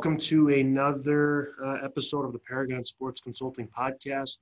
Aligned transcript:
Welcome 0.00 0.16
to 0.16 0.48
another 0.48 1.56
uh, 1.62 1.84
episode 1.84 2.24
of 2.24 2.32
the 2.32 2.38
Paragon 2.38 2.82
Sports 2.82 3.20
Consulting 3.20 3.68
Podcast. 3.68 4.38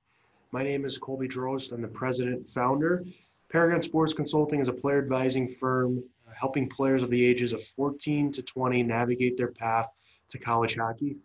My 0.53 0.63
name 0.63 0.85
is 0.85 0.97
Colby 0.97 1.27
Drost. 1.27 1.73
I'm 1.73 1.81
the 1.81 1.87
president 1.89 2.37
and 2.37 2.49
founder. 2.51 3.03
Paragon 3.51 3.81
Sports 3.81 4.13
Consulting 4.13 4.61
is 4.61 4.69
a 4.69 4.73
player 4.73 4.99
advising 4.99 5.49
firm 5.49 6.01
uh, 6.25 6.31
helping 6.33 6.69
players 6.69 7.03
of 7.03 7.09
the 7.09 7.21
ages 7.21 7.51
of 7.51 7.61
14 7.61 8.31
to 8.31 8.41
20 8.41 8.83
navigate 8.83 9.35
their 9.35 9.51
path 9.51 9.87
to 10.29 10.37
college 10.39 10.77
hockey. 10.77 11.17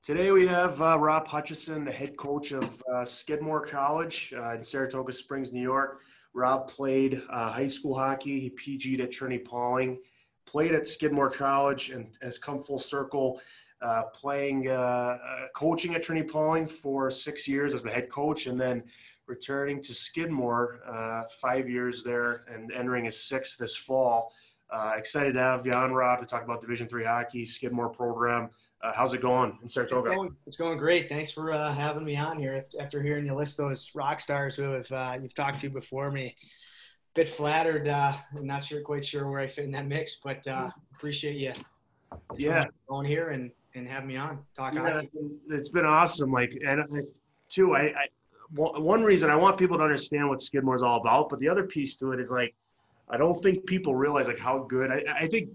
Today 0.00 0.30
we 0.30 0.46
have 0.46 0.80
uh, 0.80 0.98
Rob 0.98 1.28
Hutchison, 1.28 1.84
the 1.84 1.92
head 1.92 2.16
coach 2.16 2.52
of 2.52 2.82
uh, 2.90 3.04
Skidmore 3.04 3.66
College 3.66 4.32
uh, 4.34 4.54
in 4.54 4.62
Saratoga 4.62 5.12
Springs, 5.12 5.52
New 5.52 5.60
York. 5.60 6.00
Rob 6.32 6.66
played 6.66 7.20
uh, 7.28 7.50
high 7.50 7.66
school 7.66 7.94
hockey. 7.94 8.40
He 8.40 8.78
PG'd 8.78 9.02
at 9.02 9.12
Trinity 9.12 9.44
Pawling, 9.44 9.98
played 10.52 10.74
at 10.74 10.86
Skidmore 10.86 11.30
College, 11.30 11.90
and 11.90 12.06
has 12.20 12.36
come 12.38 12.62
full 12.62 12.78
circle, 12.78 13.40
uh, 13.80 14.02
playing, 14.14 14.68
uh, 14.68 14.72
uh, 14.72 15.46
coaching 15.56 15.94
at 15.94 16.02
Trinity 16.02 16.28
Pawling 16.28 16.68
for 16.68 17.10
six 17.10 17.48
years 17.48 17.72
as 17.72 17.82
the 17.82 17.90
head 17.90 18.10
coach, 18.10 18.46
and 18.46 18.60
then 18.60 18.84
returning 19.26 19.82
to 19.82 19.94
Skidmore 19.94 20.80
uh, 20.86 21.22
five 21.40 21.70
years 21.70 22.04
there 22.04 22.44
and 22.52 22.70
entering 22.72 23.06
his 23.06 23.24
sixth 23.24 23.56
this 23.56 23.74
fall. 23.74 24.32
Uh, 24.70 24.92
excited 24.96 25.32
to 25.34 25.40
have 25.40 25.64
you 25.64 25.72
on, 25.72 25.92
Rob, 25.92 26.20
to 26.20 26.26
talk 26.26 26.44
about 26.44 26.60
Division 26.60 26.86
three 26.86 27.04
hockey, 27.04 27.44
Skidmore 27.44 27.88
program. 27.88 28.50
Uh, 28.82 28.92
how's 28.94 29.14
it 29.14 29.22
going 29.22 29.56
in 29.62 29.68
Saratoga? 29.68 30.08
It's 30.10 30.16
going, 30.16 30.36
it's 30.46 30.56
going 30.56 30.78
great. 30.78 31.08
Thanks 31.08 31.30
for 31.32 31.52
uh, 31.52 31.72
having 31.72 32.04
me 32.04 32.16
on 32.16 32.38
here. 32.38 32.64
After 32.78 33.02
hearing 33.02 33.24
you 33.24 33.34
list 33.34 33.56
those 33.56 33.90
rock 33.94 34.20
stars 34.20 34.56
who 34.56 34.72
have 34.72 34.90
uh, 34.92 35.18
you've 35.22 35.34
talked 35.34 35.60
to 35.60 35.70
before 35.70 36.10
me, 36.10 36.36
bit 37.14 37.28
flattered. 37.28 37.88
Uh, 37.88 38.14
I'm 38.36 38.46
not 38.46 38.64
sure, 38.64 38.80
quite 38.80 39.04
sure 39.04 39.28
where 39.30 39.40
I 39.40 39.46
fit 39.46 39.64
in 39.64 39.70
that 39.72 39.86
mix, 39.86 40.20
but 40.22 40.46
uh, 40.46 40.70
appreciate 40.94 41.36
you. 41.36 41.52
Yeah, 42.36 42.66
going 42.88 43.06
here 43.06 43.30
and 43.30 43.50
and 43.74 43.88
having 43.88 44.08
me 44.08 44.16
on 44.16 44.40
talk 44.54 44.74
yeah, 44.74 44.92
hockey. 44.92 45.10
It's 45.48 45.70
been 45.70 45.86
awesome. 45.86 46.30
Like, 46.30 46.58
and 46.66 46.82
I, 46.82 47.00
too, 47.48 47.74
I, 47.74 47.80
I 47.80 48.06
one 48.54 49.02
reason 49.02 49.30
I 49.30 49.36
want 49.36 49.56
people 49.56 49.78
to 49.78 49.84
understand 49.84 50.28
what 50.28 50.42
Skidmore 50.42 50.76
is 50.76 50.82
all 50.82 51.00
about, 51.00 51.30
but 51.30 51.40
the 51.40 51.48
other 51.48 51.64
piece 51.64 51.96
to 51.96 52.12
it 52.12 52.20
is 52.20 52.30
like, 52.30 52.54
I 53.08 53.16
don't 53.16 53.40
think 53.42 53.64
people 53.66 53.94
realize 53.94 54.26
like 54.26 54.38
how 54.38 54.66
good. 54.68 54.90
I, 54.90 55.02
I 55.20 55.26
think 55.26 55.48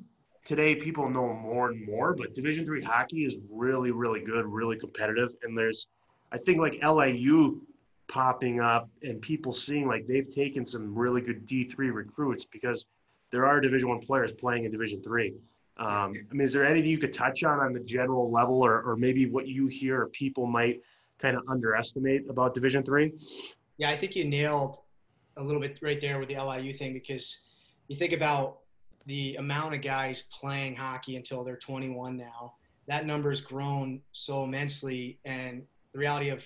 today 0.45 0.73
people 0.73 1.07
know 1.07 1.31
more 1.31 1.69
and 1.69 1.85
more, 1.85 2.15
but 2.15 2.33
Division 2.33 2.65
three 2.65 2.81
hockey 2.81 3.25
is 3.25 3.37
really, 3.51 3.91
really 3.91 4.21
good, 4.21 4.45
really 4.47 4.79
competitive. 4.79 5.35
And 5.43 5.55
there's, 5.55 5.87
I 6.31 6.39
think 6.39 6.57
like 6.57 6.83
LIU 6.83 7.61
popping 8.07 8.59
up 8.59 8.89
and 9.03 9.21
people 9.21 9.51
seeing 9.51 9.87
like 9.87 10.07
they've 10.07 10.29
taken 10.29 10.65
some 10.65 10.95
really 10.95 11.21
good 11.21 11.45
D 11.45 11.65
three 11.65 11.91
recruits 11.91 12.45
because 12.45 12.85
there 13.31 13.45
are 13.45 13.59
Division 13.59 13.89
one 13.89 13.99
players 13.99 14.31
playing 14.31 14.65
in 14.65 14.71
Division 14.71 15.01
three. 15.01 15.33
Um, 15.77 16.13
I 16.31 16.33
mean, 16.33 16.41
is 16.41 16.53
there 16.53 16.65
anything 16.65 16.89
you 16.89 16.97
could 16.97 17.13
touch 17.13 17.43
on 17.43 17.59
on 17.59 17.73
the 17.73 17.79
general 17.79 18.31
level, 18.31 18.65
or, 18.65 18.81
or 18.81 18.95
maybe 18.95 19.27
what 19.27 19.47
you 19.47 19.67
hear 19.67 20.07
people 20.07 20.47
might 20.47 20.81
kind 21.19 21.37
of 21.37 21.43
underestimate 21.47 22.29
about 22.29 22.53
Division 22.53 22.83
three? 22.83 23.13
Yeah, 23.77 23.91
I 23.91 23.97
think 23.97 24.15
you 24.15 24.25
nailed 24.25 24.79
a 25.35 25.43
little 25.43 25.61
bit 25.61 25.77
right 25.81 26.01
there 26.01 26.19
with 26.19 26.29
the 26.29 26.43
LIU 26.43 26.75
thing 26.75 26.93
because 26.93 27.41
you 27.87 27.95
think 27.95 28.13
about 28.13 28.59
the 29.05 29.35
amount 29.35 29.75
of 29.75 29.81
guys 29.81 30.23
playing 30.31 30.75
hockey 30.75 31.15
until 31.15 31.43
they're 31.43 31.57
21 31.57 32.17
now. 32.17 32.53
That 32.87 33.05
number's 33.05 33.41
grown 33.41 34.01
so 34.13 34.43
immensely, 34.43 35.19
and 35.25 35.63
the 35.93 35.99
reality 35.99 36.29
of 36.29 36.43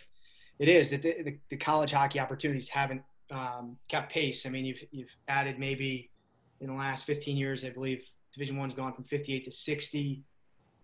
it 0.61 0.69
is 0.69 0.91
that 0.91 1.01
the, 1.01 1.39
the, 1.49 1.57
college 1.57 1.91
hockey 1.91 2.19
opportunities 2.19 2.69
haven't 2.69 3.01
um, 3.31 3.77
kept 3.87 4.13
pace. 4.13 4.45
I 4.45 4.49
mean, 4.49 4.63
you've 4.63 4.83
you've 4.91 5.15
added 5.27 5.57
maybe 5.57 6.11
in 6.59 6.67
the 6.67 6.75
last 6.75 7.05
15 7.05 7.35
years, 7.35 7.65
I 7.65 7.71
believe 7.71 8.03
Division 8.31 8.57
One's 8.57 8.75
gone 8.75 8.93
from 8.93 9.03
58 9.05 9.45
to 9.45 9.51
60 9.51 10.23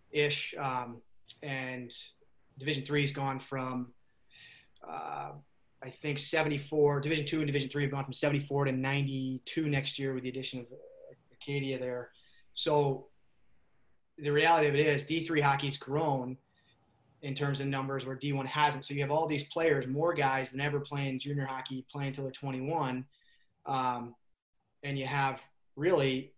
ish, 0.09 0.55
um, 0.59 0.97
and 1.43 1.95
Division 2.57 2.87
Three's 2.87 3.11
gone 3.11 3.39
from 3.39 3.93
uh, 4.83 5.33
I 5.83 5.89
think 5.91 6.17
74. 6.17 7.01
Division 7.01 7.27
Two 7.27 7.37
and 7.37 7.45
Division 7.45 7.69
Three 7.69 7.83
have 7.83 7.91
gone 7.91 8.03
from 8.03 8.13
74 8.13 8.65
to 8.65 8.71
92 8.71 9.69
next 9.69 9.99
year 9.99 10.15
with 10.15 10.23
the 10.23 10.29
addition 10.29 10.61
of 10.61 10.65
Acadia 11.31 11.77
there. 11.77 12.09
So 12.55 13.09
the 14.17 14.31
reality 14.31 14.69
of 14.69 14.73
it 14.73 14.79
is 14.79 15.03
D3 15.03 15.39
hockey's 15.39 15.77
grown 15.77 16.35
in 17.21 17.33
terms 17.33 17.59
of 17.59 17.67
numbers 17.67 18.05
where 18.05 18.15
D1 18.15 18.45
hasn't. 18.45 18.85
So 18.85 18.93
you 18.93 19.01
have 19.01 19.11
all 19.11 19.27
these 19.27 19.43
players, 19.43 19.87
more 19.87 20.13
guys 20.13 20.51
than 20.51 20.61
ever 20.61 20.79
playing 20.79 21.19
junior 21.19 21.45
hockey, 21.45 21.85
playing 21.91 22.09
until 22.09 22.25
they're 22.25 22.31
21. 22.31 23.05
Um, 23.65 24.15
and 24.83 24.97
you 24.97 25.05
have 25.05 25.41
really 25.75 26.33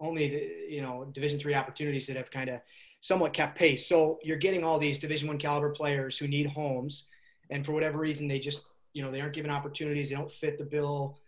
only 0.00 0.28
the, 0.28 0.74
you 0.74 0.82
know, 0.82 1.06
division 1.12 1.38
three 1.38 1.54
opportunities 1.54 2.06
that 2.06 2.16
have 2.16 2.30
kind 2.30 2.50
of 2.50 2.60
somewhat 3.00 3.32
kept 3.32 3.56
pace. 3.56 3.86
So 3.86 4.18
you're 4.22 4.36
getting 4.36 4.64
all 4.64 4.78
these 4.78 4.98
division 4.98 5.28
one 5.28 5.38
caliber 5.38 5.70
players 5.70 6.18
who 6.18 6.26
need 6.26 6.46
homes. 6.46 7.04
And 7.50 7.64
for 7.64 7.72
whatever 7.72 7.98
reason, 7.98 8.28
they 8.28 8.38
just, 8.38 8.64
you 8.92 9.02
know, 9.02 9.10
they 9.10 9.20
aren't 9.20 9.34
given 9.34 9.50
opportunities. 9.50 10.08
They 10.08 10.16
don't 10.16 10.32
fit 10.32 10.58
the 10.58 10.64
bill 10.64 11.18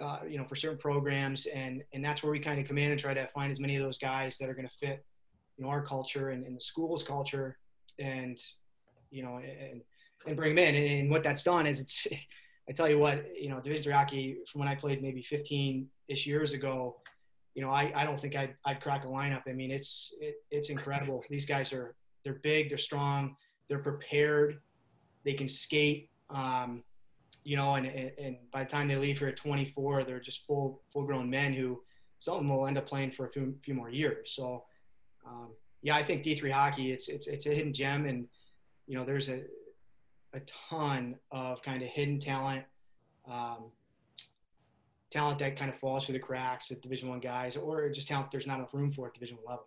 uh, 0.00 0.20
you 0.28 0.38
know, 0.38 0.44
for 0.44 0.56
certain 0.56 0.78
programs, 0.78 1.46
and 1.46 1.82
and 1.92 2.04
that's 2.04 2.22
where 2.22 2.32
we 2.32 2.40
kind 2.40 2.60
of 2.60 2.66
come 2.66 2.78
in 2.78 2.90
and 2.90 3.00
try 3.00 3.14
to 3.14 3.28
find 3.34 3.52
as 3.52 3.60
many 3.60 3.76
of 3.76 3.82
those 3.82 3.98
guys 3.98 4.38
that 4.38 4.48
are 4.48 4.54
going 4.54 4.66
to 4.66 4.74
fit, 4.80 5.04
you 5.56 5.64
know, 5.64 5.70
our 5.70 5.82
culture 5.82 6.30
and, 6.30 6.46
and 6.46 6.56
the 6.56 6.60
school's 6.60 7.02
culture, 7.02 7.58
and 7.98 8.38
you 9.10 9.22
know, 9.22 9.38
and 9.38 9.82
and 10.26 10.36
bring 10.36 10.54
them 10.54 10.64
in. 10.64 10.74
And, 10.74 11.00
and 11.00 11.10
what 11.10 11.22
that's 11.22 11.42
done 11.42 11.66
is 11.66 11.80
it's, 11.80 12.06
I 12.68 12.72
tell 12.72 12.88
you 12.88 12.98
what, 12.98 13.24
you 13.36 13.48
know, 13.48 13.60
Division 13.60 13.82
three 13.82 13.92
hockey 13.92 14.38
from 14.50 14.60
when 14.60 14.68
I 14.68 14.74
played 14.74 15.02
maybe 15.02 15.22
15 15.22 15.88
ish 16.08 16.26
years 16.26 16.52
ago, 16.52 16.96
you 17.54 17.62
know, 17.62 17.70
I, 17.70 17.92
I 17.94 18.04
don't 18.04 18.20
think 18.20 18.36
I'd, 18.36 18.54
I'd 18.64 18.80
crack 18.80 19.04
a 19.04 19.08
lineup. 19.08 19.42
I 19.48 19.52
mean, 19.52 19.70
it's 19.70 20.14
it, 20.20 20.36
it's 20.50 20.70
incredible. 20.70 21.22
These 21.28 21.44
guys 21.44 21.72
are 21.72 21.94
they're 22.24 22.40
big, 22.42 22.68
they're 22.68 22.78
strong, 22.78 23.36
they're 23.68 23.80
prepared, 23.80 24.60
they 25.24 25.34
can 25.34 25.48
skate. 25.48 26.08
Um, 26.30 26.82
you 27.44 27.56
know, 27.56 27.74
and, 27.74 27.86
and 27.86 28.36
by 28.52 28.62
the 28.62 28.70
time 28.70 28.86
they 28.86 28.96
leave 28.96 29.18
here 29.18 29.28
at 29.28 29.36
24, 29.36 30.04
they're 30.04 30.20
just 30.20 30.46
full 30.46 30.82
full 30.92 31.04
grown 31.04 31.28
men 31.28 31.52
who 31.52 31.82
some 32.20 32.34
of 32.34 32.40
them 32.40 32.48
will 32.56 32.66
end 32.66 32.78
up 32.78 32.86
playing 32.86 33.10
for 33.10 33.26
a 33.26 33.32
few, 33.32 33.54
few 33.64 33.74
more 33.74 33.90
years. 33.90 34.32
So, 34.36 34.62
um, 35.26 35.48
yeah, 35.82 35.96
I 35.96 36.04
think 36.04 36.22
D3 36.22 36.50
hockey 36.50 36.92
it's 36.92 37.08
it's 37.08 37.26
it's 37.26 37.46
a 37.46 37.50
hidden 37.50 37.72
gem, 37.72 38.06
and 38.06 38.26
you 38.86 38.96
know, 38.96 39.04
there's 39.04 39.28
a 39.28 39.42
a 40.32 40.40
ton 40.70 41.16
of 41.30 41.60
kind 41.62 41.82
of 41.82 41.88
hidden 41.88 42.18
talent, 42.18 42.64
um, 43.30 43.70
talent 45.10 45.38
that 45.40 45.58
kind 45.58 45.70
of 45.70 45.78
falls 45.78 46.06
through 46.06 46.14
the 46.14 46.18
cracks 46.18 46.70
at 46.70 46.80
Division 46.80 47.08
One 47.08 47.20
guys, 47.20 47.56
or 47.56 47.88
just 47.90 48.08
talent 48.08 48.30
there's 48.30 48.46
not 48.46 48.58
enough 48.58 48.72
room 48.72 48.92
for 48.92 49.08
at 49.08 49.14
Division 49.14 49.38
level. 49.46 49.66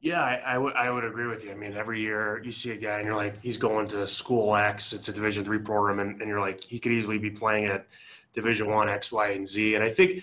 Yeah, 0.00 0.22
I, 0.22 0.34
I 0.44 0.58
would 0.58 0.74
I 0.74 0.90
would 0.90 1.04
agree 1.04 1.26
with 1.26 1.42
you. 1.42 1.50
I 1.50 1.54
mean, 1.54 1.72
every 1.72 2.00
year 2.00 2.42
you 2.44 2.52
see 2.52 2.72
a 2.72 2.76
guy 2.76 2.98
and 2.98 3.06
you're 3.06 3.16
like, 3.16 3.40
he's 3.40 3.56
going 3.56 3.88
to 3.88 4.06
school 4.06 4.54
X. 4.54 4.92
It's 4.92 5.08
a 5.08 5.12
Division 5.12 5.44
three 5.44 5.58
program, 5.58 5.98
and, 5.98 6.20
and 6.20 6.28
you're 6.28 6.40
like, 6.40 6.62
he 6.62 6.78
could 6.78 6.92
easily 6.92 7.16
be 7.16 7.30
playing 7.30 7.64
at 7.66 7.86
Division 8.34 8.68
one 8.68 8.90
X, 8.90 9.10
Y, 9.10 9.30
and 9.30 9.46
Z. 9.46 9.74
And 9.74 9.82
I 9.82 9.88
think 9.88 10.22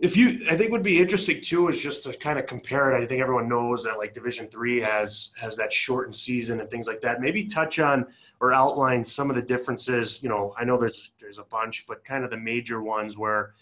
if 0.00 0.16
you, 0.16 0.46
I 0.50 0.56
think 0.56 0.72
would 0.72 0.82
be 0.82 0.98
interesting 0.98 1.42
too 1.42 1.68
is 1.68 1.78
just 1.78 2.04
to 2.04 2.14
kind 2.14 2.38
of 2.38 2.46
compare 2.46 2.90
it. 2.90 3.02
I 3.02 3.06
think 3.06 3.20
everyone 3.20 3.48
knows 3.48 3.84
that 3.84 3.98
like 3.98 4.14
Division 4.14 4.48
three 4.48 4.80
has 4.80 5.30
has 5.38 5.56
that 5.56 5.72
shortened 5.72 6.14
season 6.14 6.60
and 6.60 6.70
things 6.70 6.86
like 6.86 7.02
that. 7.02 7.20
Maybe 7.20 7.44
touch 7.44 7.78
on 7.78 8.06
or 8.40 8.54
outline 8.54 9.04
some 9.04 9.28
of 9.28 9.36
the 9.36 9.42
differences. 9.42 10.22
You 10.22 10.30
know, 10.30 10.54
I 10.58 10.64
know 10.64 10.78
there's 10.78 11.12
there's 11.20 11.38
a 11.38 11.44
bunch, 11.44 11.84
but 11.86 12.02
kind 12.02 12.24
of 12.24 12.30
the 12.30 12.38
major 12.38 12.82
ones 12.82 13.18
where 13.18 13.54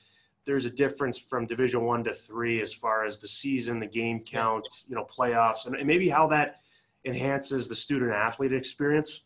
there's 0.48 0.64
a 0.64 0.70
difference 0.70 1.18
from 1.18 1.44
division 1.44 1.84
one 1.84 2.02
to 2.02 2.14
three 2.14 2.62
as 2.62 2.72
far 2.72 3.04
as 3.04 3.18
the 3.18 3.28
season 3.28 3.78
the 3.78 3.86
game 3.86 4.20
count 4.20 4.66
you 4.88 4.96
know 4.96 5.04
playoffs 5.04 5.66
and 5.66 5.86
maybe 5.86 6.08
how 6.08 6.26
that 6.26 6.62
enhances 7.04 7.68
the 7.68 7.74
student 7.74 8.12
athlete 8.12 8.54
experience 8.54 9.24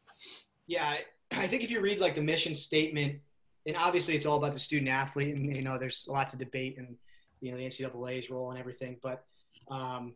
yeah 0.66 0.96
i 1.30 1.46
think 1.46 1.62
if 1.62 1.70
you 1.70 1.80
read 1.80 2.00
like 2.00 2.16
the 2.16 2.20
mission 2.20 2.56
statement 2.56 3.20
and 3.66 3.76
obviously 3.76 4.14
it's 4.14 4.26
all 4.26 4.36
about 4.36 4.54
the 4.54 4.60
student 4.60 4.88
athlete 4.88 5.34
and 5.34 5.56
you 5.56 5.62
know 5.62 5.78
there's 5.78 6.06
lots 6.08 6.32
of 6.32 6.38
debate 6.38 6.76
and 6.78 6.96
you 7.40 7.50
know 7.50 7.56
the 7.56 7.64
ncaa's 7.64 8.30
role 8.30 8.50
and 8.50 8.58
everything 8.58 8.96
but 9.02 9.24
um, 9.70 10.14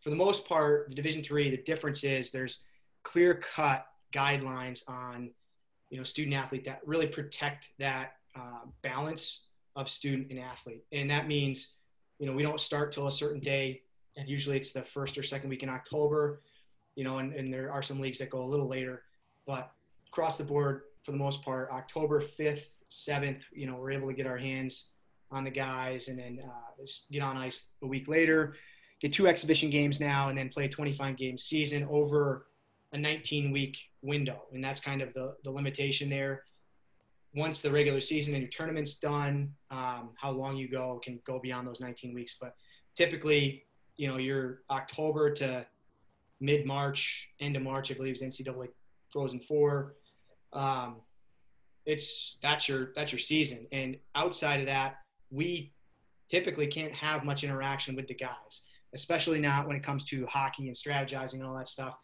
for 0.00 0.10
the 0.10 0.16
most 0.16 0.46
part 0.46 0.88
the 0.88 0.94
division 0.94 1.22
three 1.22 1.50
the 1.50 1.62
difference 1.62 2.04
is 2.04 2.30
there's 2.30 2.64
clear 3.02 3.34
cut 3.34 3.86
guidelines 4.14 4.88
on 4.88 5.30
you 5.90 5.98
know 5.98 6.04
student 6.04 6.34
athlete 6.34 6.64
that 6.64 6.80
really 6.84 7.06
protect 7.06 7.70
that 7.78 8.16
uh, 8.36 8.64
balance 8.82 9.46
of 9.76 9.88
student 9.88 10.30
and 10.30 10.38
athlete. 10.38 10.84
And 10.92 11.10
that 11.10 11.26
means, 11.26 11.74
you 12.18 12.26
know, 12.26 12.32
we 12.32 12.42
don't 12.42 12.60
start 12.60 12.92
till 12.92 13.06
a 13.06 13.12
certain 13.12 13.40
day. 13.40 13.82
And 14.16 14.28
usually 14.28 14.56
it's 14.56 14.72
the 14.72 14.82
first 14.82 15.16
or 15.16 15.22
second 15.22 15.48
week 15.50 15.62
in 15.62 15.68
October, 15.68 16.42
you 16.94 17.04
know, 17.04 17.18
and, 17.18 17.32
and 17.32 17.52
there 17.52 17.72
are 17.72 17.82
some 17.82 18.00
leagues 18.00 18.18
that 18.18 18.30
go 18.30 18.42
a 18.42 18.46
little 18.46 18.68
later. 18.68 19.02
But 19.46 19.72
across 20.08 20.36
the 20.36 20.44
board, 20.44 20.82
for 21.04 21.12
the 21.12 21.18
most 21.18 21.42
part, 21.42 21.70
October 21.72 22.22
5th, 22.38 22.64
7th, 22.90 23.40
you 23.52 23.66
know, 23.66 23.76
we're 23.76 23.92
able 23.92 24.08
to 24.08 24.14
get 24.14 24.26
our 24.26 24.36
hands 24.36 24.88
on 25.30 25.44
the 25.44 25.50
guys 25.50 26.08
and 26.08 26.18
then 26.18 26.40
uh, 26.44 26.84
get 27.10 27.22
on 27.22 27.36
ice 27.36 27.66
a 27.82 27.86
week 27.86 28.08
later, 28.08 28.56
get 29.00 29.12
two 29.12 29.28
exhibition 29.28 29.70
games 29.70 30.00
now, 30.00 30.28
and 30.28 30.36
then 30.36 30.48
play 30.48 30.64
a 30.64 30.68
25 30.68 31.16
game 31.16 31.38
season 31.38 31.86
over 31.90 32.46
a 32.92 32.98
19 32.98 33.52
week 33.52 33.76
window. 34.02 34.42
And 34.52 34.62
that's 34.62 34.80
kind 34.80 35.02
of 35.02 35.14
the, 35.14 35.34
the 35.44 35.50
limitation 35.50 36.10
there 36.10 36.42
once 37.34 37.60
the 37.60 37.70
regular 37.70 38.00
season 38.00 38.34
and 38.34 38.42
your 38.42 38.50
tournament's 38.50 38.96
done, 38.96 39.52
um, 39.70 40.10
how 40.16 40.30
long 40.30 40.56
you 40.56 40.68
go 40.68 41.00
can 41.02 41.20
go 41.24 41.38
beyond 41.38 41.66
those 41.66 41.80
19 41.80 42.14
weeks. 42.14 42.36
But 42.40 42.54
typically, 42.96 43.64
you 43.96 44.08
know, 44.08 44.16
you're 44.16 44.62
October 44.70 45.32
to 45.34 45.64
mid 46.40 46.66
March, 46.66 47.28
end 47.40 47.56
of 47.56 47.62
March, 47.62 47.90
I 47.90 47.94
believe 47.94 48.16
is 48.16 48.22
NCAA 48.22 48.68
Frozen 49.12 49.40
Four. 49.40 49.94
Um, 50.52 50.96
it's 51.86 52.38
that's 52.42 52.68
your 52.68 52.90
that's 52.94 53.12
your 53.12 53.18
season, 53.18 53.66
and 53.72 53.96
outside 54.14 54.60
of 54.60 54.66
that, 54.66 54.98
we 55.30 55.72
typically 56.30 56.66
can't 56.66 56.92
have 56.92 57.24
much 57.24 57.42
interaction 57.42 57.96
with 57.96 58.06
the 58.06 58.14
guys, 58.14 58.62
especially 58.94 59.40
not 59.40 59.66
when 59.66 59.76
it 59.76 59.82
comes 59.82 60.04
to 60.04 60.26
hockey 60.26 60.68
and 60.68 60.76
strategizing 60.76 61.34
and 61.34 61.44
all 61.44 61.56
that 61.56 61.68
stuff. 61.68 61.96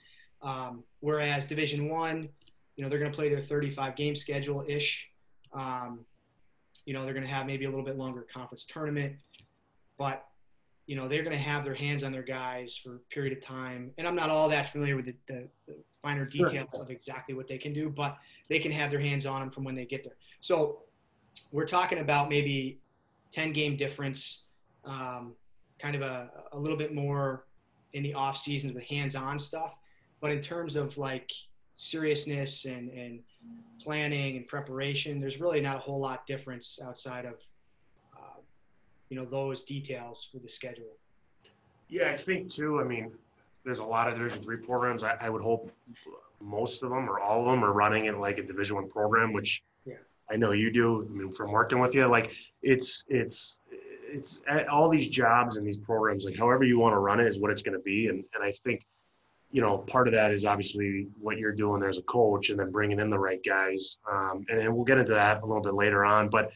Um, 0.43 0.83
whereas 1.01 1.47
Division 1.47 1.89
One, 1.89 2.29
you 2.77 2.83
know, 2.83 2.91
they're 2.91 2.99
going 2.99 3.11
to 3.11 3.17
play 3.17 3.29
their 3.29 3.41
35 3.41 3.97
game 3.97 4.17
schedule 4.17 4.65
ish. 4.67 5.11
Um, 5.53 6.01
you 6.85 6.95
know, 6.95 7.05
they're 7.05 7.15
going 7.15 7.27
to 7.27 7.33
have 7.33 7.47
maybe 7.47 7.65
a 7.65 7.71
little 7.71 7.85
bit 7.85 7.97
longer 7.97 8.27
conference 8.33 8.67
tournament, 8.67 9.17
but 9.99 10.27
you 10.87 10.95
know 10.95 11.09
they're 11.09 11.25
going 11.25 11.37
to 11.37 11.43
have 11.43 11.65
their 11.65 11.75
hands 11.75 12.05
on 12.05 12.13
their 12.13 12.23
guys 12.23 12.77
for 12.83 12.97
a 12.97 12.99
period 13.11 13.37
of 13.37 13.43
time. 13.43 13.91
And 13.99 14.07
I'm 14.07 14.17
not 14.17 14.31
all 14.31 14.49
that 14.51 14.71
familiar 14.73 14.97
with 14.97 15.07
the, 15.07 15.15
the, 15.27 15.49
the 15.67 15.77
finer 16.07 16.25
details 16.25 16.69
sure. 16.73 16.83
of 16.83 16.91
exactly 16.91 17.35
what 17.35 17.49
they 17.49 17.59
can 17.59 17.73
do, 17.73 17.91
but 17.91 18.19
they 18.49 18.61
can 18.61 18.71
have 18.71 18.93
their 18.93 19.01
hands 19.01 19.27
on 19.27 19.41
them 19.41 19.51
from 19.51 19.65
when 19.65 19.75
they 19.75 19.85
get 19.85 20.05
there. 20.05 20.17
So 20.41 20.83
we're 21.51 21.67
talking 21.67 21.99
about 21.99 22.29
maybe 22.29 22.79
10 23.33 23.53
game 23.53 23.77
difference, 23.77 24.45
um, 24.85 25.35
kind 25.81 25.97
of 25.97 26.03
a, 26.03 26.31
a 26.53 26.59
little 26.59 26.77
bit 26.79 26.95
more 26.95 27.47
in 27.93 28.05
the 28.05 28.15
off 28.15 28.37
seasons 28.37 28.73
with 28.73 28.85
hands-on 28.85 29.37
stuff. 29.37 29.75
But 30.21 30.31
in 30.31 30.41
terms 30.41 30.77
of 30.77 30.97
like 30.97 31.33
seriousness 31.77 32.67
and, 32.67 32.89
and 32.91 33.19
planning 33.83 34.37
and 34.37 34.47
preparation, 34.47 35.21
there's 35.21 35.41
really 35.41 35.61
not 35.61 35.75
a 35.75 35.81
whole 35.81 35.99
lot 35.99 36.25
difference 36.25 36.79
outside 36.85 37.25
of, 37.25 37.35
uh, 38.17 38.41
you 39.09 39.17
know, 39.17 39.25
those 39.25 39.65
details 39.65 40.29
with 40.33 40.45
the 40.45 40.51
schedule. 40.51 40.97
Yeah, 41.89 42.13
I 42.13 42.17
think 42.17 42.53
too. 42.53 42.81
I 42.81 42.85
mean, 42.85 43.11
there's 43.67 43.81
a 43.81 43.85
lot 43.85 44.09
of 44.09 44.15
Division 44.15 44.43
three 44.43 44.59
programs. 44.59 45.03
I, 45.03 45.17
I, 45.21 45.29
would 45.29 45.43
hope 45.43 45.71
most 46.41 46.85
of 46.85 46.91
them 46.91 47.11
or 47.11 47.19
all 47.19 47.41
of 47.41 47.47
them 47.47 47.65
are 47.65 47.73
running 47.73 48.07
in 48.07 48.21
like 48.21 48.39
a 48.39 48.43
Division 48.43 48.77
one 48.77 48.89
program, 48.89 49.33
which 49.33 49.65
yeah. 49.85 49.97
I 50.31 50.37
know 50.37 50.53
you 50.53 50.73
do. 50.73 51.05
I 51.05 51.13
mean, 51.13 51.33
from 51.33 51.51
working 51.51 51.81
with 51.81 51.93
you, 51.93 52.07
like 52.07 52.31
it's 52.63 53.05
it's 53.09 53.59
it's 54.09 54.41
all 54.71 54.89
these 54.89 55.09
jobs 55.09 55.57
and 55.57 55.67
these 55.67 55.79
programs. 55.79 56.25
Like 56.25 56.37
however 56.37 56.63
you 56.63 56.79
want 56.79 56.95
to 56.95 56.99
run 56.99 57.19
it 57.19 57.27
is 57.27 57.41
what 57.41 57.51
it's 57.51 57.63
going 57.63 57.77
to 57.77 57.83
be. 57.83 58.07
And 58.07 58.25
and 58.35 58.45
I 58.45 58.53
think 58.65 58.87
you 59.51 59.63
know, 59.63 59.79
part 59.79 60.07
of 60.07 60.15
that 60.15 60.33
is 60.33 60.45
obviously 60.45 61.09
what 61.21 61.39
you're 61.39 61.53
doing 61.53 61.81
there 61.81 61.89
as 61.89 61.99
a 61.99 62.03
coach 62.03 62.51
and 62.51 62.59
then 62.59 62.71
bringing 62.71 63.01
in 63.01 63.11
the 63.11 63.19
right 63.19 63.43
guys. 63.45 63.97
Um, 64.11 64.45
and, 64.49 64.61
and, 64.61 64.75
we'll 64.75 64.85
get 64.85 64.99
into 64.99 65.13
that 65.13 65.43
a 65.43 65.47
little 65.47 65.63
bit 65.63 65.75
later 65.75 66.05
on. 66.05 66.29
But, 66.29 66.51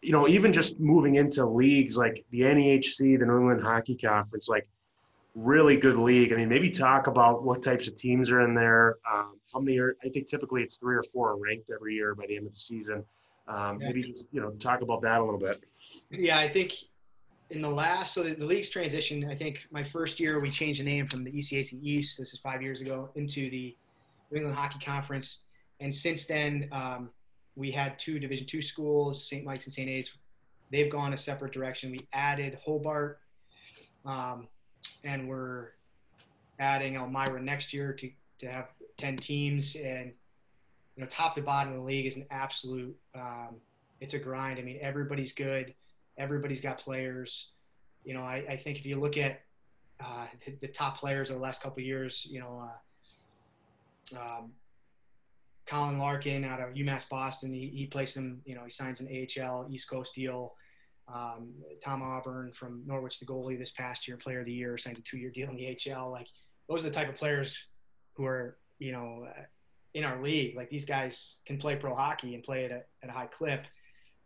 you 0.00 0.12
know, 0.12 0.28
even 0.28 0.52
just 0.52 0.78
moving 0.78 1.16
into 1.16 1.44
leagues 1.44 1.96
like 1.96 2.24
the 2.30 2.42
NEHC, 2.42 3.18
the 3.18 3.26
New 3.26 3.38
England 3.38 3.62
Hockey 3.62 3.96
Conference, 3.96 4.48
like 4.48 4.68
really 5.36 5.76
good 5.76 5.96
league. 5.96 6.32
I 6.32 6.36
mean, 6.36 6.48
maybe 6.48 6.70
talk 6.70 7.06
about 7.06 7.44
what 7.44 7.62
types 7.62 7.86
of 7.86 7.94
teams 7.94 8.30
are 8.30 8.40
in 8.40 8.54
there. 8.54 8.96
Um, 9.10 9.38
how 9.52 9.60
many 9.60 9.78
are, 9.78 9.94
I 10.02 10.08
think 10.08 10.26
typically 10.26 10.62
it's 10.62 10.76
three 10.76 10.96
or 10.96 11.02
four 11.12 11.30
are 11.30 11.36
ranked 11.36 11.70
every 11.70 11.94
year 11.94 12.14
by 12.14 12.24
the 12.26 12.36
end 12.36 12.46
of 12.46 12.54
the 12.54 12.58
season. 12.58 13.04
Um, 13.46 13.78
maybe 13.78 14.02
just, 14.02 14.26
you 14.32 14.40
know, 14.40 14.50
talk 14.52 14.80
about 14.80 15.02
that 15.02 15.20
a 15.20 15.24
little 15.24 15.38
bit. 15.38 15.62
Yeah, 16.10 16.38
I 16.38 16.48
think 16.48 16.72
in 17.50 17.60
the 17.60 17.70
last, 17.70 18.14
so 18.14 18.22
the, 18.22 18.34
the, 18.34 18.46
league's 18.46 18.70
transition, 18.70 19.28
I 19.30 19.36
think 19.36 19.66
my 19.70 19.84
first 19.84 20.18
year 20.18 20.40
we 20.40 20.50
changed 20.50 20.80
the 20.80 20.84
name 20.84 21.06
from 21.06 21.22
the 21.22 21.30
ECAC 21.30 21.78
East, 21.80 22.18
this 22.18 22.32
is 22.32 22.40
five 22.40 22.62
years 22.62 22.80
ago, 22.80 23.10
into 23.14 23.50
the 23.50 23.76
New 24.30 24.38
England 24.38 24.56
Hockey 24.56 24.80
Conference. 24.84 25.40
And 25.78 25.94
since 25.94 26.26
then, 26.26 26.68
um, 26.72 27.10
we 27.54 27.70
had 27.70 27.98
two 27.98 28.18
Division 28.18 28.46
two 28.46 28.62
schools, 28.62 29.28
St. 29.28 29.44
Mike's 29.44 29.66
and 29.66 29.72
St. 29.72 29.88
A's. 29.88 30.10
They've 30.72 30.90
gone 30.90 31.12
a 31.12 31.18
separate 31.18 31.52
direction. 31.52 31.92
We 31.92 32.08
added 32.12 32.58
Hobart, 32.64 33.20
um, 34.04 34.48
and 35.04 35.28
we're 35.28 35.72
adding 36.58 36.96
Elmira 36.96 37.40
next 37.40 37.72
year 37.72 37.92
to, 37.92 38.10
to 38.40 38.46
have 38.46 38.68
10 38.96 39.18
teams. 39.18 39.76
And, 39.76 40.12
you 40.96 41.02
know, 41.02 41.06
top 41.10 41.34
to 41.34 41.42
bottom 41.42 41.72
of 41.72 41.78
the 41.78 41.84
league 41.84 42.06
is 42.06 42.16
an 42.16 42.26
absolute, 42.30 42.96
um, 43.14 43.56
it's 44.00 44.14
a 44.14 44.18
grind. 44.18 44.58
I 44.58 44.62
mean, 44.62 44.78
everybody's 44.80 45.32
good 45.32 45.74
Everybody's 46.18 46.60
got 46.60 46.78
players. 46.78 47.50
You 48.04 48.14
know, 48.14 48.22
I, 48.22 48.44
I 48.48 48.56
think 48.56 48.78
if 48.78 48.86
you 48.86 48.98
look 48.98 49.18
at 49.18 49.42
uh, 50.00 50.26
the, 50.44 50.52
the, 50.62 50.68
top 50.68 50.98
players 50.98 51.28
of 51.28 51.36
the 51.36 51.42
last 51.42 51.62
couple 51.62 51.82
years, 51.82 52.26
you 52.30 52.40
know, 52.40 52.70
uh, 54.14 54.18
um, 54.18 54.52
Colin 55.66 55.98
Larkin 55.98 56.44
out 56.44 56.60
of 56.60 56.74
UMass 56.74 57.08
Boston, 57.08 57.52
he, 57.52 57.68
he 57.74 57.86
plays 57.86 58.14
some, 58.14 58.40
you 58.44 58.54
know, 58.54 58.62
he 58.64 58.70
signs 58.70 59.00
an 59.00 59.08
AHL 59.08 59.66
East 59.70 59.90
Coast 59.90 60.14
deal. 60.14 60.54
Um, 61.12 61.54
Tom 61.84 62.02
Aubrun 62.02 62.54
from 62.54 62.82
Norwich, 62.86 63.20
the 63.20 63.26
goalie 63.26 63.58
this 63.58 63.70
past 63.70 64.08
year, 64.08 64.16
player 64.16 64.40
of 64.40 64.46
the 64.46 64.52
year, 64.52 64.76
signed 64.76 64.98
a 64.98 65.02
two-year 65.02 65.30
deal 65.30 65.48
in 65.50 65.56
the 65.56 65.76
HL. 65.76 66.10
Like 66.10 66.28
those 66.68 66.84
are 66.84 66.88
the 66.88 66.94
type 66.94 67.08
of 67.08 67.16
players 67.16 67.68
who 68.14 68.24
are, 68.24 68.58
you 68.78 68.92
know, 68.92 69.26
uh, 69.28 69.42
in 69.94 70.04
our 70.04 70.20
league. 70.20 70.56
Like 70.56 70.68
these 70.68 70.84
guys 70.84 71.36
can 71.46 71.58
play 71.58 71.76
pro 71.76 71.94
hockey 71.94 72.34
and 72.34 72.42
play 72.42 72.64
at 72.64 72.70
a, 72.70 72.82
at 73.02 73.08
a 73.08 73.12
high 73.12 73.26
clip. 73.26 73.64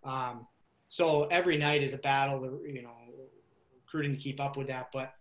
Um, 0.04 0.46
so 0.88 1.24
every 1.24 1.56
night 1.56 1.82
is 1.82 1.92
a 1.92 1.98
battle, 1.98 2.60
you 2.66 2.82
know, 2.82 2.94
recruiting 3.76 4.16
to 4.16 4.20
keep 4.20 4.40
up 4.40 4.56
with 4.56 4.68
that. 4.68 4.88
But 4.92 5.12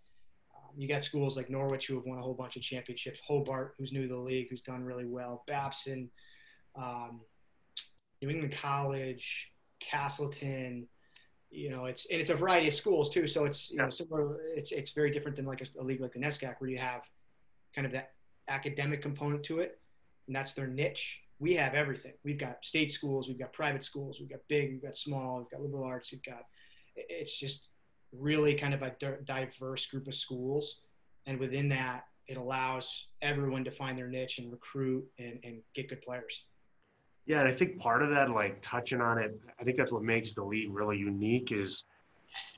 um, 0.56 0.74
you 0.78 0.88
got 0.88 1.04
schools 1.04 1.36
like 1.36 1.50
Norwich 1.50 1.88
who 1.88 1.96
have 1.96 2.06
won 2.06 2.18
a 2.18 2.22
whole 2.22 2.34
bunch 2.34 2.56
of 2.56 2.62
championships, 2.62 3.20
Hobart, 3.26 3.76
who's 3.78 3.92
new 3.92 4.08
to 4.08 4.14
the 4.14 4.20
league, 4.20 4.48
who's 4.50 4.62
done 4.62 4.84
really 4.84 5.06
well, 5.06 5.44
Babson, 5.48 6.10
um, 6.76 7.22
New 8.22 8.30
England 8.30 8.56
College, 8.60 9.52
Castleton. 9.80 10.88
You 11.52 11.70
know, 11.70 11.86
it's 11.86 12.06
and 12.12 12.22
it's 12.22 12.30
a 12.30 12.36
variety 12.36 12.68
of 12.68 12.74
schools 12.74 13.10
too. 13.10 13.28
So 13.28 13.46
it's 13.46 13.72
you 13.72 13.78
know 13.78 13.90
similar. 13.90 14.40
It's 14.56 14.72
it's 14.72 14.92
very 14.92 15.12
different 15.12 15.36
than 15.36 15.46
like 15.46 15.62
a, 15.62 15.82
a 15.82 15.84
league 15.84 16.02
like 16.02 16.14
the 16.14 16.20
NESCAC 16.20 16.56
where 16.60 16.70
you 16.70 16.78
have 16.78 17.10
kind 17.76 17.86
of 17.86 17.94
that 17.94 18.12
academic 18.48 19.02
component 19.02 19.44
to 19.44 19.60
it, 19.60 19.80
and 20.28 20.36
that's 20.36 20.54
their 20.54 20.68
niche 20.68 21.22
we 21.40 21.54
have 21.56 21.74
everything. 21.74 22.14
We've 22.24 22.38
got 22.38 22.64
state 22.64 22.92
schools, 22.92 23.28
we've 23.28 23.40
got 23.40 23.54
private 23.54 23.84
schools, 23.84 24.18
we've 24.20 24.30
got 24.30 24.42
big, 24.50 24.72
we've 24.72 24.84
got 24.84 24.98
small, 24.98 25.40
we've 25.40 25.50
got 25.50 25.62
liberal 25.62 25.86
arts, 25.86 26.12
we've 26.12 26.24
got. 26.24 26.46
It's 26.96 27.40
just 27.40 27.70
really 28.12 28.56
kind 28.56 28.74
of 28.74 28.82
a 28.82 28.94
diverse 29.24 29.86
group 29.86 30.08
of 30.08 30.16
schools, 30.16 30.82
and 31.26 31.40
within 31.40 31.70
that, 31.70 32.04
it 32.28 32.38
allows 32.38 33.08
everyone 33.22 33.64
to 33.64 33.72
find 33.72 33.98
their 33.98 34.08
niche 34.08 34.38
and 34.38 34.52
recruit 34.52 35.06
and, 35.18 35.40
and 35.44 35.62
get 35.74 35.90
good 35.90 36.02
players. 36.02 36.44
Yeah, 37.30 37.42
and 37.42 37.48
I 37.48 37.54
think 37.54 37.78
part 37.78 38.02
of 38.02 38.10
that, 38.10 38.32
like 38.32 38.58
touching 38.60 39.02
on 39.02 39.20
it, 39.20 39.40
I 39.60 39.64
think 39.64 39.78
that's 39.78 39.92
what 39.92 40.02
makes 40.02 40.34
the 40.34 40.44
league 40.44 40.74
really 40.74 40.98
unique 40.98 41.52
is 41.52 41.84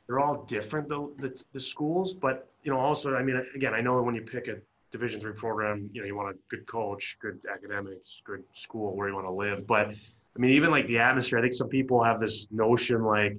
they're 0.08 0.22
all 0.22 0.46
different, 0.46 0.88
the, 0.88 1.14
the, 1.20 1.44
the 1.52 1.60
schools, 1.60 2.14
but 2.14 2.50
you 2.64 2.72
know, 2.72 2.80
also, 2.80 3.14
I 3.14 3.22
mean, 3.22 3.46
again, 3.54 3.74
I 3.74 3.82
know 3.82 4.02
when 4.02 4.16
you 4.16 4.22
pick 4.22 4.48
a 4.48 4.56
division 4.92 5.22
three 5.22 5.34
program 5.34 5.90
you 5.94 6.02
know 6.02 6.08
you 6.08 6.16
want 6.16 6.36
a 6.36 6.38
good 6.50 6.66
coach 6.68 7.18
good 7.22 7.40
academics 7.52 8.22
good 8.26 8.44
school 8.54 8.96
where 8.96 9.08
you 9.08 9.16
want 9.16 9.26
to 9.26 9.32
live 9.32 9.66
but 9.66 9.88
i 9.88 10.40
mean 10.40 10.52
even 10.52 10.70
like 10.70 10.86
the 10.88 11.00
atmosphere 11.00 11.40
i 11.40 11.42
think 11.42 11.54
some 11.54 11.70
people 11.70 12.04
have 12.04 12.20
this 12.20 12.46
notion 12.52 13.02
like 13.02 13.38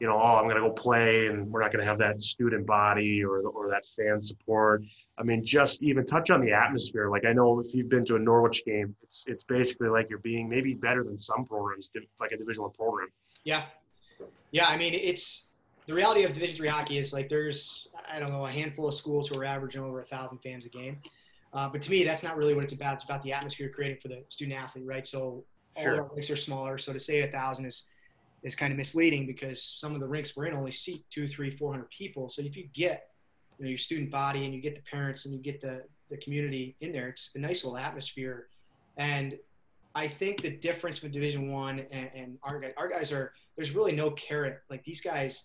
you 0.00 0.06
know 0.06 0.14
oh 0.14 0.36
i'm 0.36 0.44
going 0.44 0.56
to 0.56 0.62
go 0.62 0.70
play 0.70 1.26
and 1.26 1.50
we're 1.50 1.60
not 1.60 1.70
going 1.70 1.80
to 1.80 1.88
have 1.88 1.98
that 1.98 2.20
student 2.20 2.66
body 2.66 3.22
or, 3.22 3.40
or 3.40 3.68
that 3.68 3.86
fan 3.86 4.20
support 4.20 4.82
i 5.18 5.22
mean 5.22 5.44
just 5.44 5.82
even 5.82 6.04
touch 6.04 6.30
on 6.30 6.44
the 6.44 6.52
atmosphere 6.52 7.10
like 7.10 7.24
i 7.24 7.32
know 7.32 7.60
if 7.60 7.74
you've 7.74 7.88
been 7.88 8.04
to 8.04 8.16
a 8.16 8.18
norwich 8.18 8.64
game 8.64 8.94
it's 9.02 9.24
it's 9.28 9.44
basically 9.44 9.88
like 9.88 10.08
you're 10.10 10.18
being 10.18 10.48
maybe 10.48 10.74
better 10.74 11.04
than 11.04 11.18
some 11.18 11.44
programs 11.44 11.90
like 12.18 12.32
a 12.32 12.36
division 12.36 12.62
one 12.62 12.72
program 12.72 13.08
yeah 13.44 13.66
yeah 14.50 14.66
i 14.66 14.76
mean 14.76 14.94
it's 14.94 15.46
the 15.90 15.96
reality 15.96 16.22
of 16.22 16.32
Division 16.32 16.54
three 16.54 16.68
hockey 16.68 16.98
is 16.98 17.12
like 17.12 17.28
there's 17.28 17.88
I 18.08 18.20
don't 18.20 18.30
know 18.30 18.46
a 18.46 18.52
handful 18.52 18.86
of 18.86 18.94
schools 18.94 19.28
who 19.28 19.38
are 19.40 19.44
averaging 19.44 19.82
over 19.82 20.00
a 20.00 20.04
thousand 20.04 20.38
fans 20.38 20.64
a 20.64 20.68
game, 20.68 20.98
uh, 21.52 21.68
but 21.68 21.82
to 21.82 21.90
me 21.90 22.04
that's 22.04 22.22
not 22.22 22.36
really 22.36 22.54
what 22.54 22.62
it's 22.62 22.72
about. 22.72 22.94
It's 22.94 23.04
about 23.04 23.22
the 23.22 23.32
atmosphere 23.32 23.68
created 23.68 24.00
for 24.00 24.06
the 24.06 24.22
student 24.28 24.56
athlete, 24.56 24.86
right? 24.86 25.04
So 25.04 25.44
sure. 25.76 25.94
all 25.94 26.00
our 26.00 26.10
rinks 26.14 26.30
are 26.30 26.36
smaller, 26.36 26.78
so 26.78 26.92
to 26.92 27.00
say 27.00 27.22
a 27.22 27.28
thousand 27.32 27.66
is 27.66 27.86
is 28.42 28.54
kind 28.54 28.72
of 28.72 28.78
misleading 28.78 29.26
because 29.26 29.62
some 29.62 29.94
of 29.94 30.00
the 30.00 30.06
rinks 30.06 30.36
we're 30.36 30.46
in 30.46 30.54
only 30.54 30.72
seat 30.72 31.04
two, 31.12 31.28
three, 31.28 31.56
four 31.56 31.72
hundred 31.72 31.90
people. 31.90 32.28
So 32.30 32.42
if 32.42 32.56
you 32.56 32.68
get 32.74 33.08
you 33.58 33.64
know, 33.64 33.68
your 33.68 33.78
student 33.78 34.10
body 34.10 34.44
and 34.44 34.54
you 34.54 34.60
get 34.60 34.74
the 34.74 34.82
parents 34.82 35.26
and 35.26 35.34
you 35.34 35.40
get 35.40 35.60
the 35.60 35.84
the 36.10 36.16
community 36.16 36.76
in 36.80 36.92
there, 36.92 37.08
it's 37.08 37.30
a 37.34 37.38
nice 37.38 37.64
little 37.64 37.78
atmosphere, 37.78 38.48
and 38.96 39.38
I 39.94 40.06
think 40.06 40.42
the 40.42 40.50
difference 40.50 41.02
with 41.02 41.12
Division 41.12 41.50
One 41.50 41.84
and, 41.90 42.10
and 42.14 42.38
our 42.42 42.60
guys, 42.60 42.72
our 42.76 42.88
guys 42.88 43.12
are 43.12 43.32
there's 43.56 43.74
really 43.74 43.92
no 43.92 44.10
carrot. 44.12 44.60
Like 44.70 44.84
these 44.84 45.00
guys 45.00 45.44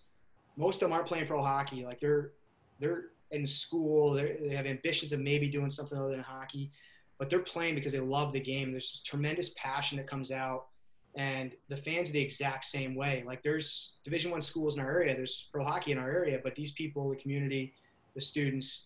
most 0.56 0.76
of 0.76 0.88
them 0.88 0.92
aren't 0.92 1.06
playing 1.06 1.26
pro 1.26 1.42
hockey. 1.42 1.84
Like 1.84 2.00
they're 2.00 2.32
they're 2.80 3.06
in 3.30 3.46
school. 3.46 4.12
They're, 4.12 4.36
they 4.40 4.54
have 4.54 4.66
ambitions 4.66 5.12
of 5.12 5.20
maybe 5.20 5.48
doing 5.48 5.70
something 5.70 5.98
other 5.98 6.10
than 6.10 6.20
hockey, 6.20 6.70
but 7.18 7.30
they're 7.30 7.40
playing 7.40 7.74
because 7.74 7.92
they 7.92 8.00
love 8.00 8.32
the 8.32 8.40
game. 8.40 8.70
There's 8.70 9.02
tremendous 9.04 9.50
passion 9.56 9.98
that 9.98 10.06
comes 10.06 10.30
out, 10.30 10.66
and 11.16 11.52
the 11.68 11.76
fans 11.76 12.10
are 12.10 12.12
the 12.12 12.20
exact 12.20 12.64
same 12.64 12.94
way. 12.94 13.24
Like 13.26 13.42
there's 13.42 13.92
Division 14.04 14.30
One 14.30 14.42
schools 14.42 14.76
in 14.76 14.80
our 14.80 14.90
area. 14.90 15.16
There's 15.16 15.48
pro 15.50 15.64
hockey 15.64 15.92
in 15.92 15.98
our 15.98 16.10
area, 16.10 16.40
but 16.42 16.54
these 16.54 16.72
people, 16.72 17.08
the 17.10 17.16
community, 17.16 17.72
the 18.14 18.20
students, 18.20 18.84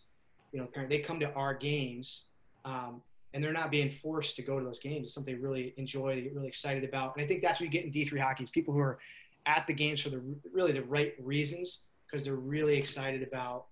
you 0.53 0.61
know, 0.61 0.69
they 0.89 1.01
come 1.01 1.21
to 1.21 1.33
our 1.33 1.55
games. 1.55 2.25
Um, 2.65 3.03
and 3.33 3.43
they're 3.43 3.53
not 3.53 3.71
being 3.71 3.91
forced 3.91 4.37
to 4.37 4.43
go 4.43 4.59
to 4.59 4.65
those 4.65 4.81
games. 4.81 5.05
It's 5.05 5.15
something 5.15 5.35
they 5.35 5.41
really 5.41 5.73
enjoy, 5.77 6.17
they 6.17 6.23
get 6.23 6.35
really 6.35 6.49
excited 6.49 6.83
about. 6.83 7.15
And 7.17 7.25
I 7.25 7.29
think 7.29 7.43
that's 7.43 7.61
what 7.61 7.67
you 7.67 7.71
get 7.71 7.85
in 7.85 7.93
D3 7.93 8.19
hockey 8.19 8.43
is 8.43 8.51
people 8.51 8.75
who 8.75 8.81
are 8.81 8.99
at 9.47 9.67
the 9.67 9.73
games 9.73 10.01
for 10.01 10.11
the 10.11 10.21
really 10.53 10.73
the 10.73 10.83
right 10.83 11.15
reasons 11.23 11.85
because 12.07 12.25
they're 12.25 12.35
really 12.35 12.77
excited 12.77 13.23
about 13.23 13.67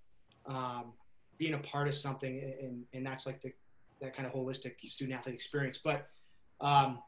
um, 0.46 0.92
being 1.38 1.54
a 1.54 1.58
part 1.58 1.88
of 1.88 1.94
something, 1.94 2.54
and, 2.60 2.84
and 2.94 3.04
that's 3.04 3.26
like 3.26 3.42
the 3.42 3.52
that 4.00 4.14
kind 4.14 4.28
of 4.28 4.32
holistic 4.32 4.74
student 4.88 5.18
athlete 5.18 5.34
experience. 5.34 5.78
But 5.82 6.08
um, 6.60 7.00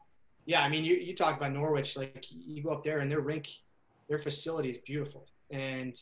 yeah, 0.45 0.61
I 0.61 0.69
mean, 0.69 0.83
you, 0.83 0.95
you 0.95 1.15
talk 1.15 1.37
about 1.37 1.51
Norwich, 1.53 1.95
like 1.95 2.25
you 2.29 2.63
go 2.63 2.71
up 2.71 2.83
there 2.83 2.99
and 2.99 3.11
their 3.11 3.19
rink, 3.19 3.49
their 4.09 4.19
facility 4.19 4.69
is 4.69 4.77
beautiful. 4.79 5.27
And, 5.51 5.99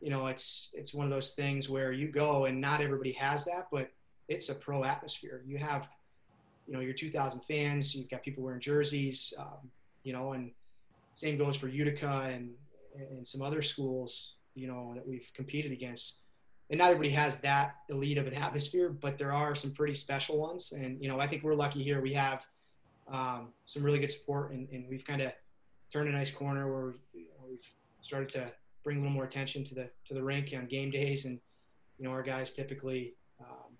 you 0.00 0.10
know, 0.10 0.26
it's, 0.26 0.70
it's 0.72 0.92
one 0.92 1.06
of 1.06 1.10
those 1.10 1.34
things 1.34 1.68
where 1.68 1.92
you 1.92 2.08
go 2.08 2.46
and 2.46 2.60
not 2.60 2.80
everybody 2.80 3.12
has 3.12 3.44
that, 3.44 3.68
but 3.70 3.90
it's 4.28 4.48
a 4.48 4.54
pro 4.54 4.84
atmosphere. 4.84 5.42
You 5.46 5.58
have, 5.58 5.88
you 6.66 6.74
know, 6.74 6.80
your 6.80 6.92
2000 6.92 7.40
fans, 7.48 7.94
you've 7.94 8.10
got 8.10 8.22
people 8.22 8.42
wearing 8.42 8.60
jerseys, 8.60 9.32
um, 9.38 9.70
you 10.02 10.12
know, 10.12 10.32
and 10.32 10.50
same 11.16 11.38
goes 11.38 11.56
for 11.56 11.68
Utica 11.68 12.30
and, 12.32 12.50
and 12.96 13.26
some 13.26 13.42
other 13.42 13.62
schools, 13.62 14.34
you 14.54 14.66
know, 14.66 14.92
that 14.94 15.06
we've 15.06 15.30
competed 15.34 15.72
against. 15.72 16.14
And 16.70 16.78
not 16.78 16.90
everybody 16.90 17.10
has 17.10 17.38
that 17.38 17.76
elite 17.88 18.18
of 18.18 18.26
an 18.26 18.34
atmosphere, 18.34 18.90
but 18.90 19.16
there 19.16 19.32
are 19.32 19.54
some 19.54 19.72
pretty 19.72 19.94
special 19.94 20.38
ones. 20.38 20.72
And, 20.72 21.00
you 21.02 21.08
know, 21.08 21.18
I 21.18 21.26
think 21.26 21.42
we're 21.42 21.54
lucky 21.54 21.82
here. 21.82 22.02
We 22.02 22.12
have 22.12 22.44
um, 23.10 23.48
some 23.66 23.82
really 23.82 23.98
good 23.98 24.10
support, 24.10 24.52
and, 24.52 24.68
and 24.70 24.88
we've 24.88 25.04
kind 25.04 25.22
of 25.22 25.32
turned 25.92 26.08
a 26.08 26.12
nice 26.12 26.30
corner 26.30 26.70
where 26.72 26.94
we've, 27.14 27.26
we've 27.48 27.72
started 28.02 28.28
to 28.30 28.50
bring 28.84 28.98
a 28.98 29.00
little 29.00 29.14
more 29.14 29.24
attention 29.24 29.64
to 29.64 29.74
the 29.74 29.88
to 30.06 30.14
the 30.14 30.22
rink 30.22 30.52
on 30.56 30.66
game 30.66 30.90
days, 30.90 31.24
and 31.24 31.38
you 31.98 32.04
know, 32.04 32.10
our 32.10 32.22
guys 32.22 32.52
typically, 32.52 33.14
um, 33.40 33.72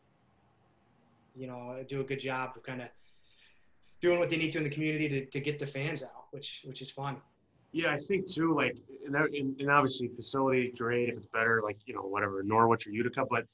you 1.37 1.47
know, 1.47 1.85
do 1.89 2.01
a 2.01 2.05
good 2.05 2.21
job 2.21 2.53
of 2.57 2.63
kind 2.63 2.83
of 2.83 2.89
doing 4.01 4.19
what 4.19 4.31
they 4.31 4.37
need 4.37 4.51
to 4.53 4.59
in 4.59 4.65
the 4.65 4.71
community 4.71 5.09
to, 5.09 5.27
to 5.27 5.41
get 5.41 5.59
the 5.59 5.67
fans 5.67 6.03
out, 6.03 6.27
which 6.31 6.63
which 6.65 6.83
is 6.83 6.91
fun. 6.91 7.17
Yeah, 7.73 7.93
I 7.93 7.99
think 7.99 8.33
too. 8.33 8.55
Like, 8.55 8.77
and, 9.07 9.61
and 9.61 9.71
obviously 9.71 10.09
facility 10.09 10.73
great 10.77 11.11
if 11.11 11.19
it's 11.19 11.27
better, 11.27 11.61
like 11.63 11.77
you 11.87 11.95
know 11.95 12.03
whatever 12.03 12.43
Norwich 12.43 12.87
or 12.87 12.91
Utica. 12.91 13.25
But 13.29 13.45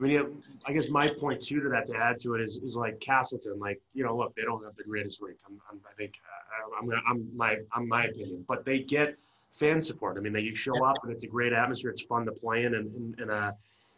I 0.00 0.02
mean, 0.02 0.42
I 0.66 0.72
guess 0.72 0.88
my 0.88 1.08
point 1.08 1.42
too 1.42 1.60
to 1.60 1.68
that 1.68 1.86
to 1.86 1.96
add 1.96 2.20
to 2.22 2.34
it 2.34 2.40
is, 2.40 2.58
is 2.58 2.74
like 2.74 2.98
Castleton. 3.00 3.58
Like, 3.60 3.80
you 3.94 4.02
know, 4.04 4.16
look, 4.16 4.34
they 4.34 4.42
don't 4.42 4.62
have 4.64 4.74
the 4.76 4.82
greatest 4.82 5.22
rink. 5.22 5.38
I'm, 5.46 5.60
I'm 5.70 5.80
i 5.88 5.94
think 5.94 6.14
uh, 6.26 6.82
I'm, 6.82 7.02
I'm 7.06 7.36
my 7.36 7.58
I'm 7.72 7.88
my 7.88 8.06
opinion, 8.06 8.44
but 8.48 8.64
they 8.64 8.80
get 8.80 9.16
fan 9.52 9.80
support. 9.80 10.16
I 10.16 10.20
mean, 10.20 10.32
they 10.32 10.40
you 10.40 10.56
show 10.56 10.84
up 10.84 10.96
and 11.04 11.12
it's 11.12 11.24
a 11.24 11.28
great 11.28 11.52
atmosphere. 11.52 11.90
It's 11.90 12.02
fun 12.02 12.26
to 12.26 12.32
play 12.32 12.64
in, 12.64 12.74
and 12.74 12.92
and, 12.94 13.20
and 13.20 13.30
uh, 13.30 13.52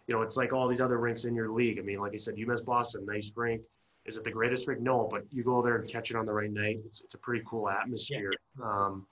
you 0.07 0.15
know, 0.15 0.23
it's 0.23 0.37
like 0.37 0.53
all 0.53 0.69
these 0.69 0.83
other 0.83 0.99
rinks 0.99 1.25
in 1.25 1.35
your 1.35 1.51
league. 1.51 1.79
I 1.79 1.83
mean, 1.83 1.99
like 1.99 2.13
I 2.13 2.19
said, 2.19 2.37
UMass 2.37 2.65
Boston, 2.65 3.07
nice 3.07 3.33
rink. 3.35 3.63
Is 4.05 4.17
it 4.17 4.23
the 4.23 4.31
greatest 4.31 4.69
rink? 4.69 4.81
No, 4.81 5.09
but 5.11 5.25
you 5.33 5.43
go 5.43 5.63
there 5.63 5.77
and 5.77 5.89
catch 5.89 6.11
it 6.11 6.17
on 6.17 6.27
the 6.27 6.33
right 6.33 6.51
night. 6.51 6.79
It's 6.85 7.01
it's 7.01 7.15
a 7.15 7.19
pretty 7.19 7.43
cool 7.47 7.71
atmosphere. 7.71 8.33
Yeah. 8.59 8.65
Um, 8.65 9.07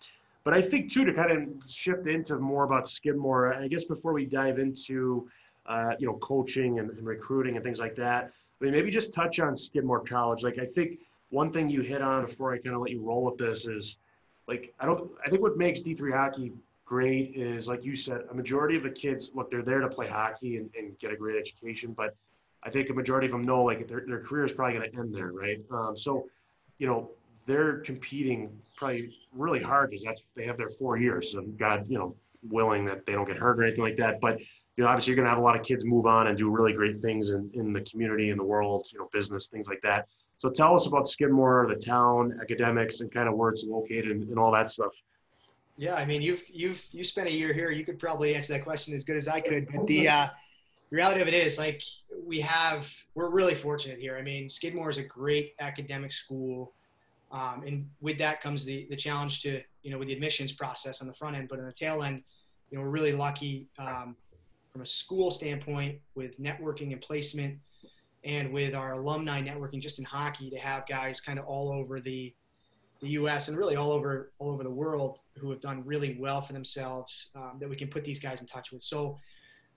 but 0.45 0.53
I 0.53 0.61
think 0.61 0.93
too 0.93 1.07
to 1.07 1.14
kind 1.14 1.31
of 1.31 1.71
shift 1.71 2.07
into 2.07 2.37
more 2.37 2.64
about 2.64 2.87
Skidmore. 2.87 3.55
I 3.55 3.67
guess 3.67 3.85
before 3.85 4.12
we 4.12 4.26
dive 4.26 4.59
into 4.59 5.26
uh, 5.66 5.94
you 5.99 6.06
know 6.06 6.14
coaching 6.14 6.78
and, 6.78 6.90
and, 6.90 7.06
recruiting 7.06 7.56
and 7.56 7.64
things 7.64 7.80
like 7.80 7.97
that, 7.97 8.33
I 8.61 8.64
mean 8.64 8.73
maybe 8.73 8.90
just 8.90 9.12
touch 9.12 9.40
on 9.40 9.56
Skidmore 9.56 10.00
College. 10.00 10.42
Like 10.42 10.59
I 10.59 10.66
think 10.66 11.00
one 11.30 11.52
thing 11.52 11.68
you 11.68 11.80
hit 11.80 12.02
on 12.02 12.26
before 12.26 12.52
I 12.52 12.59
kind 12.59 12.75
of 12.75 12.83
let 12.83 12.90
you 12.90 13.02
roll 13.02 13.25
with 13.25 13.38
this 13.38 13.66
is 13.66 13.97
like 14.47 14.75
I 14.80 14.87
don't 14.87 15.11
I 15.25 15.30
think 15.30 15.42
what 15.42 15.56
makes 15.56 15.80
D3 15.80 16.12
hockey 16.12 16.52
great 16.85 17.35
is 17.35 17.66
like 17.66 17.85
you 17.85 17.97
said 17.97 18.23
a 18.30 18.35
majority 18.35 18.76
of 18.76 18.83
the 18.83 18.90
kids 18.90 19.30
look 19.35 19.50
they're 19.50 19.62
there 19.62 19.80
to 19.80 19.88
play 19.88 20.06
hockey 20.06 20.59
and, 20.59 20.71
and 20.76 20.99
get 20.99 21.12
a 21.12 21.16
great 21.16 21.37
education, 21.37 21.92
but 21.92 22.14
I 22.64 22.71
think 22.71 22.88
a 22.90 22.94
majority 22.94 23.26
of 23.26 23.33
them 23.33 23.44
know 23.44 23.62
like 23.62 23.87
their, 23.87 24.04
their 24.06 24.21
career 24.21 24.44
is 24.44 24.52
probably 24.52 24.78
going 24.78 24.90
to 24.90 24.99
end 24.99 25.14
there, 25.14 25.33
right? 25.33 25.61
Um, 25.71 25.97
so, 25.97 26.28
you 26.78 26.87
know, 26.87 27.11
they're 27.47 27.78
competing 27.80 28.50
probably 28.76 29.14
really 29.33 29.61
hard 29.61 29.90
because 29.90 30.02
that's 30.02 30.23
they 30.35 30.47
have 30.47 30.56
their 30.56 30.71
four 30.71 30.97
years 30.97 31.35
and 31.35 31.59
God, 31.59 31.87
you 31.88 31.99
know, 31.99 32.16
willing 32.49 32.87
that 32.87 33.04
they 33.04 33.12
don't 33.12 33.28
get 33.28 33.37
hurt 33.37 33.59
or 33.59 33.64
anything 33.64 33.85
like 33.85 33.97
that. 33.99 34.21
But 34.21 34.40
you 34.76 34.85
know, 34.85 34.90
obviously 34.90 35.11
you're 35.11 35.16
going 35.16 35.26
to 35.26 35.31
have 35.31 35.38
a 35.38 35.43
lot 35.43 35.59
of 35.59 35.64
kids 35.64 35.85
move 35.85 36.07
on 36.07 36.26
and 36.26 36.37
do 36.37 36.50
really 36.50 36.73
great 36.73 36.99
things 36.99 37.31
in, 37.31 37.50
in 37.54 37.73
the 37.73 37.81
community, 37.83 38.31
in 38.31 38.37
the 38.37 38.45
world, 38.45 38.87
you 38.93 38.99
know, 38.99 39.09
business, 39.12 39.49
things 39.49 39.69
like 39.69 39.81
that. 39.83 40.09
So 40.38 40.50
tell 40.50 40.75
us 40.75 40.87
about 40.87 41.09
Skidmore, 41.09 41.66
the 41.69 41.76
town, 41.76 42.38
academics, 42.43 43.00
and 43.00 43.12
kind 43.12 43.28
of 43.28 43.35
where 43.37 43.50
it's 43.50 43.64
located 43.64 44.11
and, 44.11 44.28
and 44.28 44.38
all 44.38 44.52
that 44.52 44.69
stuff. 44.69 44.93
Yeah, 45.76 45.95
I 45.95 46.04
mean, 46.04 46.23
you've 46.23 46.43
you've 46.52 46.85
you 46.93 47.02
spent 47.02 47.28
a 47.28 47.33
year 47.33 47.52
here. 47.52 47.71
You 47.71 47.85
could 47.85 47.99
probably 47.99 48.35
answer 48.35 48.52
that 48.52 48.62
question 48.62 48.95
as 48.95 49.02
good 49.04 49.16
as 49.16 49.26
I 49.26 49.40
could. 49.40 49.66
But 49.73 49.87
the 49.87 50.09
uh, 50.09 50.26
reality 50.90 51.21
of 51.21 51.26
it 51.26 51.35
is, 51.35 51.59
like, 51.59 51.83
we 52.25 52.40
have 52.40 52.88
we're 53.14 53.28
really 53.28 53.54
fortunate 53.57 53.99
here. 53.99 54.16
I 54.16 54.23
mean, 54.23 54.49
Skidmore 54.49 54.90
is 54.90 54.99
a 54.99 55.02
great 55.02 55.54
academic 55.61 56.12
school. 56.12 56.73
Um, 57.33 57.64
and 57.66 57.90
with 58.00 58.19
that 58.19 58.40
comes 58.40 58.64
the, 58.64 58.87
the 58.90 58.95
challenge 58.95 59.43
to, 59.43 59.61
you 59.83 59.90
know, 59.90 59.99
with 59.99 60.07
the 60.07 60.14
admissions 60.14 60.52
process 60.52 61.00
on 61.00 61.09
the 61.09 61.14
front 61.14 61.35
end, 61.35 61.49
but 61.49 61.59
on 61.59 61.66
the 61.66 61.73
tail 61.73 62.04
end, 62.04 62.23
you 62.71 62.78
know, 62.78 62.85
we're 62.85 62.90
really 62.90 63.12
lucky 63.12 63.66
um, 63.76 64.14
from 64.75 64.83
a 64.83 64.87
school 64.87 65.31
standpoint 65.31 66.00
with 66.16 66.37
networking 66.40 66.93
and 66.93 67.00
placement 67.00 67.57
and 68.25 68.52
with 68.52 68.75
our 68.75 68.95
alumni 68.95 69.40
networking 69.40 69.81
just 69.81 70.00
in 70.00 70.04
hockey 70.04 70.50
to 70.50 70.57
have 70.57 70.85
guys 70.88 71.21
kind 71.21 71.38
of 71.38 71.45
all 71.45 71.71
over 71.71 72.00
the, 72.00 72.35
the 73.00 73.11
U.S. 73.11 73.47
and 73.47 73.57
really 73.57 73.76
all 73.76 73.93
over 73.93 74.33
all 74.40 74.50
over 74.50 74.64
the 74.64 74.71
world 74.71 75.21
who 75.38 75.49
have 75.50 75.61
done 75.61 75.85
really 75.87 76.16
well 76.19 76.43
for 76.43 76.54
themselves 76.54 77.28
um, 77.37 77.59
that 77.61 77.71
we 77.71 77.76
can 77.76 77.87
put 77.87 78.04
these 78.04 78.19
guys 78.19 78.40
in 78.40 78.49
touch 78.49 78.73
with. 78.73 78.83
So 78.83 79.16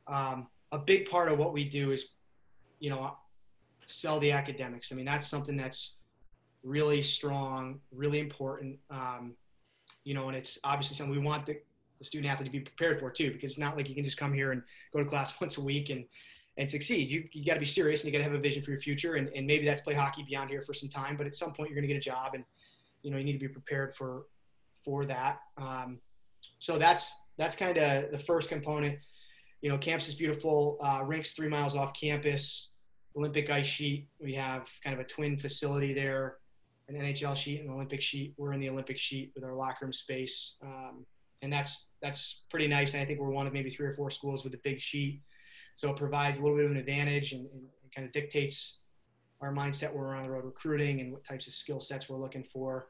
um, 0.07 0.47
a 0.71 0.79
big 0.79 1.07
part 1.07 1.31
of 1.31 1.37
what 1.37 1.53
we 1.53 1.63
do 1.63 1.91
is, 1.91 2.15
you 2.79 2.89
know, 2.89 3.15
sell 3.85 4.19
the 4.19 4.31
academics. 4.31 4.91
I 4.91 4.95
mean, 4.95 5.05
that's 5.05 5.27
something 5.27 5.55
that's 5.55 5.97
really 6.63 7.03
strong, 7.03 7.81
really 7.91 8.19
important. 8.19 8.79
Um, 8.89 9.35
you 10.05 10.15
know, 10.15 10.27
and 10.27 10.35
it's 10.35 10.57
obviously 10.63 10.95
something 10.95 11.15
we 11.15 11.23
want 11.23 11.45
the, 11.45 11.59
the 11.99 12.05
student 12.05 12.31
athlete 12.31 12.45
to 12.45 12.51
be 12.51 12.59
prepared 12.59 12.99
for 12.99 13.09
too, 13.11 13.31
because 13.31 13.51
it's 13.51 13.59
not 13.59 13.75
like 13.75 13.89
you 13.89 13.95
can 13.95 14.03
just 14.03 14.17
come 14.17 14.33
here 14.33 14.51
and 14.51 14.61
go 14.93 14.99
to 14.99 15.05
class 15.05 15.33
once 15.41 15.57
a 15.57 15.61
week 15.61 15.89
and 15.89 16.05
and 16.59 16.69
succeed. 16.69 17.11
You, 17.11 17.23
you 17.33 17.45
got 17.45 17.53
to 17.53 17.59
be 17.59 17.67
serious 17.67 18.03
and 18.03 18.11
you 18.11 18.17
got 18.17 18.23
to 18.25 18.31
have 18.31 18.37
a 18.37 18.41
vision 18.41 18.63
for 18.63 18.71
your 18.71 18.79
future. 18.79 19.13
And, 19.13 19.29
and 19.35 19.45
maybe 19.45 19.63
that's 19.63 19.81
play 19.81 19.93
hockey 19.93 20.25
beyond 20.27 20.49
here 20.49 20.63
for 20.63 20.73
some 20.73 20.89
time, 20.89 21.15
but 21.15 21.27
at 21.27 21.35
some 21.35 21.53
point 21.53 21.69
you're 21.69 21.75
going 21.75 21.87
to 21.87 21.93
get 21.93 21.97
a 21.97 21.99
job 21.99 22.33
and, 22.33 22.43
you 23.03 23.11
know, 23.11 23.17
you 23.17 23.23
need 23.23 23.33
to 23.33 23.39
be 23.39 23.47
prepared 23.47 23.95
for, 23.95 24.23
for 24.83 25.05
that. 25.05 25.41
Um, 25.55 25.99
so 26.57 26.79
that's, 26.79 27.13
that's 27.37 27.55
kind 27.55 27.77
of 27.77 28.09
the 28.09 28.17
first 28.17 28.49
component. 28.49 28.97
You 29.61 29.69
know, 29.69 29.77
campus 29.77 30.07
is 30.07 30.15
beautiful. 30.15 30.79
Uh, 30.83 31.03
rinks 31.05 31.33
three 31.33 31.47
miles 31.47 31.75
off 31.75 31.93
campus, 31.93 32.69
Olympic 33.15 33.51
ice 33.51 33.67
sheet. 33.67 34.07
We 34.19 34.33
have 34.33 34.63
kind 34.83 34.95
of 34.95 34.99
a 34.99 35.07
twin 35.07 35.37
facility 35.37 35.93
there 35.93 36.37
an 36.89 36.95
NHL 36.95 37.35
sheet, 37.35 37.59
and 37.59 37.69
an 37.69 37.75
Olympic 37.75 38.01
sheet. 38.01 38.33
We're 38.37 38.53
in 38.53 38.59
the 38.59 38.69
Olympic 38.69 38.97
sheet 38.97 39.31
with 39.35 39.43
our 39.43 39.53
locker 39.53 39.79
room 39.85 39.93
space, 39.93 40.55
um, 40.63 41.05
and 41.41 41.51
that's 41.51 41.89
that's 42.01 42.43
pretty 42.49 42.67
nice. 42.67 42.93
And 42.93 43.01
I 43.01 43.05
think 43.05 43.19
we're 43.19 43.29
one 43.29 43.47
of 43.47 43.53
maybe 43.53 43.69
three 43.69 43.87
or 43.87 43.93
four 43.93 44.11
schools 44.11 44.43
with 44.43 44.53
a 44.53 44.59
big 44.63 44.79
sheet, 44.79 45.21
so 45.75 45.89
it 45.89 45.97
provides 45.97 46.39
a 46.39 46.41
little 46.41 46.57
bit 46.57 46.65
of 46.65 46.71
an 46.71 46.77
advantage 46.77 47.33
and, 47.33 47.47
and 47.51 47.63
kind 47.95 48.05
of 48.05 48.13
dictates 48.13 48.79
our 49.41 49.53
mindset 49.53 49.89
when 49.89 49.99
we're 49.99 50.15
on 50.15 50.23
the 50.23 50.29
road 50.29 50.45
recruiting 50.45 50.99
and 50.99 51.11
what 51.11 51.23
types 51.23 51.47
of 51.47 51.53
skill 51.53 51.79
sets 51.79 52.09
we're 52.09 52.17
looking 52.17 52.43
for. 52.51 52.89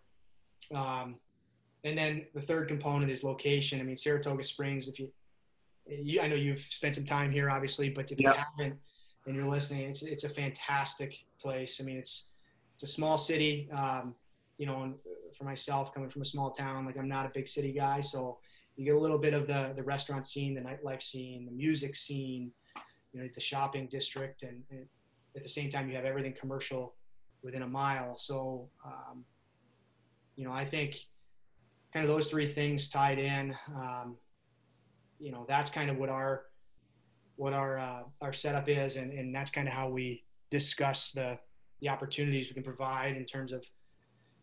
Um, 0.74 1.16
and 1.84 1.98
then 1.98 2.26
the 2.34 2.42
third 2.42 2.68
component 2.68 3.12
is 3.12 3.24
location. 3.24 3.80
I 3.80 3.84
mean, 3.84 3.98
Saratoga 3.98 4.44
Springs. 4.44 4.88
If 4.88 5.00
you, 5.00 5.10
you 5.86 6.22
I 6.22 6.28
know 6.28 6.36
you've 6.36 6.66
spent 6.70 6.96
some 6.96 7.06
time 7.06 7.32
here, 7.32 7.50
obviously, 7.50 7.90
but 7.90 8.12
if 8.12 8.20
yep. 8.20 8.36
you 8.36 8.44
haven't 8.60 8.80
and 9.26 9.36
you're 9.36 9.48
listening, 9.50 9.90
it's 9.90 10.02
it's 10.02 10.24
a 10.24 10.30
fantastic 10.30 11.16
place. 11.42 11.78
I 11.80 11.84
mean, 11.84 11.98
it's 11.98 12.26
it's 12.76 12.84
a 12.84 12.94
small 12.94 13.18
city. 13.18 13.70
Um, 13.72 14.16
you 14.58 14.66
know, 14.66 14.94
for 15.38 15.44
myself, 15.44 15.94
coming 15.94 16.10
from 16.10 16.22
a 16.22 16.26
small 16.26 16.52
town, 16.52 16.86
like 16.86 16.98
I'm 16.98 17.08
not 17.08 17.26
a 17.26 17.32
big 17.34 17.48
city 17.48 17.72
guy, 17.72 18.02
so 18.02 18.40
you 18.76 18.86
get 18.86 18.96
a 18.96 19.00
little 19.00 19.18
bit 19.18 19.34
of 19.34 19.48
the 19.48 19.74
the 19.76 19.84
restaurant 19.84 20.28
scene, 20.28 20.54
the 20.54 20.62
nightlife 20.62 21.04
scene, 21.04 21.46
the 21.46 21.52
music 21.52 21.96
scene, 21.96 22.52
you 23.12 23.22
know, 23.22 23.30
the 23.34 23.40
shopping 23.40 23.88
district, 23.88 24.44
and, 24.44 24.64
and 24.72 24.86
at 25.36 25.44
the 25.44 25.50
same 25.50 25.70
time, 25.72 25.90
you 25.90 25.96
have 25.96 26.06
everything 26.06 26.34
commercial 26.34 26.96
within 27.44 27.62
a 27.62 27.68
mile. 27.68 28.18
So, 28.18 28.70
um, 28.86 29.24
you 30.36 30.46
know, 30.46 30.52
I 30.52 30.66
think 30.66 30.98
kind 31.94 32.04
of 32.04 32.10
those 32.10 32.28
three 32.28 32.48
things 32.48 32.90
tied 32.90 33.20
in. 33.20 33.56
Um, 33.76 34.18
you 35.20 35.32
know, 35.32 35.46
that's 35.48 35.70
kind 35.70 35.90
of 35.90 35.98
what 35.98 36.10
our 36.10 36.44
what 37.36 37.54
our 37.54 37.80
uh, 37.80 38.04
our 38.22 38.34
setup 38.34 38.68
is, 38.70 38.96
and, 38.96 39.12
and 39.12 39.34
that's 39.34 39.52
kind 39.52 39.68
of 39.68 39.74
how 39.74 39.90
we 39.90 40.24
discuss 40.50 41.12
the 41.12 41.38
the 41.82 41.90
opportunities 41.90 42.48
we 42.48 42.54
can 42.54 42.64
provide 42.64 43.16
in 43.16 43.26
terms 43.26 43.54
of, 43.54 43.64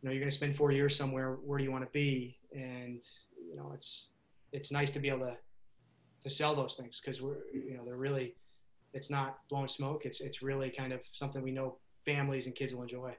know, 0.05 0.13
you're 0.13 0.21
going 0.21 0.31
to 0.31 0.37
spend 0.37 0.57
four 0.57 0.73
years 0.73 0.97
somewhere. 0.97 1.33
Where 1.45 1.59
do 1.59 1.65
you 1.65 1.73
want 1.73 1.85
to 1.85 1.91
be? 1.93 2.39
And 2.53 3.03
you 3.49 3.57
know, 3.57 3.73
it's 3.75 4.09
it's 4.53 4.71
nice 4.71 4.91
to 4.93 5.01
be 5.01 5.09
able 5.09 5.27
to 5.27 5.37
to 6.25 6.31
sell 6.31 6.55
those 6.55 6.75
things 6.75 7.01
because 7.01 7.21
we're 7.21 7.39
you 7.53 7.77
know 7.77 7.85
they're 7.85 7.97
really 7.97 8.35
it's 8.93 9.11
not 9.11 9.39
blowing 9.49 9.69
smoke. 9.69 10.07
It's 10.07 10.21
it's 10.21 10.43
really 10.43 10.71
kind 10.71 10.93
of 10.93 11.01
something 11.13 11.43
we 11.43 11.51
know 11.51 11.79
families 12.05 12.47
and 12.47 12.55
kids 12.55 12.75
will 12.75 12.83
enjoy. 12.83 13.15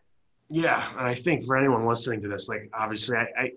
Yeah, 0.49 0.87
and 0.97 1.07
I 1.07 1.13
think 1.13 1.45
for 1.45 1.57
anyone 1.57 1.85
listening 1.85 2.21
to 2.21 2.27
this, 2.27 2.47
like 2.47 2.69
obviously, 2.73 3.17
I, 3.17 3.27
I 3.37 3.51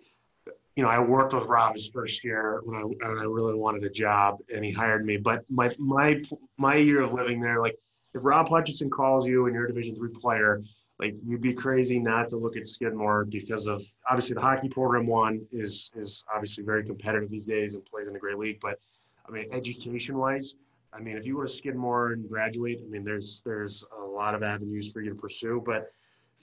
you 0.75 0.85
know, 0.85 0.89
I 0.89 1.01
worked 1.01 1.35
with 1.35 1.45
Rob 1.45 1.75
his 1.75 1.89
first 1.89 2.25
year 2.25 2.61
when 2.65 2.77
I, 2.77 2.83
when 2.83 3.19
I 3.19 3.25
really 3.25 3.55
wanted 3.55 3.85
a 3.85 3.91
job, 3.91 4.39
and 4.55 4.65
he 4.65 4.71
hired 4.71 5.05
me. 5.05 5.17
But 5.17 5.45
my 5.51 5.75
my 5.79 6.23
my 6.57 6.77
year 6.77 7.03
of 7.03 7.13
living 7.13 7.41
there, 7.41 7.61
like 7.61 7.77
if 8.15 8.25
Rob 8.25 8.49
Hutchison 8.49 8.91
calls 8.91 9.27
you 9.27 9.47
and 9.47 9.55
you're 9.55 9.65
a 9.65 9.69
Division 9.69 9.97
three 9.97 10.11
player, 10.11 10.63
like 10.99 11.15
you'd 11.25 11.41
be 11.41 11.55
crazy 11.55 11.99
not 11.99 12.29
to 12.31 12.37
look 12.37 12.57
at 12.57 12.67
Skidmore 12.67 13.25
because 13.25 13.67
of 13.67 13.85
obviously 14.11 14.35
the 14.35 14.41
hockey 14.41 14.69
program 14.69 15.07
one 15.07 15.47
is 15.53 15.91
is 15.95 16.25
obviously 16.35 16.65
very 16.65 16.85
competitive 16.85 17.31
these 17.31 17.47
days 17.47 17.75
and 17.75 17.85
plays 17.85 18.09
in 18.09 18.17
a 18.17 18.19
great 18.19 18.39
league. 18.39 18.59
But 18.61 18.79
I 19.27 19.31
mean, 19.31 19.49
education 19.53 20.19
wise, 20.19 20.55
I 20.93 21.01
mean, 21.01 21.17
if 21.17 21.27
you 21.27 21.37
go 21.37 21.43
to 21.43 21.49
Skidmore 21.49 22.13
and 22.13 22.29
graduate, 22.29 22.81
I 22.85 22.89
mean, 22.89 23.05
there's 23.05 23.43
there's 23.45 23.85
a 24.01 24.05
lot 24.05 24.35
of 24.35 24.43
avenues 24.43 24.91
for 24.91 25.01
you 25.01 25.11
to 25.11 25.17
pursue. 25.17 25.63
But 25.65 25.93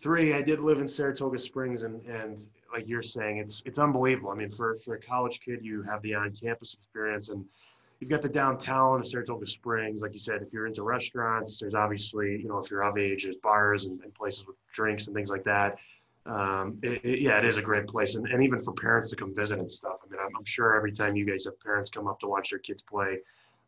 three, 0.01 0.33
I 0.33 0.41
did 0.41 0.59
live 0.59 0.79
in 0.79 0.87
Saratoga 0.87 1.39
Springs, 1.39 1.83
and 1.83 2.05
and 2.05 2.47
like 2.71 2.87
you're 2.87 3.01
saying, 3.01 3.37
it's 3.37 3.61
it's 3.65 3.79
unbelievable. 3.79 4.29
I 4.29 4.35
mean, 4.35 4.51
for 4.51 4.77
for 4.85 4.95
a 4.95 5.01
college 5.01 5.41
kid, 5.43 5.59
you 5.63 5.81
have 5.83 6.01
the 6.01 6.15
on-campus 6.15 6.73
experience, 6.75 7.29
and 7.29 7.45
you've 7.99 8.09
got 8.09 8.21
the 8.21 8.29
downtown 8.29 8.99
of 8.99 9.07
Saratoga 9.07 9.47
Springs. 9.47 10.01
Like 10.01 10.13
you 10.13 10.19
said, 10.19 10.41
if 10.41 10.51
you're 10.53 10.67
into 10.67 10.83
restaurants, 10.83 11.59
there's 11.59 11.75
obviously 11.75 12.39
you 12.41 12.47
know 12.47 12.59
if 12.59 12.69
you're 12.69 12.83
of 12.83 12.97
age, 12.97 13.23
there's 13.23 13.37
bars 13.37 13.85
and, 13.85 14.01
and 14.03 14.13
places 14.13 14.45
with 14.45 14.55
drinks 14.73 15.07
and 15.07 15.15
things 15.15 15.29
like 15.29 15.43
that. 15.43 15.77
Um, 16.25 16.79
it, 16.81 17.05
it, 17.05 17.19
yeah, 17.21 17.37
it 17.37 17.45
is 17.45 17.57
a 17.57 17.61
great 17.61 17.87
place, 17.87 18.15
and, 18.15 18.25
and 18.27 18.43
even 18.43 18.63
for 18.63 18.73
parents 18.73 19.09
to 19.11 19.15
come 19.15 19.35
visit 19.35 19.59
and 19.59 19.69
stuff. 19.69 19.97
I 20.03 20.09
mean, 20.09 20.19
I'm, 20.19 20.35
I'm 20.35 20.45
sure 20.45 20.75
every 20.75 20.91
time 20.91 21.15
you 21.15 21.25
guys 21.25 21.45
have 21.45 21.59
parents 21.59 21.89
come 21.89 22.07
up 22.07 22.19
to 22.21 22.27
watch 22.27 22.49
their 22.49 22.59
kids 22.59 22.81
play, 22.81 23.19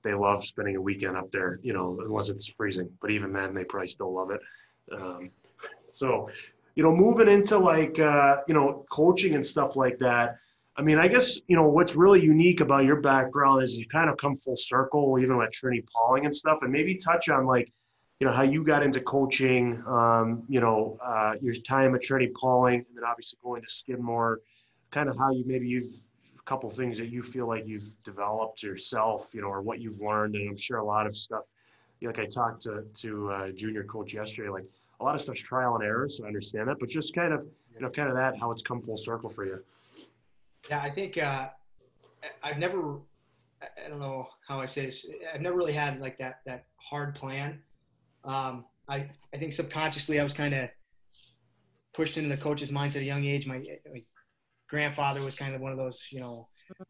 they 0.01 0.13
love 0.13 0.43
spending 0.43 0.75
a 0.75 0.81
weekend 0.81 1.15
up 1.15 1.31
there. 1.31 1.59
You 1.61 1.73
know, 1.73 1.99
unless 2.03 2.29
it's 2.29 2.47
freezing, 2.47 2.89
but 2.99 3.11
even 3.11 3.31
then, 3.31 3.53
they 3.53 3.63
probably 3.63 3.87
still 3.87 4.13
love 4.13 4.31
it. 4.31 4.41
Um, 4.91 5.27
so, 5.83 6.29
you 6.75 6.83
know, 6.83 6.95
moving 6.95 7.27
into 7.27 7.57
like, 7.57 7.99
uh, 7.99 8.37
you 8.47 8.53
know, 8.53 8.85
coaching 8.89 9.35
and 9.35 9.45
stuff 9.45 9.75
like 9.75 9.99
that. 9.99 10.37
I 10.77 10.83
mean, 10.83 10.99
I 10.99 11.07
guess, 11.07 11.39
you 11.47 11.55
know, 11.55 11.67
what's 11.67 11.95
really 11.95 12.21
unique 12.21 12.61
about 12.61 12.85
your 12.85 12.97
background 12.97 13.63
is 13.63 13.75
you 13.75 13.87
kind 13.87 14.09
of 14.11 14.17
come 14.17 14.37
full 14.37 14.57
circle, 14.57 15.17
even 15.19 15.35
with 15.35 15.51
Trinity 15.51 15.83
Pawling 15.91 16.25
and 16.25 16.35
stuff, 16.35 16.59
and 16.61 16.71
maybe 16.71 16.95
touch 16.95 17.29
on 17.29 17.47
like, 17.47 17.71
you 18.19 18.27
know, 18.27 18.33
how 18.33 18.43
you 18.43 18.63
got 18.63 18.83
into 18.83 19.01
coaching, 19.01 19.83
um, 19.87 20.43
you 20.47 20.59
know, 20.59 20.99
uh, 21.03 21.33
your 21.41 21.55
time 21.55 21.95
at 21.95 22.03
Trinity 22.03 22.31
Pawling, 22.39 22.75
and 22.75 22.95
then 22.95 23.03
obviously 23.03 23.39
going 23.43 23.63
to 23.63 23.69
Skidmore, 23.69 24.41
kind 24.91 25.09
of 25.09 25.17
how 25.17 25.31
you 25.31 25.43
maybe 25.47 25.67
you've 25.67 25.99
a 26.39 26.43
couple 26.43 26.69
things 26.69 26.97
that 26.99 27.09
you 27.09 27.23
feel 27.23 27.47
like 27.47 27.65
you've 27.65 27.91
developed 28.03 28.61
yourself, 28.61 29.31
you 29.33 29.41
know, 29.41 29.47
or 29.47 29.61
what 29.63 29.79
you've 29.79 29.99
learned. 29.99 30.35
And 30.35 30.49
I'm 30.49 30.57
sure 30.57 30.77
a 30.77 30.85
lot 30.85 31.07
of 31.07 31.17
stuff, 31.17 31.43
you 31.99 32.07
know, 32.07 32.13
like 32.15 32.19
I 32.19 32.27
talked 32.27 32.61
to, 32.63 32.83
to 33.01 33.31
uh, 33.31 33.51
junior 33.51 33.83
coach 33.83 34.13
yesterday, 34.13 34.49
like 34.49 34.65
a 34.99 35.03
lot 35.03 35.15
of 35.15 35.21
stuff's 35.21 35.41
trial 35.41 35.75
and 35.75 35.83
error, 35.83 36.07
so 36.07 36.23
I 36.23 36.27
understand 36.27 36.67
that. 36.69 36.77
But 36.79 36.89
just 36.89 37.15
kind 37.15 37.33
of, 37.33 37.45
you 37.73 37.81
know, 37.81 37.89
kind 37.89 38.09
of 38.09 38.15
that 38.15 38.39
how 38.39 38.51
it's 38.51 38.61
come 38.61 38.81
full 38.81 38.97
circle 38.97 39.29
for 39.29 39.45
you. 39.45 39.63
Yeah, 40.69 40.81
I 40.81 40.89
think 40.89 41.17
uh, 41.17 41.49
I've 42.43 42.57
never. 42.57 42.99
I 43.61 43.89
don't 43.89 43.99
know 43.99 44.27
how 44.47 44.61
I 44.61 44.67
say 44.67 44.85
this. 44.85 45.05
I've 45.33 45.41
never 45.41 45.57
really 45.57 45.73
had 45.73 45.99
like 45.99 46.17
that 46.19 46.41
that 46.45 46.65
hard 46.77 47.15
plan. 47.15 47.59
Um, 48.23 48.65
I 48.87 49.09
I 49.33 49.37
think 49.37 49.53
subconsciously 49.53 50.19
I 50.19 50.23
was 50.23 50.33
kind 50.33 50.53
of 50.53 50.69
pushed 51.93 52.17
into 52.17 52.29
the 52.29 52.41
coach's 52.41 52.71
mindset 52.71 52.97
at 52.97 53.01
a 53.01 53.05
young 53.05 53.25
age. 53.25 53.47
My, 53.47 53.57
my 53.91 54.03
grandfather 54.69 55.21
was 55.21 55.35
kind 55.35 55.55
of 55.55 55.61
one 55.61 55.71
of 55.71 55.77
those, 55.77 56.07
you 56.11 56.19
know, 56.19 56.47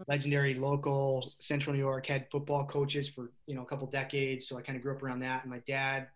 legendary 0.07 0.55
local 0.55 1.33
Central 1.39 1.73
New 1.73 1.79
York 1.79 2.05
head 2.05 2.27
football 2.31 2.65
coaches 2.65 3.07
for 3.07 3.31
you 3.45 3.55
know 3.55 3.61
a 3.61 3.65
couple 3.65 3.87
decades. 3.87 4.47
So 4.47 4.57
I 4.57 4.61
kind 4.61 4.75
of 4.75 4.83
grew 4.83 4.95
up 4.95 5.03
around 5.03 5.19
that. 5.21 5.43
And 5.43 5.51
my 5.51 5.59
dad 5.65 6.07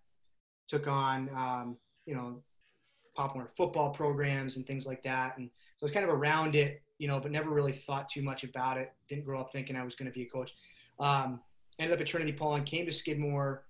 took 0.67 0.87
on, 0.87 1.29
um, 1.35 1.77
you 2.05 2.15
know, 2.15 2.41
popular 3.15 3.51
football 3.55 3.91
programs 3.91 4.55
and 4.55 4.65
things 4.65 4.85
like 4.85 5.03
that. 5.03 5.37
And 5.37 5.49
so 5.77 5.83
I 5.83 5.85
was 5.85 5.91
kind 5.91 6.05
of 6.05 6.11
around 6.11 6.55
it, 6.55 6.81
you 7.01 7.07
know, 7.07 7.19
but 7.19 7.31
never 7.31 7.49
really 7.49 7.73
thought 7.73 8.07
too 8.07 8.21
much 8.21 8.43
about 8.43 8.77
it. 8.77 8.93
Didn't 9.09 9.25
grow 9.25 9.41
up 9.41 9.51
thinking 9.51 9.75
I 9.75 9.83
was 9.83 9.95
going 9.95 10.05
to 10.05 10.13
be 10.13 10.21
a 10.21 10.29
coach. 10.29 10.53
Um, 10.99 11.41
ended 11.79 11.95
up 11.95 11.99
at 11.99 12.05
Trinity 12.05 12.31
Pawling 12.31 12.63
came 12.63 12.85
to 12.85 12.91
Skidmore. 12.91 13.65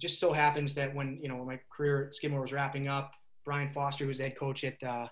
Just 0.00 0.20
so 0.20 0.32
happens 0.32 0.72
that 0.76 0.94
when 0.94 1.18
you 1.20 1.28
know 1.28 1.34
when 1.34 1.48
my 1.48 1.60
career 1.76 2.06
at 2.06 2.14
Skidmore 2.14 2.40
was 2.40 2.52
wrapping 2.52 2.86
up, 2.86 3.10
Brian 3.44 3.68
Foster, 3.72 4.04
who's 4.04 4.18
the 4.18 4.22
head 4.24 4.38
coach 4.38 4.62
at 4.62 4.80
uh, 4.80 5.08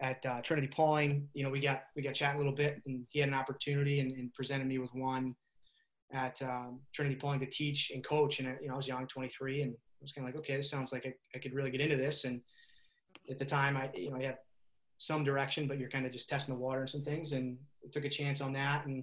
at 0.00 0.24
uh, 0.24 0.40
Trinity 0.42 0.68
Pawling, 0.68 1.28
you 1.34 1.42
know, 1.42 1.50
we 1.50 1.58
got 1.58 1.82
we 1.96 2.02
got 2.02 2.14
chatting 2.14 2.36
a 2.36 2.38
little 2.38 2.54
bit, 2.54 2.80
and 2.86 3.04
he 3.10 3.18
had 3.18 3.28
an 3.28 3.34
opportunity 3.34 3.98
and, 3.98 4.12
and 4.12 4.32
presented 4.32 4.68
me 4.68 4.78
with 4.78 4.94
one 4.94 5.34
at 6.12 6.40
um, 6.42 6.78
Trinity 6.94 7.16
Pawling 7.16 7.40
to 7.40 7.46
teach 7.46 7.90
and 7.90 8.06
coach. 8.06 8.38
And 8.38 8.56
you 8.62 8.68
know, 8.68 8.74
I 8.74 8.76
was 8.76 8.86
young, 8.86 9.04
23, 9.08 9.62
and 9.62 9.72
I 9.72 9.76
was 10.00 10.12
kind 10.12 10.28
of 10.28 10.32
like, 10.32 10.40
okay, 10.44 10.56
this 10.56 10.70
sounds 10.70 10.92
like 10.92 11.06
I, 11.06 11.12
I 11.34 11.40
could 11.40 11.54
really 11.54 11.72
get 11.72 11.80
into 11.80 11.96
this. 11.96 12.22
And 12.24 12.40
at 13.28 13.40
the 13.40 13.44
time, 13.44 13.76
I 13.76 13.90
you 13.96 14.12
know 14.12 14.16
I 14.18 14.22
had 14.22 14.38
some 15.00 15.24
direction, 15.24 15.66
but 15.66 15.78
you're 15.78 15.88
kind 15.88 16.04
of 16.04 16.12
just 16.12 16.28
testing 16.28 16.54
the 16.54 16.60
water 16.60 16.82
and 16.82 16.90
some 16.90 17.02
things, 17.02 17.32
and 17.32 17.56
took 17.90 18.04
a 18.04 18.08
chance 18.08 18.42
on 18.42 18.52
that 18.52 18.84
and 18.84 19.02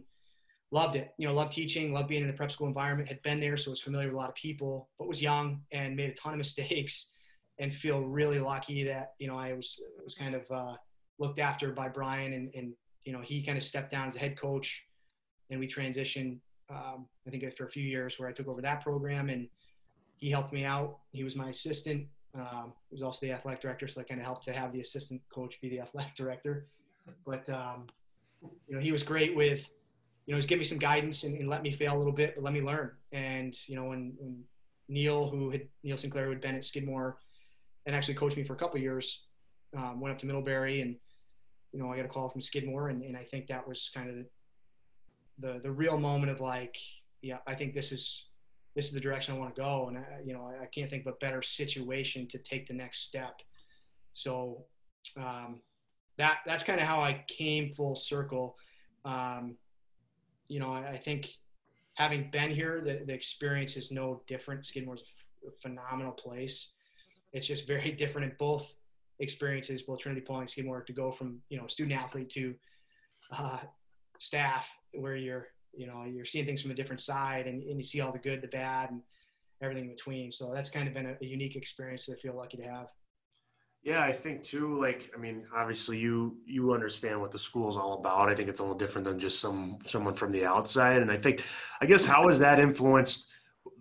loved 0.72 0.96
it. 0.96 1.12
You 1.18 1.28
know, 1.28 1.34
loved 1.34 1.52
teaching, 1.52 1.92
loved 1.92 2.08
being 2.08 2.22
in 2.22 2.28
the 2.28 2.34
prep 2.34 2.52
school 2.52 2.68
environment. 2.68 3.10
Had 3.10 3.22
been 3.24 3.40
there, 3.40 3.58
so 3.58 3.72
was 3.72 3.82
familiar 3.82 4.08
with 4.08 4.14
a 4.14 4.18
lot 4.18 4.30
of 4.30 4.36
people, 4.36 4.90
but 5.00 5.08
was 5.08 5.24
young 5.24 5.60
and 5.72 5.96
made 5.96 6.12
a 6.12 6.14
ton 6.14 6.34
of 6.34 6.38
mistakes. 6.46 7.14
And 7.60 7.74
feel 7.74 8.02
really 8.02 8.38
lucky 8.38 8.84
that 8.84 9.14
you 9.18 9.28
know 9.28 9.36
I 9.36 9.54
was 9.54 9.80
was 10.04 10.14
kind 10.14 10.36
of 10.36 10.44
uh, 10.52 10.76
looked 11.18 11.40
after 11.40 11.72
by 11.72 11.90
Brian, 11.90 12.34
and, 12.34 12.52
and 12.54 12.74
you 13.04 13.12
know 13.12 13.22
he 13.22 13.44
kind 13.44 13.58
of 13.58 13.64
stepped 13.64 13.90
down 13.90 14.08
as 14.08 14.16
a 14.16 14.20
head 14.20 14.40
coach, 14.40 14.86
and 15.50 15.60
we 15.60 15.68
transitioned. 15.68 16.38
Um, 16.70 17.08
I 17.26 17.32
think 17.32 17.44
after 17.44 17.66
a 17.66 17.70
few 17.70 17.84
years 17.84 18.20
where 18.20 18.30
I 18.30 18.32
took 18.32 18.48
over 18.48 18.62
that 18.62 18.84
program, 18.84 19.30
and 19.30 19.48
he 20.18 20.30
helped 20.30 20.54
me 20.54 20.66
out. 20.66 21.00
He 21.12 21.24
was 21.24 21.36
my 21.36 21.50
assistant. 21.50 22.06
Um, 22.38 22.74
he 22.90 22.96
was 22.96 23.04
also 23.04 23.26
the 23.26 23.32
athletic 23.32 23.62
director, 23.62 23.88
so 23.88 24.02
I 24.02 24.04
kind 24.04 24.20
of 24.20 24.26
helped 24.26 24.46
to 24.46 24.54
have 24.54 24.72
the 24.72 24.82
assistant 24.82 25.22
coach 25.34 25.60
be 25.62 25.70
the 25.70 25.80
athletic 25.80 26.16
director. 26.16 26.68
But 27.26 27.50
um, 27.50 27.88
you 28.68 28.76
know, 28.76 28.82
he 28.82 28.92
was 28.92 29.04
great 29.04 29.36
with, 29.36 29.70
you 30.26 30.34
know, 30.34 30.38
he's 30.38 30.46
giving 30.46 30.60
me 30.60 30.66
some 30.66 30.78
guidance 30.78 31.24
and, 31.24 31.38
and, 31.38 31.50
let 31.50 31.64
me 31.64 31.72
fail 31.72 31.96
a 31.96 31.98
little 31.98 32.12
bit, 32.12 32.36
but 32.36 32.44
let 32.44 32.54
me 32.54 32.62
learn. 32.62 32.92
And 33.12 33.58
you 33.68 33.76
know, 33.76 33.86
when, 33.86 34.14
when 34.20 34.44
Neil, 34.90 35.30
who 35.30 35.50
had 35.50 35.68
Neil 35.84 35.98
Sinclair, 35.98 36.26
who 36.26 36.32
had 36.32 36.42
been 36.42 36.56
at 36.56 36.66
Skidmore, 36.66 37.18
and 37.86 37.96
actually 37.96 38.16
coached 38.16 38.38
me 38.38 38.44
for 38.44 38.54
a 38.54 38.58
couple 38.58 38.80
years, 38.80 39.24
um, 39.76 40.00
went 40.00 40.14
up 40.14 40.20
to 40.20 40.26
Middlebury, 40.26 40.82
and 40.82 40.96
you 41.72 41.80
know, 41.80 41.92
I 41.92 41.98
got 41.98 42.06
a 42.06 42.10
call 42.10 42.30
from 42.30 42.42
Skidmore, 42.42 42.90
and, 42.90 43.02
and 43.04 43.16
I 43.16 43.24
think 43.24 43.48
that 43.48 43.68
was 43.68 43.90
kind 43.94 44.10
of 44.10 44.16
the, 44.16 44.26
the 45.40 45.60
the 45.64 45.72
real 45.72 45.98
moment 45.98 46.32
of 46.32 46.42
like, 46.42 46.78
yeah, 47.22 47.38
I 47.48 47.56
think 47.56 47.74
this 47.74 47.92
is 47.92 48.27
this 48.78 48.86
is 48.86 48.94
the 48.94 49.00
direction 49.00 49.34
I 49.34 49.40
want 49.40 49.56
to 49.56 49.60
go. 49.60 49.88
And 49.88 49.98
I, 49.98 50.04
you 50.24 50.36
know, 50.36 50.48
I, 50.48 50.64
I 50.64 50.66
can't 50.68 50.88
think 50.88 51.08
of 51.08 51.14
a 51.14 51.18
better 51.18 51.42
situation 51.42 52.28
to 52.28 52.38
take 52.38 52.68
the 52.68 52.76
next 52.76 53.06
step. 53.06 53.42
So 54.14 54.66
um, 55.18 55.62
that 56.20 56.42
that's 56.46 56.62
kind 56.62 56.80
of 56.80 56.86
how 56.86 57.02
I 57.02 57.26
came 57.28 57.74
full 57.74 57.96
circle. 57.96 58.56
Um, 59.04 59.58
you 60.48 60.60
know, 60.60 60.72
I, 60.72 60.92
I, 60.92 60.98
think 61.00 61.28
having 61.96 62.30
been 62.30 62.52
here, 62.52 62.82
the, 62.86 63.04
the 63.04 63.14
experience 63.14 63.78
is 63.78 63.92
no 63.92 64.22
different. 64.28 64.68
Skidmore's 64.68 65.02
a 65.48 65.52
phenomenal 65.60 66.12
place. 66.12 66.70
It's 67.34 67.48
just 67.48 67.66
very 67.66 67.92
different 67.98 68.32
in 68.32 68.36
both 68.38 68.72
experiences, 69.20 69.82
both 69.82 70.02
Trinity 70.02 70.22
Pawling 70.22 70.42
and 70.42 70.50
Skidmore, 70.52 70.84
to 70.84 70.94
go 70.94 71.12
from 71.12 71.40
you 71.50 71.60
know 71.60 71.66
student 71.66 72.00
athlete 72.00 72.30
to 72.30 72.54
uh, 73.32 73.60
staff, 74.20 74.70
where 74.94 75.16
you're 75.16 75.48
you 75.78 75.88
know 75.88 76.04
you're 76.04 76.26
seeing 76.26 76.46
things 76.46 76.62
from 76.62 76.72
a 76.72 76.76
different 76.76 77.02
side 77.02 77.48
and, 77.48 77.62
and 77.64 77.78
you 77.78 77.86
see 77.86 78.02
all 78.02 78.12
the 78.12 78.20
good 78.20 78.42
the 78.42 78.48
bad 78.48 78.90
and 78.90 79.02
everything 79.62 79.86
in 79.86 79.90
between. 79.90 80.32
So 80.32 80.52
that's 80.54 80.70
kind 80.70 80.88
of 80.88 80.94
been 80.94 81.08
a, 81.08 81.18
a 81.22 81.26
unique 81.26 81.56
experience 81.56 82.06
that 82.06 82.18
i 82.18 82.20
feel 82.20 82.36
lucky 82.36 82.58
to 82.58 82.64
have. 82.64 82.88
Yeah 83.84 84.04
i 84.04 84.12
think 84.12 84.44
too 84.44 84.78
like 84.80 85.12
i 85.16 85.20
mean 85.20 85.46
obviously 85.56 85.98
you 85.98 86.38
you 86.46 86.74
understand 86.74 87.22
what 87.22 87.32
the 87.32 87.40
school 87.40 87.70
is 87.70 87.78
all 87.78 87.94
about. 87.94 88.30
I 88.30 88.36
think 88.36 88.50
it's 88.50 88.60
a 88.60 88.64
little 88.64 88.78
different 88.78 89.06
than 89.06 89.20
just 89.20 89.40
some 89.40 89.80
someone 89.86 90.16
from 90.16 90.32
the 90.32 90.46
outside. 90.46 91.02
And 91.02 91.12
i 91.12 91.18
think 91.18 91.44
i 91.82 91.86
guess 91.86 92.06
how 92.06 92.28
has 92.28 92.40
that 92.40 92.60
influenced 92.60 93.30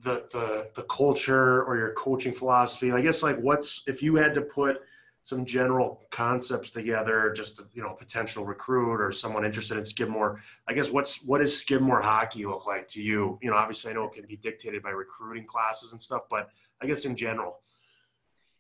the 0.03 0.27
the 0.33 0.69
the 0.75 0.83
culture 0.83 1.63
or 1.65 1.77
your 1.77 1.93
coaching 1.93 2.33
philosophy? 2.33 2.93
I 2.93 3.01
guess 3.01 3.23
like 3.23 3.39
what's 3.39 3.83
if 3.87 4.03
you 4.03 4.17
had 4.17 4.35
to 4.35 4.43
put 4.43 4.83
some 5.27 5.45
general 5.45 6.03
concepts 6.12 6.71
together, 6.71 7.33
just 7.37 7.59
a, 7.59 7.65
you 7.75 7.83
know, 7.83 7.95
potential 7.95 8.45
recruit 8.45 9.01
or 9.01 9.11
someone 9.11 9.45
interested 9.45 9.77
in 9.77 9.85
Skidmore. 9.85 10.41
I 10.69 10.73
guess 10.73 10.89
what's 10.89 11.21
what 11.25 11.41
does 11.41 11.59
Skidmore 11.59 12.01
hockey 12.01 12.47
look 12.47 12.65
like 12.65 12.87
to 12.91 13.03
you? 13.03 13.37
You 13.43 13.51
know, 13.51 13.57
obviously 13.57 13.91
I 13.91 13.95
know 13.95 14.05
it 14.05 14.12
can 14.12 14.25
be 14.25 14.37
dictated 14.37 14.85
by 14.85 14.91
recruiting 14.91 15.45
classes 15.45 15.91
and 15.91 16.01
stuff, 16.01 16.23
but 16.31 16.51
I 16.81 16.87
guess 16.87 17.07
in 17.07 17.17
general. 17.17 17.59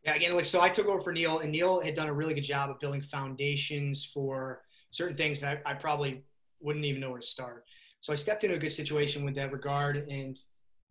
Yeah, 0.02 0.16
again, 0.16 0.34
like 0.34 0.44
so 0.44 0.60
I 0.60 0.68
took 0.68 0.88
over 0.88 1.00
for 1.00 1.12
Neil, 1.12 1.38
and 1.38 1.52
Neil 1.52 1.78
had 1.78 1.94
done 1.94 2.08
a 2.08 2.12
really 2.12 2.34
good 2.34 2.40
job 2.40 2.68
of 2.68 2.80
building 2.80 3.00
foundations 3.00 4.04
for 4.04 4.62
certain 4.90 5.16
things 5.16 5.40
that 5.42 5.62
I, 5.64 5.74
probably 5.74 6.24
wouldn't 6.58 6.84
even 6.84 7.00
know 7.00 7.10
where 7.10 7.20
to 7.20 7.26
start. 7.26 7.64
So 8.00 8.12
I 8.12 8.16
stepped 8.16 8.42
into 8.42 8.56
a 8.56 8.58
good 8.58 8.72
situation 8.72 9.24
with 9.24 9.36
that 9.36 9.52
regard, 9.52 9.98
and 10.08 10.36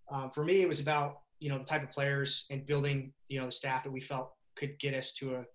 um, 0.09 0.31
for 0.31 0.45
me, 0.45 0.61
it 0.61 0.69
was 0.69 0.79
about 0.79 1.19
you 1.39 1.49
know 1.49 1.57
the 1.57 1.65
type 1.65 1.83
of 1.83 1.91
players 1.91 2.45
and 2.49 2.65
building 2.65 3.11
you 3.27 3.41
know 3.41 3.47
the 3.47 3.51
staff 3.51 3.83
that 3.83 3.91
we 3.91 3.99
felt 3.99 4.31
could 4.55 4.79
get 4.79 4.93
us 4.93 5.11
to 5.15 5.35
a 5.35 5.45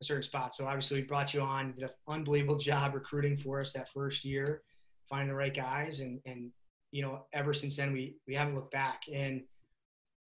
a 0.00 0.04
certain 0.04 0.22
spot. 0.22 0.54
So 0.54 0.66
obviously 0.66 1.00
we 1.00 1.06
brought 1.06 1.34
you 1.34 1.40
on, 1.40 1.72
did 1.72 1.84
an 1.84 1.90
unbelievable 2.06 2.58
job 2.58 2.94
recruiting 2.94 3.36
for 3.36 3.60
us 3.60 3.72
that 3.72 3.88
first 3.92 4.24
year, 4.24 4.62
finding 5.08 5.28
the 5.28 5.34
right 5.34 5.54
guys, 5.54 6.00
and 6.00 6.20
and 6.26 6.50
you 6.90 7.02
know 7.02 7.26
ever 7.32 7.52
since 7.52 7.76
then 7.76 7.92
we 7.92 8.16
we 8.26 8.34
haven't 8.34 8.54
looked 8.54 8.72
back. 8.72 9.02
And 9.12 9.42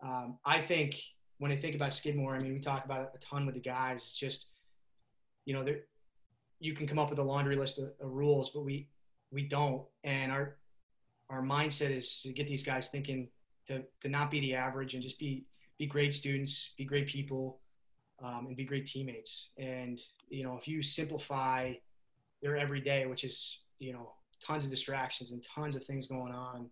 um, 0.02 0.38
I 0.44 0.60
think 0.60 0.96
when 1.38 1.52
I 1.52 1.56
think 1.56 1.74
about 1.74 1.92
Skidmore, 1.92 2.34
I 2.34 2.40
mean 2.40 2.52
we 2.52 2.60
talk 2.60 2.84
about 2.84 3.02
it 3.02 3.10
a 3.14 3.18
ton 3.18 3.46
with 3.46 3.54
the 3.54 3.60
guys. 3.60 4.02
It's 4.02 4.14
just 4.14 4.46
you 5.44 5.54
know 5.54 5.64
you 6.58 6.74
can 6.74 6.86
come 6.86 6.98
up 6.98 7.10
with 7.10 7.18
a 7.18 7.22
laundry 7.22 7.56
list 7.56 7.78
of, 7.78 7.92
of 8.00 8.10
rules, 8.10 8.50
but 8.50 8.64
we 8.64 8.88
we 9.30 9.42
don't. 9.42 9.82
And 10.04 10.32
our 10.32 10.56
our 11.28 11.42
mindset 11.42 11.96
is 11.96 12.22
to 12.22 12.32
get 12.32 12.48
these 12.48 12.64
guys 12.64 12.88
thinking 12.88 13.28
to 13.68 13.84
to 14.00 14.08
not 14.08 14.32
be 14.32 14.40
the 14.40 14.54
average 14.54 14.94
and 14.94 15.02
just 15.02 15.18
be 15.18 15.46
be 15.78 15.86
great 15.86 16.12
students, 16.12 16.74
be 16.76 16.84
great 16.84 17.06
people 17.06 17.60
um, 18.22 18.46
and 18.46 18.56
be 18.56 18.64
great 18.64 18.86
teammates. 18.86 19.48
And 19.58 19.98
you 20.28 20.44
know, 20.44 20.56
if 20.56 20.68
you 20.68 20.82
simplify 20.82 21.74
their 22.42 22.56
everyday, 22.56 23.06
which 23.06 23.24
is 23.24 23.60
you 23.78 23.92
know 23.92 24.12
tons 24.44 24.64
of 24.64 24.70
distractions 24.70 25.30
and 25.32 25.42
tons 25.42 25.76
of 25.76 25.84
things 25.84 26.06
going 26.06 26.32
on, 26.32 26.68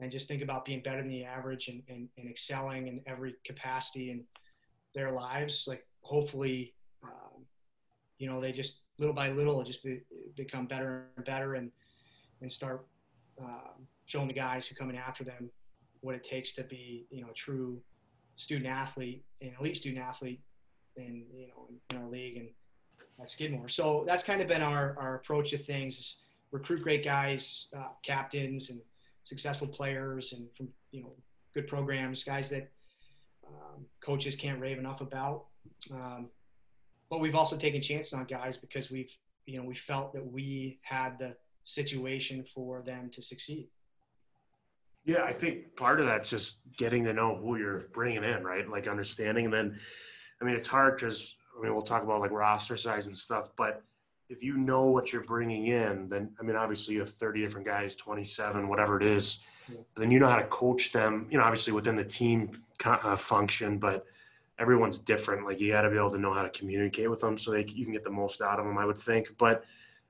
and 0.00 0.10
just 0.10 0.28
think 0.28 0.42
about 0.42 0.64
being 0.64 0.82
better 0.82 0.98
than 0.98 1.08
the 1.08 1.24
average 1.24 1.68
and, 1.68 1.82
and, 1.88 2.08
and 2.18 2.28
excelling 2.28 2.88
in 2.88 3.00
every 3.06 3.34
capacity 3.44 4.10
in 4.10 4.24
their 4.94 5.12
lives, 5.12 5.66
like 5.66 5.86
hopefully, 6.02 6.74
um, 7.02 7.44
you 8.18 8.28
know, 8.28 8.40
they 8.40 8.52
just 8.52 8.80
little 8.98 9.14
by 9.14 9.30
little 9.30 9.62
just 9.64 9.82
be, 9.82 10.00
become 10.36 10.66
better 10.66 11.06
and 11.16 11.24
better 11.24 11.54
and 11.54 11.70
and 12.40 12.52
start 12.52 12.86
um, 13.40 13.86
showing 14.06 14.28
the 14.28 14.34
guys 14.34 14.66
who 14.66 14.74
come 14.74 14.90
in 14.90 14.96
after 14.96 15.24
them 15.24 15.50
what 16.00 16.14
it 16.14 16.22
takes 16.22 16.52
to 16.52 16.62
be 16.64 17.06
you 17.10 17.22
know 17.22 17.30
a 17.30 17.34
true 17.34 17.80
student 18.36 18.66
athlete 18.66 19.24
an 19.40 19.52
elite 19.58 19.76
student 19.76 20.02
athlete 20.02 20.40
in 20.96 21.24
you 21.34 21.48
know 21.48 21.68
in 21.90 21.96
our 21.96 22.08
league 22.08 22.36
and 22.36 22.48
at 23.20 23.30
Skidmore. 23.30 23.68
So 23.68 24.04
that's 24.06 24.22
kind 24.22 24.40
of 24.40 24.48
been 24.48 24.62
our 24.62 24.96
our 24.98 25.16
approach 25.16 25.50
to 25.50 25.58
things: 25.58 26.16
recruit 26.50 26.82
great 26.82 27.04
guys, 27.04 27.68
uh, 27.76 27.88
captains, 28.02 28.70
and 28.70 28.80
successful 29.24 29.68
players, 29.68 30.32
and 30.32 30.46
from 30.56 30.68
you 30.90 31.02
know 31.02 31.12
good 31.54 31.66
programs, 31.66 32.24
guys 32.24 32.50
that 32.50 32.70
um, 33.46 33.84
coaches 34.00 34.36
can't 34.36 34.60
rave 34.60 34.78
enough 34.78 35.00
about. 35.00 35.44
Um, 35.90 36.28
but 37.10 37.20
we've 37.20 37.34
also 37.34 37.56
taken 37.56 37.80
chances 37.80 38.12
on 38.12 38.24
guys 38.24 38.56
because 38.56 38.90
we've 38.90 39.10
you 39.46 39.58
know 39.60 39.66
we 39.66 39.74
felt 39.74 40.12
that 40.14 40.24
we 40.24 40.78
had 40.82 41.18
the 41.18 41.34
situation 41.64 42.44
for 42.54 42.82
them 42.82 43.10
to 43.10 43.22
succeed. 43.22 43.68
Yeah, 45.04 45.22
I 45.22 45.32
think 45.32 45.76
part 45.76 46.00
of 46.00 46.06
that's 46.06 46.30
just 46.30 46.56
getting 46.76 47.04
to 47.04 47.12
know 47.12 47.36
who 47.36 47.56
you're 47.56 47.88
bringing 47.92 48.24
in, 48.24 48.42
right? 48.42 48.68
Like 48.68 48.88
understanding. 48.88 49.46
And 49.46 49.54
then, 49.54 49.78
I 50.40 50.44
mean, 50.44 50.54
it's 50.54 50.68
hard 50.68 50.96
because 50.96 51.34
I 51.56 51.62
mean, 51.62 51.72
we'll 51.72 51.82
talk 51.82 52.02
about 52.02 52.20
like 52.20 52.30
roster 52.30 52.76
size 52.76 53.06
and 53.06 53.16
stuff, 53.16 53.52
but 53.56 53.82
if 54.28 54.42
you 54.42 54.56
know 54.56 54.84
what 54.84 55.12
you're 55.12 55.22
bringing 55.22 55.66
in, 55.66 56.08
then 56.08 56.30
I 56.40 56.42
mean, 56.42 56.56
obviously 56.56 56.94
you 56.94 57.00
have 57.00 57.10
30 57.10 57.42
different 57.42 57.66
guys, 57.66 57.94
27, 57.96 58.68
whatever 58.68 59.00
it 59.00 59.06
is. 59.06 59.42
Yeah. 59.68 59.78
Then 59.96 60.10
you 60.10 60.18
know 60.18 60.28
how 60.28 60.36
to 60.36 60.44
coach 60.44 60.92
them. 60.92 61.26
You 61.30 61.38
know, 61.38 61.44
obviously 61.44 61.72
within 61.72 61.96
the 61.96 62.04
team 62.04 62.50
uh, 62.84 63.16
function, 63.16 63.78
but 63.78 64.06
everyone's 64.58 64.98
different. 64.98 65.46
Like 65.46 65.60
you 65.60 65.72
got 65.72 65.82
to 65.82 65.90
be 65.90 65.96
able 65.96 66.10
to 66.10 66.18
know 66.18 66.32
how 66.32 66.42
to 66.42 66.50
communicate 66.50 67.10
with 67.10 67.20
them 67.20 67.36
so 67.38 67.50
they 67.50 67.64
you 67.64 67.84
can 67.84 67.92
get 67.92 68.04
the 68.04 68.10
most 68.10 68.40
out 68.40 68.58
of 68.58 68.64
them. 68.64 68.78
I 68.78 68.84
would 68.84 68.98
think, 68.98 69.28
but 69.38 69.64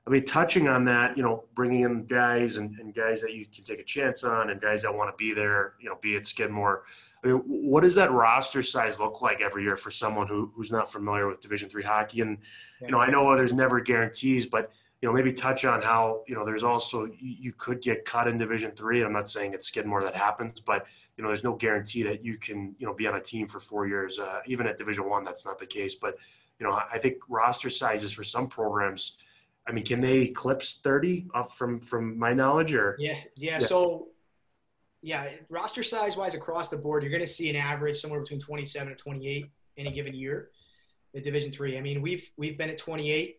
I 0.07 0.11
mean, 0.11 0.25
touching 0.25 0.69
on 0.69 0.85
that, 0.85 1.17
you 1.17 1.23
know, 1.23 1.45
bringing 1.55 1.81
in 1.81 2.05
guys 2.05 2.59
and, 2.59 2.79
and 2.79 2.95
guys 2.95 3.23
that 3.23 3.33
you 3.33 3.47
can 3.47 3.65
take 3.65 3.81
a 3.81 3.85
chance 3.85 4.23
on 4.23 4.51
and 4.51 4.61
guys 4.61 4.83
that 4.83 4.95
want 4.95 5.11
to 5.11 5.17
be 5.17 5.33
there, 5.33 5.75
you 5.81 5.89
know, 5.89 5.97
be 6.03 6.15
it 6.15 6.27
Skidmore. 6.27 6.83
I 7.25 7.29
mean, 7.29 7.37
what 7.47 7.83
does 7.83 7.95
that 7.95 8.13
roster 8.13 8.63
size 8.63 8.99
look 9.01 9.23
like 9.23 9.41
every 9.41 9.63
year 9.63 9.77
for 9.77 9.91
someone 9.91 10.27
who, 10.27 10.53
who's 10.55 10.71
not 10.71 10.93
familiar 10.93 11.27
with 11.27 11.41
Division 11.41 11.69
three 11.69 11.83
hockey? 11.83 12.21
And, 12.21 12.39
you 12.83 12.91
know, 12.91 12.99
I 12.99 13.11
know 13.11 13.35
there's 13.35 13.53
never 13.53 13.81
guarantees, 13.81 14.45
but, 14.45 14.71
you 15.01 15.09
know, 15.09 15.15
maybe 15.15 15.33
touch 15.33 15.65
on 15.65 15.81
how, 15.81 16.23
you 16.29 16.35
know, 16.35 16.45
there's 16.45 16.63
also, 16.63 17.09
you 17.19 17.53
could 17.57 17.81
get 17.81 18.05
cut 18.05 18.29
in 18.29 18.37
Division 18.37 18.73
three. 18.73 19.03
I'm 19.03 19.13
not 19.13 19.29
saying 19.29 19.55
it's 19.55 19.69
Skidmore 19.69 20.03
that 20.03 20.15
happens, 20.15 20.61
but, 20.61 20.87
you 21.17 21.23
know, 21.23 21.29
there's 21.29 21.45
no 21.45 21.55
guarantee 21.55 22.03
that 22.03 22.23
you 22.23 22.37
can, 22.37 22.75
you 22.79 22.87
know, 22.87 22.93
be 22.93 23.07
on 23.07 23.15
a 23.15 23.21
team 23.21 23.47
for 23.47 23.59
four 23.59 23.87
years. 23.87 24.19
Uh, 24.19 24.41
even 24.47 24.67
at 24.67 24.77
Division 24.77 25.09
one, 25.09 25.25
that's 25.25 25.47
not 25.47 25.59
the 25.59 25.67
case. 25.67 25.95
But, 25.95 26.19
you 26.59 26.67
know, 26.67 26.73
I 26.93 26.99
think 26.99 27.17
roster 27.29 27.71
sizes 27.71 28.13
for 28.13 28.25
some 28.25 28.49
programs– 28.49 29.17
I 29.67 29.73
mean, 29.73 29.85
can 29.85 30.01
they 30.01 30.19
eclipse 30.23 30.75
30 30.83 31.29
off 31.35 31.57
from 31.57 31.79
from 31.79 32.19
my 32.19 32.33
knowledge 32.33 32.75
or 32.75 32.97
yeah, 32.99 33.17
yeah, 33.37 33.59
yeah. 33.61 33.67
So 33.67 34.09
yeah, 35.05 35.29
roster 35.51 35.83
size 35.83 36.17
wise 36.17 36.35
across 36.35 36.71
the 36.71 36.79
board, 36.79 37.03
you're 37.03 37.13
gonna 37.13 37.27
see 37.27 37.51
an 37.51 37.57
average 37.57 38.01
somewhere 38.01 38.21
between 38.21 38.41
27 38.41 38.89
and 38.89 38.99
28 38.99 39.51
any 39.77 39.93
given 39.93 40.15
year. 40.15 40.49
The 41.13 41.21
division 41.21 41.53
three. 41.53 41.77
I 41.77 41.83
mean, 41.83 42.01
we've 42.01 42.29
we've 42.39 42.57
been 42.57 42.71
at 42.71 42.79
28, 42.79 43.37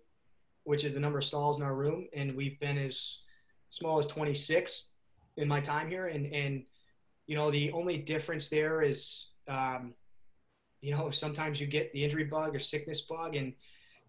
which 0.64 0.84
is 0.84 0.94
the 0.94 1.00
number 1.00 1.18
of 1.18 1.26
stalls 1.26 1.58
in 1.58 1.64
our 1.64 1.74
room, 1.74 2.08
and 2.14 2.36
we've 2.36 2.60
been 2.60 2.78
as 2.78 3.18
small 3.70 3.98
as 3.98 4.06
26 4.06 4.92
in 5.38 5.48
my 5.48 5.60
time 5.60 5.90
here. 5.90 6.06
And 6.06 6.32
and 6.32 6.64
you 7.26 7.36
know, 7.36 7.50
the 7.50 7.72
only 7.72 7.98
difference 7.98 8.48
there 8.48 8.84
is 8.84 9.28
um, 9.48 9.96
you 10.82 10.96
know, 10.96 11.10
sometimes 11.10 11.60
you 11.60 11.66
get 11.66 11.92
the 11.94 12.04
injury 12.04 12.26
bug 12.26 12.56
or 12.56 12.60
sickness 12.60 13.02
bug 13.02 13.36
and 13.36 13.54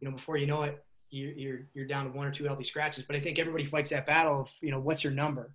you 0.00 0.08
know, 0.08 0.14
before 0.14 0.36
you 0.36 0.46
know 0.46 0.62
it, 0.64 0.84
you, 1.08 1.32
you're 1.34 1.60
you're 1.72 1.86
down 1.86 2.04
to 2.04 2.10
one 2.10 2.26
or 2.26 2.32
two 2.32 2.44
healthy 2.44 2.64
scratches. 2.64 3.04
But 3.06 3.16
I 3.16 3.20
think 3.20 3.38
everybody 3.38 3.64
fights 3.64 3.90
that 3.90 4.06
battle 4.06 4.42
of 4.42 4.50
you 4.60 4.70
know 4.70 4.78
what's 4.78 5.02
your 5.02 5.14
number, 5.14 5.54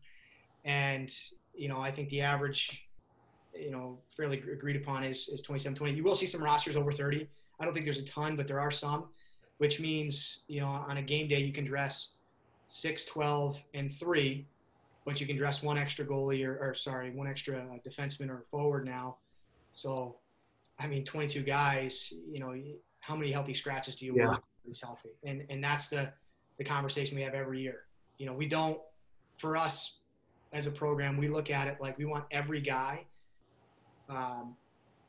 and 0.66 1.16
you 1.62 1.68
know 1.68 1.80
I 1.80 1.92
think 1.92 2.10
the 2.10 2.22
average, 2.22 2.88
you 3.54 3.70
know, 3.70 4.00
fairly 4.18 4.38
agreed 4.52 4.78
upon 4.78 5.04
is 5.04 5.30
is 5.30 5.42
27, 5.42 5.78
20. 5.78 5.94
You 5.94 6.04
will 6.04 6.16
see 6.16 6.26
some 6.26 6.44
rosters 6.44 6.76
over 6.76 6.92
30. 6.92 7.28
I 7.60 7.66
don't 7.66 7.74
think 7.74 7.86
there's 7.86 8.00
a 8.00 8.06
ton, 8.06 8.36
but 8.36 8.48
there 8.48 8.60
are 8.60 8.72
some, 8.72 9.10
which 9.60 9.80
means 9.80 10.40
you 10.48 10.60
know 10.60 10.68
on 10.68 10.98
a 10.98 11.02
game 11.02 11.28
day 11.28 11.40
you 11.40 11.54
can 11.54 11.66
dress 11.66 12.16
six, 12.70 13.06
12, 13.06 13.58
and 13.74 13.94
three, 13.94 14.48
but 15.06 15.22
you 15.22 15.28
can 15.28 15.36
dress 15.38 15.62
one 15.62 15.78
extra 15.78 16.06
goalie 16.06 16.46
or, 16.48 16.58
or 16.58 16.74
sorry, 16.74 17.12
one 17.12 17.28
extra 17.28 17.58
uh, 17.58 17.78
defenseman 17.88 18.30
or 18.30 18.46
forward 18.50 18.86
now. 18.86 19.18
So, 19.74 20.16
I 20.80 20.88
mean, 20.88 21.04
22 21.04 21.42
guys. 21.44 22.14
You 22.32 22.40
know, 22.40 22.56
how 23.02 23.16
many 23.16 23.32
healthy 23.32 23.54
scratches 23.54 23.96
do 23.98 24.06
you 24.06 24.16
yeah. 24.16 24.28
want? 24.28 24.44
he's 24.66 24.82
healthy. 24.82 25.10
And 25.24 25.44
and 25.50 25.64
that's 25.64 25.90
the 25.90 26.10
the 26.58 26.64
conversation 26.64 27.16
we 27.16 27.22
have 27.22 27.34
every 27.34 27.62
year. 27.62 27.84
You 28.18 28.26
know, 28.26 28.34
we 28.34 28.48
don't 28.48 28.80
for 29.38 29.58
us 29.58 30.01
as 30.54 30.68
a 30.68 30.72
program, 30.72 31.18
we 31.18 31.28
look 31.28 31.50
at 31.50 31.68
it 31.68 31.78
like 31.80 31.98
we 31.98 32.06
want 32.06 32.26
every 32.32 32.62
guy. 32.62 33.06
Um, 34.10 34.56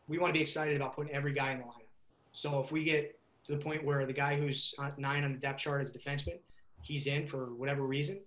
we 0.08 0.18
want 0.18 0.32
to 0.32 0.38
be 0.38 0.42
excited 0.42 0.76
about 0.76 0.94
putting 0.94 1.12
every 1.12 1.32
guy 1.32 1.52
in 1.52 1.58
the 1.58 1.64
lineup. 1.64 1.88
So 2.32 2.60
if 2.60 2.72
we 2.72 2.84
get 2.84 3.18
to 3.46 3.52
the 3.52 3.58
point 3.58 3.84
where 3.84 4.06
the 4.06 4.12
guy 4.12 4.36
who's 4.36 4.74
nine 4.96 5.24
on 5.24 5.32
the 5.32 5.38
depth 5.38 5.60
chart 5.60 5.82
is 5.82 5.90
a 5.90 5.98
defenseman, 5.98 6.38
he's 6.82 7.06
in 7.06 7.26
for 7.26 7.54
whatever 7.54 7.82
reason, 7.82 8.20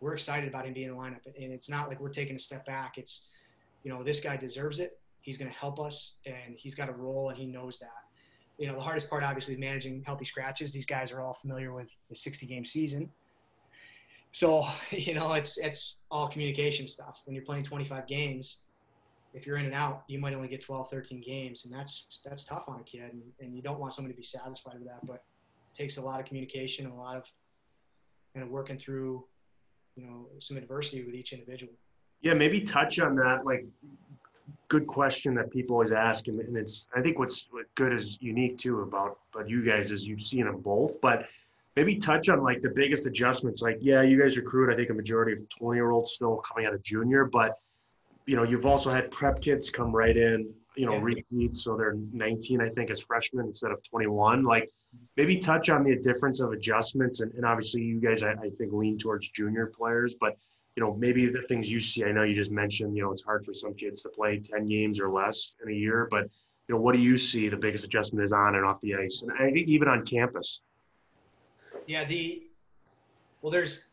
we're 0.00 0.14
excited 0.14 0.48
about 0.48 0.66
him 0.66 0.72
being 0.72 0.88
in 0.88 0.94
the 0.94 0.98
lineup. 0.98 1.20
And 1.26 1.52
it's 1.52 1.68
not 1.68 1.88
like 1.88 2.00
we're 2.00 2.08
taking 2.08 2.36
a 2.36 2.38
step 2.38 2.64
back. 2.66 2.98
It's, 2.98 3.26
you 3.84 3.92
know, 3.92 4.02
this 4.02 4.20
guy 4.20 4.36
deserves 4.36 4.78
it. 4.78 4.98
He's 5.20 5.38
going 5.38 5.50
to 5.50 5.56
help 5.56 5.78
us, 5.78 6.14
and 6.26 6.56
he's 6.56 6.74
got 6.74 6.88
a 6.88 6.92
role, 6.92 7.28
and 7.28 7.38
he 7.38 7.46
knows 7.46 7.78
that 7.78 8.02
you 8.58 8.66
know, 8.66 8.74
the 8.74 8.80
hardest 8.80 9.08
part 9.08 9.22
obviously 9.22 9.54
is 9.54 9.60
managing 9.60 10.02
healthy 10.04 10.24
scratches. 10.24 10.72
These 10.72 10.86
guys 10.86 11.10
are 11.10 11.20
all 11.20 11.34
familiar 11.34 11.72
with 11.72 11.88
the 12.08 12.16
60 12.16 12.46
game 12.46 12.64
season. 12.64 13.10
So, 14.32 14.66
you 14.90 15.14
know, 15.14 15.32
it's, 15.34 15.58
it's 15.58 16.00
all 16.10 16.28
communication 16.28 16.86
stuff. 16.86 17.20
When 17.24 17.34
you're 17.34 17.44
playing 17.44 17.64
25 17.64 18.06
games, 18.06 18.58
if 19.34 19.46
you're 19.46 19.56
in 19.56 19.64
and 19.64 19.74
out, 19.74 20.02
you 20.08 20.18
might 20.18 20.34
only 20.34 20.48
get 20.48 20.62
12, 20.62 20.90
13 20.90 21.22
games. 21.22 21.64
And 21.64 21.72
that's, 21.72 22.20
that's 22.24 22.44
tough 22.44 22.64
on 22.68 22.80
a 22.80 22.82
kid. 22.82 23.12
And, 23.12 23.22
and 23.40 23.56
you 23.56 23.62
don't 23.62 23.78
want 23.78 23.94
somebody 23.94 24.14
to 24.14 24.18
be 24.18 24.26
satisfied 24.26 24.74
with 24.74 24.88
that, 24.88 25.06
but 25.06 25.22
it 25.72 25.76
takes 25.76 25.96
a 25.96 26.02
lot 26.02 26.20
of 26.20 26.26
communication, 26.26 26.84
and 26.84 26.94
a 26.94 26.96
lot 26.96 27.16
of 27.16 27.24
kind 28.34 28.44
of 28.44 28.50
working 28.50 28.76
through, 28.76 29.24
you 29.96 30.04
know, 30.04 30.26
some 30.40 30.56
adversity 30.56 31.04
with 31.04 31.14
each 31.14 31.32
individual. 31.32 31.72
Yeah, 32.20 32.34
maybe 32.34 32.60
touch 32.60 32.98
on 33.00 33.16
that. 33.16 33.44
Like 33.44 33.66
good 34.68 34.86
question 34.86 35.34
that 35.34 35.50
people 35.50 35.74
always 35.74 35.92
ask, 35.92 36.28
and, 36.28 36.40
and 36.40 36.56
it's 36.56 36.88
I 36.94 37.00
think 37.00 37.18
what's 37.18 37.48
what 37.50 37.66
good 37.74 37.92
is 37.92 38.16
unique 38.20 38.58
too 38.58 38.80
about 38.80 39.18
but 39.32 39.48
you 39.48 39.62
guys 39.64 39.92
is 39.92 40.06
you've 40.06 40.22
seen 40.22 40.44
them 40.44 40.60
both, 40.60 41.00
but 41.00 41.26
maybe 41.76 41.96
touch 41.96 42.28
on 42.28 42.42
like 42.42 42.62
the 42.62 42.70
biggest 42.70 43.06
adjustments. 43.06 43.62
Like, 43.62 43.78
yeah, 43.80 44.02
you 44.02 44.20
guys 44.20 44.36
recruit 44.36 44.72
I 44.72 44.76
think 44.76 44.90
a 44.90 44.94
majority 44.94 45.32
of 45.32 45.48
twenty 45.48 45.78
year 45.78 45.90
olds 45.90 46.12
still 46.12 46.36
coming 46.38 46.66
out 46.66 46.74
of 46.74 46.82
junior, 46.82 47.24
but 47.24 47.58
you 48.26 48.36
know 48.36 48.42
you've 48.42 48.66
also 48.66 48.90
had 48.90 49.10
prep 49.10 49.40
kids 49.40 49.70
come 49.70 49.94
right 49.94 50.16
in, 50.16 50.52
you 50.76 50.86
know, 50.86 50.94
yeah. 50.94 51.02
repeats, 51.02 51.62
so 51.64 51.76
they're 51.76 51.96
19 52.12 52.60
I 52.60 52.68
think 52.70 52.90
as 52.90 53.00
freshmen 53.00 53.46
instead 53.46 53.70
of 53.70 53.82
21. 53.82 54.44
Like 54.44 54.70
maybe 55.16 55.38
touch 55.38 55.70
on 55.70 55.84
the 55.84 55.96
difference 55.96 56.40
of 56.40 56.52
adjustments, 56.52 57.20
and, 57.20 57.32
and 57.34 57.44
obviously 57.44 57.82
you 57.82 58.00
guys 58.00 58.22
I, 58.22 58.32
I 58.32 58.50
think 58.58 58.72
lean 58.72 58.98
towards 58.98 59.28
junior 59.30 59.66
players, 59.66 60.14
but 60.20 60.36
you 60.76 60.82
know, 60.82 60.94
maybe 60.94 61.26
the 61.26 61.42
things 61.42 61.70
you 61.70 61.80
see, 61.80 62.04
I 62.04 62.12
know 62.12 62.22
you 62.22 62.34
just 62.34 62.50
mentioned, 62.50 62.96
you 62.96 63.02
know, 63.02 63.12
it's 63.12 63.22
hard 63.22 63.44
for 63.44 63.52
some 63.52 63.74
kids 63.74 64.02
to 64.02 64.08
play 64.08 64.38
10 64.38 64.66
games 64.66 65.00
or 65.00 65.10
less 65.10 65.52
in 65.62 65.70
a 65.70 65.74
year, 65.74 66.08
but, 66.10 66.22
you 66.68 66.74
know, 66.74 66.80
what 66.80 66.94
do 66.94 67.00
you 67.00 67.18
see 67.18 67.48
the 67.48 67.56
biggest 67.56 67.84
adjustment 67.84 68.24
is 68.24 68.32
on 68.32 68.54
and 68.54 68.64
off 68.64 68.80
the 68.80 68.94
ice? 68.94 69.22
And 69.22 69.32
I 69.32 69.52
think 69.52 69.68
even 69.68 69.88
on 69.88 70.06
campus. 70.06 70.62
Yeah, 71.86 72.04
the, 72.04 72.44
well, 73.40 73.50
there's, 73.50 73.86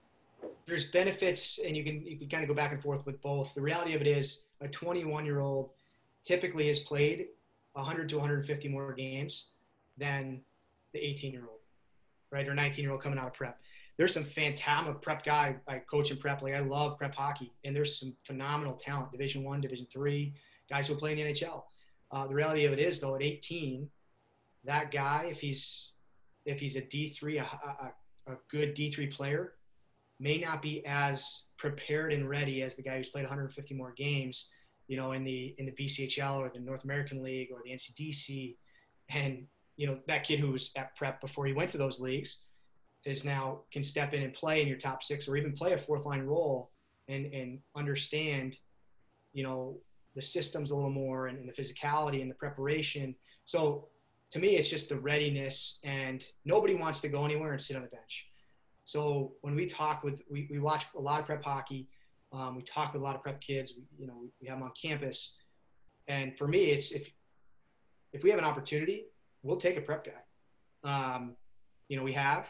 there's 0.67 0.85
benefits 0.85 1.59
and 1.65 1.75
you 1.75 1.83
can, 1.83 2.05
you 2.05 2.17
can 2.17 2.29
kind 2.29 2.43
of 2.43 2.49
go 2.49 2.55
back 2.55 2.71
and 2.71 2.81
forth 2.81 3.05
with 3.05 3.21
both. 3.21 3.53
The 3.55 3.61
reality 3.61 3.95
of 3.95 4.01
it 4.01 4.07
is 4.07 4.43
a 4.61 4.67
21 4.67 5.25
year 5.25 5.39
old 5.39 5.71
typically 6.23 6.67
has 6.67 6.79
played 6.79 7.27
100 7.73 8.09
to 8.09 8.15
150 8.17 8.67
more 8.69 8.93
games 8.93 9.45
than 9.97 10.41
the 10.93 10.99
18 10.99 11.31
year 11.31 11.43
old, 11.49 11.59
right? 12.31 12.47
Or 12.47 12.53
19 12.53 12.83
year 12.83 12.91
old 12.91 13.01
coming 13.01 13.19
out 13.19 13.27
of 13.27 13.33
prep 13.33 13.59
there's 13.99 14.13
some 14.13 14.23
fantastic 14.23 15.01
prep 15.01 15.25
guy. 15.25 15.57
I 15.67 15.79
coach 15.79 16.09
in 16.09 16.15
prep. 16.15 16.41
Like 16.41 16.53
I 16.53 16.61
love 16.61 16.97
prep 16.97 17.13
hockey, 17.13 17.51
and 17.65 17.75
there's 17.75 17.99
some 17.99 18.15
phenomenal 18.23 18.75
talent. 18.75 19.11
Division 19.11 19.43
one, 19.43 19.59
Division 19.59 19.87
three, 19.91 20.33
guys 20.69 20.87
who 20.87 20.95
play 20.95 21.11
in 21.11 21.17
the 21.17 21.33
NHL. 21.33 21.63
Uh, 22.09 22.25
the 22.25 22.33
reality 22.33 22.63
of 22.63 22.71
it 22.71 22.79
is, 22.79 23.01
though, 23.01 23.15
at 23.15 23.21
18, 23.21 23.89
that 24.63 24.89
guy, 24.89 25.27
if 25.29 25.41
he's 25.41 25.89
if 26.45 26.59
he's 26.59 26.75
a 26.75 26.81
D3, 26.81 27.41
a, 27.41 27.43
a, 27.43 28.33
a 28.33 28.37
good 28.49 28.75
D3 28.75 29.11
player, 29.11 29.53
may 30.19 30.37
not 30.37 30.61
be 30.61 30.85
as 30.85 31.43
prepared 31.57 32.13
and 32.13 32.27
ready 32.27 32.61
as 32.61 32.75
the 32.75 32.81
guy 32.81 32.97
who's 32.97 33.09
played 33.09 33.23
150 33.23 33.73
more 33.75 33.93
games, 33.95 34.47
you 34.87 34.97
know, 34.97 35.11
in 35.13 35.23
the 35.23 35.55
in 35.57 35.65
the 35.65 35.71
BCHL 35.71 36.37
or 36.37 36.51
the 36.53 36.59
North 36.59 36.83
American 36.83 37.23
League 37.23 37.49
or 37.51 37.59
the 37.63 37.71
NCDC, 37.71 38.55
and 39.09 39.45
you 39.77 39.87
know, 39.87 39.97
that 40.07 40.25
kid 40.25 40.39
who 40.39 40.51
was 40.51 40.71
at 40.75 40.95
prep 40.97 41.21
before 41.21 41.45
he 41.45 41.53
went 41.53 41.71
to 41.71 41.77
those 41.77 42.01
leagues 42.01 42.39
is 43.05 43.23
now 43.23 43.61
can 43.71 43.81
step 43.81 44.13
in 44.13 44.23
and 44.23 44.33
play 44.33 44.61
in 44.61 44.67
your 44.67 44.77
top 44.77 45.03
six 45.03 45.25
or 45.25 45.37
even 45.37 45.53
play 45.53 45.71
a 45.71 45.77
fourth 45.77 46.05
line 46.05 46.23
role 46.23 46.69
and, 47.07 47.25
and 47.33 47.59
understand, 47.77 48.57
you 49.31 49.41
know, 49.41 49.77
the 50.15 50.21
systems 50.21 50.71
a 50.71 50.75
little 50.75 50.89
more 50.89 51.27
and, 51.27 51.39
and 51.39 51.47
the 51.47 51.53
physicality 51.53 52.21
and 52.21 52.29
the 52.29 52.35
preparation. 52.35 53.15
So 53.45 53.87
to 54.31 54.39
me, 54.39 54.57
it's 54.57 54.69
just 54.69 54.89
the 54.89 54.95
readiness 54.95 55.79
and 55.83 56.23
nobody 56.45 56.75
wants 56.75 57.01
to 57.01 57.09
go 57.09 57.25
anywhere 57.25 57.53
and 57.53 57.61
sit 57.61 57.75
on 57.75 57.81
the 57.81 57.89
bench. 57.89 58.27
So 58.85 59.33
when 59.41 59.55
we 59.55 59.65
talk 59.65 60.03
with, 60.03 60.21
we, 60.29 60.47
we 60.51 60.59
watch 60.59 60.85
a 60.95 60.99
lot 60.99 61.19
of 61.19 61.25
prep 61.25 61.43
hockey. 61.43 61.87
Um, 62.31 62.55
we 62.55 62.61
talk 62.61 62.93
with 62.93 63.01
a 63.01 63.05
lot 63.05 63.15
of 63.15 63.23
prep 63.23 63.41
kids. 63.41 63.73
We, 63.75 63.83
you 63.97 64.07
know, 64.07 64.15
we 64.41 64.47
have 64.47 64.59
them 64.59 64.67
on 64.67 64.73
campus. 64.79 65.33
And 66.07 66.37
for 66.37 66.47
me, 66.47 66.65
it's 66.65 66.91
if, 66.91 67.09
if 68.13 68.23
we 68.23 68.29
have 68.29 68.39
an 68.39 68.45
opportunity, 68.45 69.05
we'll 69.43 69.57
take 69.57 69.77
a 69.77 69.81
prep 69.81 70.05
guy. 70.05 70.21
Um, 70.83 71.35
you 71.87 71.97
know, 71.97 72.03
we 72.03 72.13
have, 72.13 72.47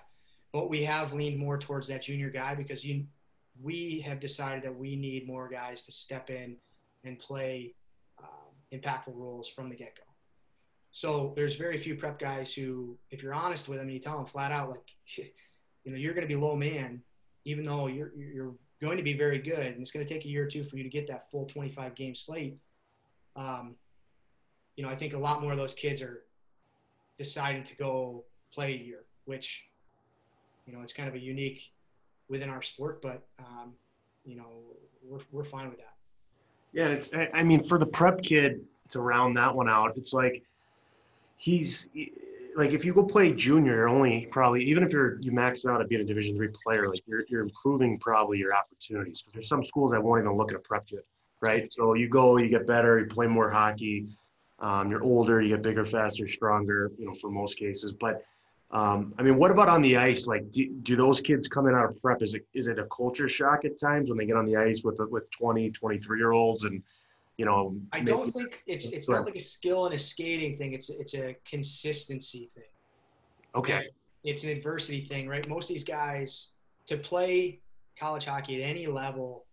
but 0.51 0.69
we 0.69 0.83
have 0.83 1.13
leaned 1.13 1.39
more 1.39 1.57
towards 1.57 1.87
that 1.87 2.03
junior 2.03 2.29
guy 2.29 2.55
because 2.55 2.83
you, 2.83 3.05
we 3.61 4.01
have 4.05 4.19
decided 4.19 4.63
that 4.63 4.75
we 4.75 4.95
need 4.95 5.27
more 5.27 5.47
guys 5.47 5.81
to 5.83 5.91
step 5.91 6.29
in 6.29 6.57
and 7.03 7.19
play 7.19 7.73
um, 8.21 8.27
impactful 8.73 9.13
roles 9.15 9.47
from 9.47 9.69
the 9.69 9.75
get 9.75 9.95
go. 9.95 10.08
So 10.91 11.33
there's 11.35 11.55
very 11.55 11.77
few 11.77 11.95
prep 11.95 12.19
guys 12.19 12.53
who, 12.53 12.97
if 13.11 13.21
you're 13.21 13.33
honest 13.33 13.67
with 13.67 13.77
them 13.77 13.89
you 13.89 13.99
tell 13.99 14.17
them 14.17 14.25
flat 14.25 14.51
out, 14.51 14.69
like, 14.69 14.87
you 15.83 15.91
know, 15.91 15.97
you're 15.97 16.13
going 16.13 16.27
to 16.27 16.33
be 16.33 16.39
low 16.39 16.55
man, 16.55 17.01
even 17.45 17.65
though 17.65 17.87
you're 17.87 18.11
you're 18.15 18.53
going 18.81 18.97
to 18.97 19.03
be 19.03 19.13
very 19.13 19.39
good, 19.39 19.59
and 19.59 19.81
it's 19.81 19.91
going 19.91 20.05
to 20.05 20.11
take 20.11 20.25
a 20.25 20.27
year 20.27 20.45
or 20.45 20.49
two 20.49 20.63
for 20.63 20.77
you 20.77 20.83
to 20.83 20.89
get 20.89 21.07
that 21.07 21.29
full 21.31 21.45
25 21.45 21.95
game 21.95 22.15
slate. 22.15 22.57
Um, 23.35 23.75
you 24.75 24.83
know, 24.83 24.89
I 24.89 24.95
think 24.95 25.13
a 25.13 25.17
lot 25.17 25.41
more 25.41 25.51
of 25.51 25.57
those 25.57 25.73
kids 25.73 26.01
are 26.01 26.23
deciding 27.17 27.63
to 27.65 27.75
go 27.75 28.23
play 28.53 28.73
a 28.73 28.77
year, 28.77 29.03
which, 29.25 29.65
you 30.65 30.73
know, 30.73 30.81
it's 30.81 30.93
kind 30.93 31.09
of 31.09 31.15
a 31.15 31.19
unique 31.19 31.71
within 32.29 32.49
our 32.49 32.61
sport, 32.61 33.01
but 33.01 33.23
um, 33.39 33.73
you 34.25 34.35
know, 34.35 34.47
we're 35.03 35.19
we're 35.31 35.43
fine 35.43 35.69
with 35.69 35.79
that. 35.79 35.95
Yeah, 36.71 36.87
it's. 36.87 37.09
I 37.33 37.43
mean, 37.43 37.63
for 37.63 37.77
the 37.77 37.85
prep 37.85 38.21
kid 38.21 38.61
to 38.91 39.01
round 39.01 39.35
that 39.37 39.53
one 39.53 39.67
out, 39.67 39.93
it's 39.97 40.13
like 40.13 40.43
he's 41.39 41.87
like 42.55 42.71
if 42.71 42.85
you 42.85 42.93
go 42.93 43.03
play 43.03 43.31
junior, 43.31 43.73
you're 43.73 43.89
only 43.89 44.27
probably 44.27 44.63
even 44.63 44.83
if 44.83 44.91
you're 44.91 45.19
you 45.21 45.31
max 45.31 45.65
out 45.65 45.81
at 45.81 45.89
being 45.89 46.01
a 46.01 46.03
Division 46.03 46.35
three 46.35 46.49
player, 46.49 46.87
like 46.87 47.01
you're 47.07 47.23
you're 47.29 47.41
improving 47.41 47.97
probably 47.97 48.37
your 48.37 48.53
opportunities. 48.53 49.21
Because 49.21 49.33
there's 49.33 49.47
some 49.47 49.63
schools 49.63 49.91
that 49.91 50.03
won't 50.03 50.21
even 50.21 50.37
look 50.37 50.51
at 50.51 50.57
a 50.57 50.59
prep 50.59 50.85
kid, 50.85 50.99
right? 51.41 51.67
So 51.71 51.93
you 51.95 52.09
go, 52.09 52.37
you 52.37 52.49
get 52.49 52.67
better, 52.67 52.99
you 52.99 53.07
play 53.07 53.25
more 53.25 53.49
hockey. 53.49 54.07
Um, 54.59 54.91
you're 54.91 55.01
older, 55.01 55.41
you 55.41 55.49
get 55.55 55.63
bigger, 55.63 55.85
faster, 55.85 56.27
stronger. 56.27 56.91
You 56.99 57.07
know, 57.07 57.13
for 57.13 57.31
most 57.31 57.57
cases, 57.57 57.93
but. 57.93 58.23
Um, 58.71 59.15
I 59.17 59.23
mean, 59.23 59.37
what 59.37 59.49
about 59.49 59.67
on 59.67 59.81
the 59.81 59.97
ice? 59.97 60.27
Like, 60.27 60.51
do, 60.51 60.69
do 60.83 60.95
those 60.95 61.21
kids 61.21 61.47
coming 61.47 61.73
out 61.73 61.85
of 61.85 61.99
prep, 61.99 62.21
is 62.21 62.35
it, 62.35 62.45
is 62.53 62.67
it 62.67 62.77
a 62.77 62.85
culture 62.95 63.27
shock 63.27 63.65
at 63.65 63.79
times 63.79 64.09
when 64.09 64.19
they 64.19 64.27
get 64.27 64.35
on 64.35 64.45
the 64.45 64.57
ice 64.57 64.83
with, 64.83 64.99
with 65.09 65.27
20, 65.31 65.71
23 65.71 66.19
year 66.19 66.33
olds 66.33 66.65
and, 66.65 66.83
you 67.39 67.45
know, 67.45 67.73
I 67.93 68.01
don't 68.01 68.33
think 68.33 68.63
it's 68.67 68.89
it's 68.89 69.07
not 69.07 69.23
like 69.23 69.37
a 69.37 69.41
skill 69.41 69.85
and 69.85 69.95
a 69.95 69.99
skating 69.99 70.57
thing. 70.57 70.73
It's 70.73 70.89
it's 70.89 71.13
a 71.13 71.37
consistency 71.49 72.51
thing. 72.53 72.65
Okay. 73.55 73.87
It's 74.25 74.43
an 74.43 74.49
adversity 74.49 75.05
thing, 75.05 75.29
right? 75.29 75.47
Most 75.47 75.69
of 75.69 75.73
these 75.73 75.85
guys 75.85 76.49
to 76.87 76.97
play 76.97 77.61
college 77.97 78.25
hockey 78.25 78.61
at 78.61 78.69
any 78.69 78.87
level, 78.87 79.45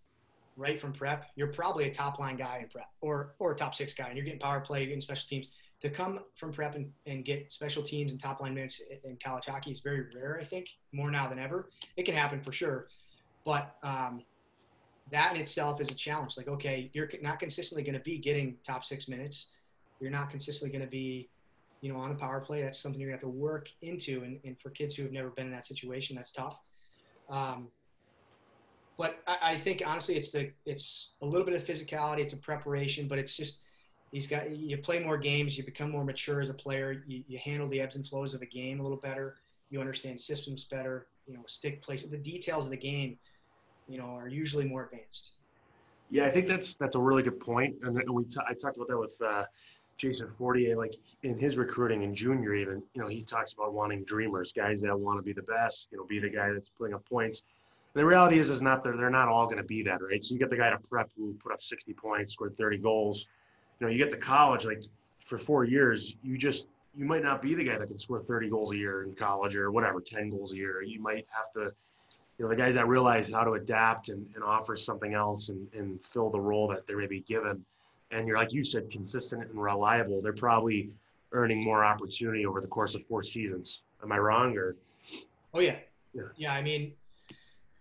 right 0.56 0.80
from 0.80 0.92
prep, 0.92 1.26
you're 1.36 1.52
probably 1.52 1.84
a 1.84 1.94
top 1.94 2.18
line 2.18 2.36
guy 2.36 2.58
in 2.60 2.68
prep 2.68 2.88
or 3.02 3.36
or 3.38 3.52
a 3.52 3.54
top 3.54 3.76
six 3.76 3.94
guy, 3.94 4.08
and 4.08 4.16
you're 4.16 4.24
getting 4.24 4.40
power 4.40 4.58
play, 4.58 4.80
you're 4.80 4.88
getting 4.88 5.00
special 5.00 5.28
teams. 5.28 5.46
To 5.82 5.90
come 5.90 6.20
from 6.34 6.52
prep 6.52 6.74
and, 6.74 6.90
and 7.04 7.24
get 7.24 7.52
special 7.52 7.84
teams 7.84 8.10
and 8.10 8.20
top 8.20 8.40
line 8.40 8.54
minutes 8.54 8.80
in 9.04 9.16
college 9.22 9.44
hockey 9.44 9.70
is 9.70 9.80
very 9.80 10.06
rare. 10.12 10.38
I 10.40 10.44
think 10.44 10.70
more 10.90 11.10
now 11.10 11.28
than 11.28 11.38
ever. 11.38 11.68
It 11.96 12.04
can 12.04 12.16
happen 12.16 12.40
for 12.42 12.50
sure, 12.50 12.88
but 13.44 13.76
um, 13.84 14.24
that 15.10 15.34
in 15.34 15.40
itself 15.40 15.80
is 15.80 15.90
a 15.90 15.94
challenge. 15.94 16.36
Like, 16.36 16.48
okay, 16.48 16.90
you're 16.92 17.08
not 17.22 17.38
consistently 17.38 17.82
going 17.82 17.94
to 17.94 18.04
be 18.04 18.18
getting 18.18 18.56
top 18.66 18.84
six 18.84 19.08
minutes. 19.08 19.48
You're 20.00 20.10
not 20.10 20.30
consistently 20.30 20.76
going 20.76 20.84
to 20.84 20.90
be, 20.90 21.28
you 21.80 21.92
know, 21.92 21.98
on 21.98 22.10
a 22.10 22.14
power 22.14 22.40
play. 22.40 22.62
That's 22.62 22.78
something 22.78 23.00
you're 23.00 23.10
going 23.10 23.20
to 23.20 23.26
have 23.26 23.32
to 23.32 23.38
work 23.38 23.70
into. 23.82 24.24
And, 24.24 24.40
and 24.44 24.60
for 24.60 24.70
kids 24.70 24.94
who 24.94 25.04
have 25.04 25.12
never 25.12 25.30
been 25.30 25.46
in 25.46 25.52
that 25.52 25.66
situation, 25.66 26.16
that's 26.16 26.32
tough. 26.32 26.58
Um, 27.28 27.68
but 28.98 29.20
I, 29.26 29.38
I, 29.42 29.58
think 29.58 29.82
honestly, 29.84 30.16
it's 30.16 30.32
the 30.32 30.50
it's 30.64 31.10
a 31.22 31.26
little 31.26 31.44
bit 31.44 31.54
of 31.54 31.64
physicality. 31.64 32.20
It's 32.20 32.32
a 32.32 32.38
preparation, 32.38 33.08
but 33.08 33.18
it's 33.18 33.36
just 33.36 33.60
he's 34.12 34.26
got 34.26 34.54
you 34.56 34.78
play 34.78 35.00
more 35.00 35.18
games, 35.18 35.58
you 35.58 35.64
become 35.64 35.90
more 35.90 36.04
mature 36.04 36.40
as 36.40 36.48
a 36.48 36.54
player. 36.54 37.04
You, 37.06 37.22
you 37.26 37.38
handle 37.38 37.68
the 37.68 37.80
ebbs 37.80 37.96
and 37.96 38.06
flows 38.06 38.32
of 38.32 38.42
a 38.42 38.46
game 38.46 38.80
a 38.80 38.82
little 38.82 38.98
better. 38.98 39.36
You 39.70 39.80
understand 39.80 40.20
systems 40.20 40.64
better. 40.64 41.08
You 41.26 41.34
know, 41.34 41.42
stick 41.46 41.82
place 41.82 42.02
the 42.02 42.16
details 42.16 42.64
of 42.66 42.70
the 42.70 42.76
game 42.76 43.18
you 43.88 43.98
know, 43.98 44.06
are 44.06 44.28
usually 44.28 44.64
more 44.64 44.84
advanced. 44.84 45.32
Yeah, 46.10 46.26
I 46.26 46.30
think 46.30 46.46
that's 46.46 46.74
that's 46.74 46.94
a 46.94 47.00
really 47.00 47.22
good 47.22 47.40
point. 47.40 47.76
and 47.82 47.98
we 48.10 48.24
t- 48.24 48.40
I 48.48 48.54
talked 48.54 48.76
about 48.76 48.88
that 48.88 48.98
with 48.98 49.20
uh, 49.22 49.44
Jason 49.96 50.30
Fortier, 50.38 50.76
like 50.76 50.94
in 51.22 51.38
his 51.38 51.56
recruiting 51.56 52.02
in 52.02 52.14
junior, 52.14 52.54
even 52.54 52.82
you 52.94 53.02
know 53.02 53.08
he 53.08 53.22
talks 53.22 53.52
about 53.52 53.72
wanting 53.72 54.04
dreamers, 54.04 54.52
guys 54.52 54.80
that 54.82 54.98
want 54.98 55.18
to 55.18 55.22
be 55.22 55.32
the 55.32 55.42
best, 55.42 55.90
you 55.90 55.98
know, 55.98 56.04
be 56.04 56.18
the 56.18 56.28
guy 56.28 56.52
that's 56.52 56.70
putting 56.70 56.94
up 56.94 57.08
points. 57.08 57.42
And 57.94 58.02
the 58.02 58.06
reality 58.06 58.38
is, 58.38 58.50
is 58.50 58.62
not 58.62 58.84
they're 58.84 58.96
they're 58.96 59.10
not 59.10 59.28
all 59.28 59.46
going 59.46 59.58
to 59.58 59.64
be 59.64 59.82
that, 59.82 60.02
right? 60.02 60.22
So 60.22 60.34
you 60.34 60.38
get 60.38 60.50
the 60.50 60.56
guy 60.56 60.70
to 60.70 60.78
prep 60.78 61.10
who 61.16 61.34
put 61.34 61.52
up 61.52 61.62
60 61.62 61.92
points, 61.94 62.34
scored 62.34 62.56
30 62.56 62.78
goals. 62.78 63.26
You 63.80 63.86
know, 63.86 63.92
you 63.92 63.98
get 63.98 64.10
to 64.10 64.16
college, 64.16 64.64
like 64.64 64.82
for 65.18 65.38
four 65.38 65.64
years, 65.64 66.14
you 66.22 66.38
just 66.38 66.68
you 66.94 67.04
might 67.04 67.22
not 67.22 67.42
be 67.42 67.54
the 67.54 67.64
guy 67.64 67.78
that 67.78 67.88
can 67.88 67.98
score 67.98 68.20
30 68.20 68.48
goals 68.48 68.72
a 68.72 68.76
year 68.76 69.02
in 69.02 69.14
college 69.14 69.56
or 69.56 69.70
whatever, 69.70 70.00
10 70.00 70.30
goals 70.30 70.52
a 70.52 70.56
year. 70.56 70.82
You 70.82 71.00
might 71.00 71.26
have 71.28 71.52
to 71.52 71.72
you 72.38 72.44
know, 72.44 72.50
the 72.50 72.56
guys 72.56 72.74
that 72.74 72.86
realize 72.86 73.28
how 73.28 73.44
to 73.44 73.52
adapt 73.52 74.08
and, 74.08 74.26
and 74.34 74.44
offer 74.44 74.76
something 74.76 75.14
else 75.14 75.48
and, 75.48 75.66
and 75.72 75.98
fill 76.04 76.30
the 76.30 76.40
role 76.40 76.68
that 76.68 76.86
they 76.86 76.94
may 76.94 77.06
be 77.06 77.20
given. 77.20 77.64
And 78.10 78.28
you're, 78.28 78.36
like 78.36 78.52
you 78.52 78.62
said, 78.62 78.90
consistent 78.90 79.48
and 79.48 79.60
reliable. 79.60 80.20
They're 80.20 80.32
probably 80.32 80.90
earning 81.32 81.64
more 81.64 81.84
opportunity 81.84 82.46
over 82.46 82.60
the 82.60 82.66
course 82.66 82.94
of 82.94 83.04
four 83.06 83.22
seasons. 83.22 83.82
Am 84.02 84.12
I 84.12 84.18
wrong 84.18 84.56
or? 84.56 84.76
Oh 85.54 85.60
yeah. 85.60 85.76
Yeah. 86.12 86.22
Yeah. 86.36 86.52
I 86.52 86.62
mean, 86.62 86.92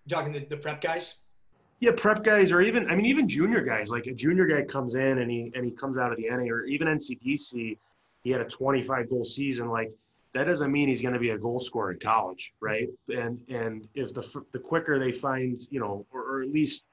talking 0.09 0.31
the, 0.31 0.45
the 0.45 0.57
prep 0.57 0.81
guys. 0.81 1.15
Yeah, 1.81 1.91
prep 1.95 2.23
guys, 2.23 2.53
or 2.53 2.61
even 2.61 2.89
I 2.89 2.95
mean, 2.95 3.05
even 3.05 3.27
junior 3.27 3.61
guys. 3.61 3.89
Like 3.89 4.07
a 4.07 4.13
junior 4.13 4.45
guy 4.45 4.63
comes 4.63 4.95
in 4.95 5.19
and 5.19 5.29
he 5.29 5.51
and 5.53 5.65
he 5.65 5.71
comes 5.71 5.97
out 5.97 6.11
of 6.11 6.17
the 6.17 6.29
NA 6.29 6.43
or 6.49 6.63
even 6.63 6.87
NCDC, 6.87 7.77
he 8.23 8.31
had 8.31 8.41
a 8.41 8.45
25 8.45 9.09
goal 9.09 9.25
season. 9.25 9.69
Like 9.69 9.91
that 10.35 10.43
doesn't 10.43 10.69
mean 10.69 10.89
he's 10.89 11.01
going 11.01 11.13
to 11.13 11.19
be 11.19 11.29
a 11.29 11.37
goal 11.37 11.61
scorer 11.61 11.93
in 11.93 11.99
college, 11.99 12.53
right? 12.59 12.89
And 13.07 13.41
and 13.47 13.87
if 13.95 14.13
the 14.13 14.43
the 14.51 14.59
quicker 14.59 14.99
they 14.99 15.13
find, 15.13 15.57
you 15.69 15.79
know, 15.79 16.05
or, 16.11 16.21
or 16.21 16.43
at 16.43 16.49
least 16.49 16.83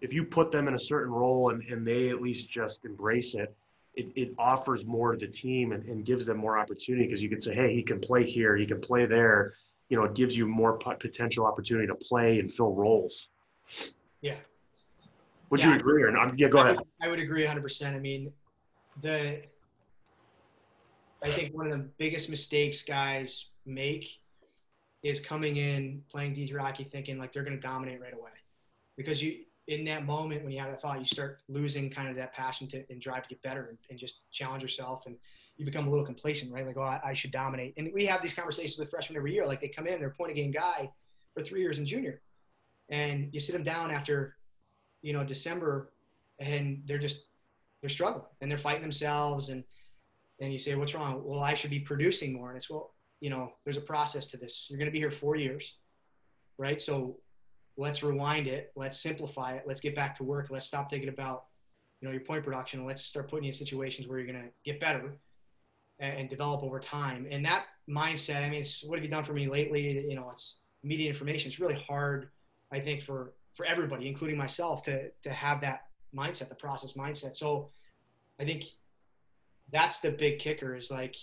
if 0.00 0.14
you 0.14 0.24
put 0.24 0.50
them 0.50 0.66
in 0.66 0.74
a 0.74 0.78
certain 0.78 1.12
role 1.12 1.50
and, 1.50 1.62
and 1.64 1.86
they 1.86 2.08
at 2.08 2.22
least 2.22 2.50
just 2.50 2.86
embrace 2.86 3.34
it, 3.34 3.54
it, 3.94 4.08
it 4.16 4.34
offers 4.38 4.86
more 4.86 5.12
to 5.12 5.18
the 5.18 5.30
team 5.30 5.72
and, 5.72 5.84
and 5.84 6.04
gives 6.04 6.24
them 6.26 6.38
more 6.38 6.58
opportunity 6.58 7.04
because 7.04 7.22
you 7.22 7.28
can 7.28 7.40
say, 7.40 7.54
hey, 7.54 7.74
he 7.74 7.82
can 7.82 8.00
play 8.00 8.24
here, 8.24 8.56
he 8.56 8.66
can 8.66 8.80
play 8.80 9.04
there. 9.06 9.54
You 9.88 9.98
know, 9.98 10.04
it 10.04 10.14
gives 10.14 10.36
you 10.36 10.46
more 10.46 10.76
potential 10.78 11.46
opportunity 11.46 11.86
to 11.86 11.94
play 11.94 12.40
and 12.40 12.52
fill 12.52 12.72
roles. 12.72 13.28
Yeah. 14.20 14.36
Would 15.50 15.62
yeah, 15.62 15.70
you 15.70 15.76
agree 15.76 16.02
or 16.02 16.10
not? 16.10 16.38
Yeah, 16.38 16.48
go 16.48 16.58
I 16.58 16.62
ahead. 16.62 16.76
Would, 16.78 16.86
I 17.02 17.08
would 17.08 17.20
agree 17.20 17.44
100%. 17.44 17.94
I 17.94 17.98
mean, 17.98 18.32
the 19.02 19.42
I 21.22 21.30
think 21.30 21.54
one 21.54 21.66
of 21.66 21.72
the 21.72 21.84
biggest 21.98 22.28
mistakes 22.28 22.82
guys 22.82 23.46
make 23.64 24.20
is 25.02 25.20
coming 25.20 25.56
in 25.56 26.02
playing 26.10 26.34
D3 26.34 26.58
hockey 26.58 26.84
thinking 26.84 27.18
like 27.18 27.32
they're 27.32 27.44
going 27.44 27.58
to 27.58 27.66
dominate 27.66 28.00
right 28.00 28.12
away. 28.12 28.30
Because 28.96 29.22
you, 29.22 29.40
in 29.68 29.84
that 29.84 30.04
moment 30.04 30.42
when 30.42 30.52
you 30.52 30.58
have 30.58 30.70
that 30.70 30.80
thought, 30.80 30.98
you 30.98 31.06
start 31.06 31.40
losing 31.48 31.90
kind 31.90 32.08
of 32.08 32.16
that 32.16 32.32
passion 32.32 32.66
to, 32.68 32.84
and 32.90 33.00
drive 33.00 33.22
to 33.22 33.28
get 33.28 33.42
better 33.42 33.66
and, 33.68 33.78
and, 33.90 33.98
just 33.98 34.20
challenge 34.30 34.62
yourself. 34.62 35.04
And 35.06 35.16
you 35.56 35.64
become 35.64 35.86
a 35.86 35.90
little 35.90 36.04
complacent, 36.04 36.52
right? 36.52 36.66
Like, 36.66 36.76
oh, 36.76 36.82
I, 36.82 37.00
I, 37.04 37.12
should 37.12 37.30
dominate. 37.30 37.74
And 37.76 37.90
we 37.92 38.06
have 38.06 38.22
these 38.22 38.34
conversations 38.34 38.78
with 38.78 38.90
freshmen 38.90 39.16
every 39.16 39.32
year. 39.32 39.46
Like 39.46 39.60
they 39.60 39.68
come 39.68 39.86
in, 39.86 39.98
they're 39.98 40.08
a 40.08 40.14
point 40.14 40.30
of 40.30 40.36
game 40.36 40.50
guy 40.50 40.90
for 41.34 41.42
three 41.42 41.60
years 41.60 41.78
in 41.78 41.86
junior. 41.86 42.20
And 42.88 43.28
you 43.32 43.40
sit 43.40 43.52
them 43.52 43.64
down 43.64 43.90
after, 43.90 44.36
you 45.02 45.12
know, 45.12 45.24
December 45.24 45.92
and 46.38 46.82
they're 46.86 46.98
just, 46.98 47.26
they're 47.80 47.90
struggling 47.90 48.24
and 48.40 48.50
they're 48.50 48.58
fighting 48.58 48.82
themselves 48.82 49.48
and, 49.48 49.64
and 50.40 50.52
you 50.52 50.58
say, 50.58 50.74
what's 50.74 50.94
wrong? 50.94 51.22
Well, 51.24 51.40
I 51.40 51.54
should 51.54 51.70
be 51.70 51.80
producing 51.80 52.32
more. 52.32 52.50
And 52.50 52.56
it's, 52.56 52.68
well, 52.68 52.94
you 53.20 53.30
know, 53.30 53.52
there's 53.64 53.78
a 53.78 53.82
process 53.82 54.26
to 54.28 54.36
this. 54.36 54.66
You're 54.68 54.78
going 54.78 54.90
to 54.90 54.92
be 54.92 54.98
here 54.98 55.10
four 55.10 55.36
years, 55.36 55.76
right? 56.58 56.80
So 56.80 57.18
let's 57.76 58.02
rewind 58.02 58.46
it. 58.46 58.72
Let's 58.76 59.00
simplify 59.00 59.54
it. 59.54 59.64
Let's 59.66 59.80
get 59.80 59.94
back 59.94 60.16
to 60.18 60.24
work. 60.24 60.48
Let's 60.50 60.66
stop 60.66 60.90
thinking 60.90 61.08
about, 61.08 61.44
you 62.00 62.08
know, 62.08 62.12
your 62.12 62.20
point 62.20 62.44
production. 62.44 62.84
Let's 62.84 63.02
start 63.02 63.30
putting 63.30 63.44
you 63.44 63.50
in 63.50 63.54
situations 63.54 64.06
where 64.06 64.18
you're 64.18 64.30
going 64.30 64.42
to 64.42 64.50
get 64.64 64.78
better 64.78 65.16
and, 65.98 66.20
and 66.20 66.30
develop 66.30 66.62
over 66.62 66.78
time. 66.78 67.26
And 67.30 67.44
that 67.46 67.64
mindset, 67.88 68.44
I 68.44 68.50
mean, 68.50 68.60
it's, 68.60 68.84
what 68.84 68.98
have 68.98 69.04
you 69.04 69.10
done 69.10 69.24
for 69.24 69.32
me 69.32 69.48
lately? 69.48 70.06
You 70.06 70.16
know, 70.16 70.30
it's 70.32 70.56
media 70.82 71.08
information. 71.08 71.48
It's 71.48 71.60
really 71.60 71.82
hard, 71.88 72.28
I 72.70 72.80
think, 72.80 73.02
for, 73.02 73.32
for 73.56 73.64
everybody, 73.64 74.06
including 74.06 74.36
myself, 74.36 74.82
to, 74.82 75.08
to 75.22 75.30
have 75.30 75.62
that 75.62 75.86
mindset, 76.14 76.50
the 76.50 76.54
process 76.54 76.92
mindset. 76.92 77.36
So 77.36 77.70
I 78.38 78.44
think 78.44 78.64
that's 79.72 80.00
the 80.00 80.10
big 80.10 80.38
kicker 80.38 80.74
is 80.74 80.90
like 80.90 81.16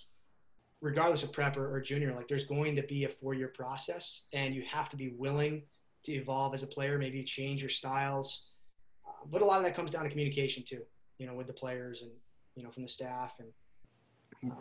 regardless 0.81 1.23
of 1.23 1.31
prep 1.31 1.57
or, 1.57 1.73
or 1.73 1.79
junior, 1.79 2.13
like 2.13 2.27
there's 2.27 2.43
going 2.43 2.75
to 2.75 2.83
be 2.83 3.05
a 3.05 3.09
four 3.09 3.33
year 3.33 3.47
process, 3.47 4.21
and 4.33 4.53
you 4.53 4.61
have 4.63 4.89
to 4.89 4.97
be 4.97 5.09
willing 5.17 5.63
to 6.03 6.11
evolve 6.11 6.53
as 6.53 6.61
a 6.61 6.67
player, 6.67 6.99
maybe 6.99 7.23
change 7.23 7.61
your 7.61 7.69
styles. 7.69 8.49
Uh, 9.07 9.25
but 9.31 9.41
a 9.41 9.45
lot 9.45 9.57
of 9.57 9.63
that 9.63 9.75
comes 9.75 9.89
down 9.89 10.03
to 10.03 10.09
communication 10.09 10.63
too, 10.67 10.81
you 11.17 11.25
know, 11.25 11.33
with 11.33 11.47
the 11.47 11.53
players 11.53 12.01
and 12.01 12.11
you 12.55 12.63
know 12.63 12.69
from 12.69 12.83
the 12.83 12.89
staff 12.89 13.33
and. 13.39 13.47
Um, 14.51 14.57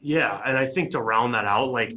yeah, 0.00 0.40
and 0.44 0.56
I 0.56 0.66
think 0.66 0.90
to 0.90 1.02
round 1.02 1.34
that 1.34 1.44
out, 1.44 1.68
like 1.68 1.92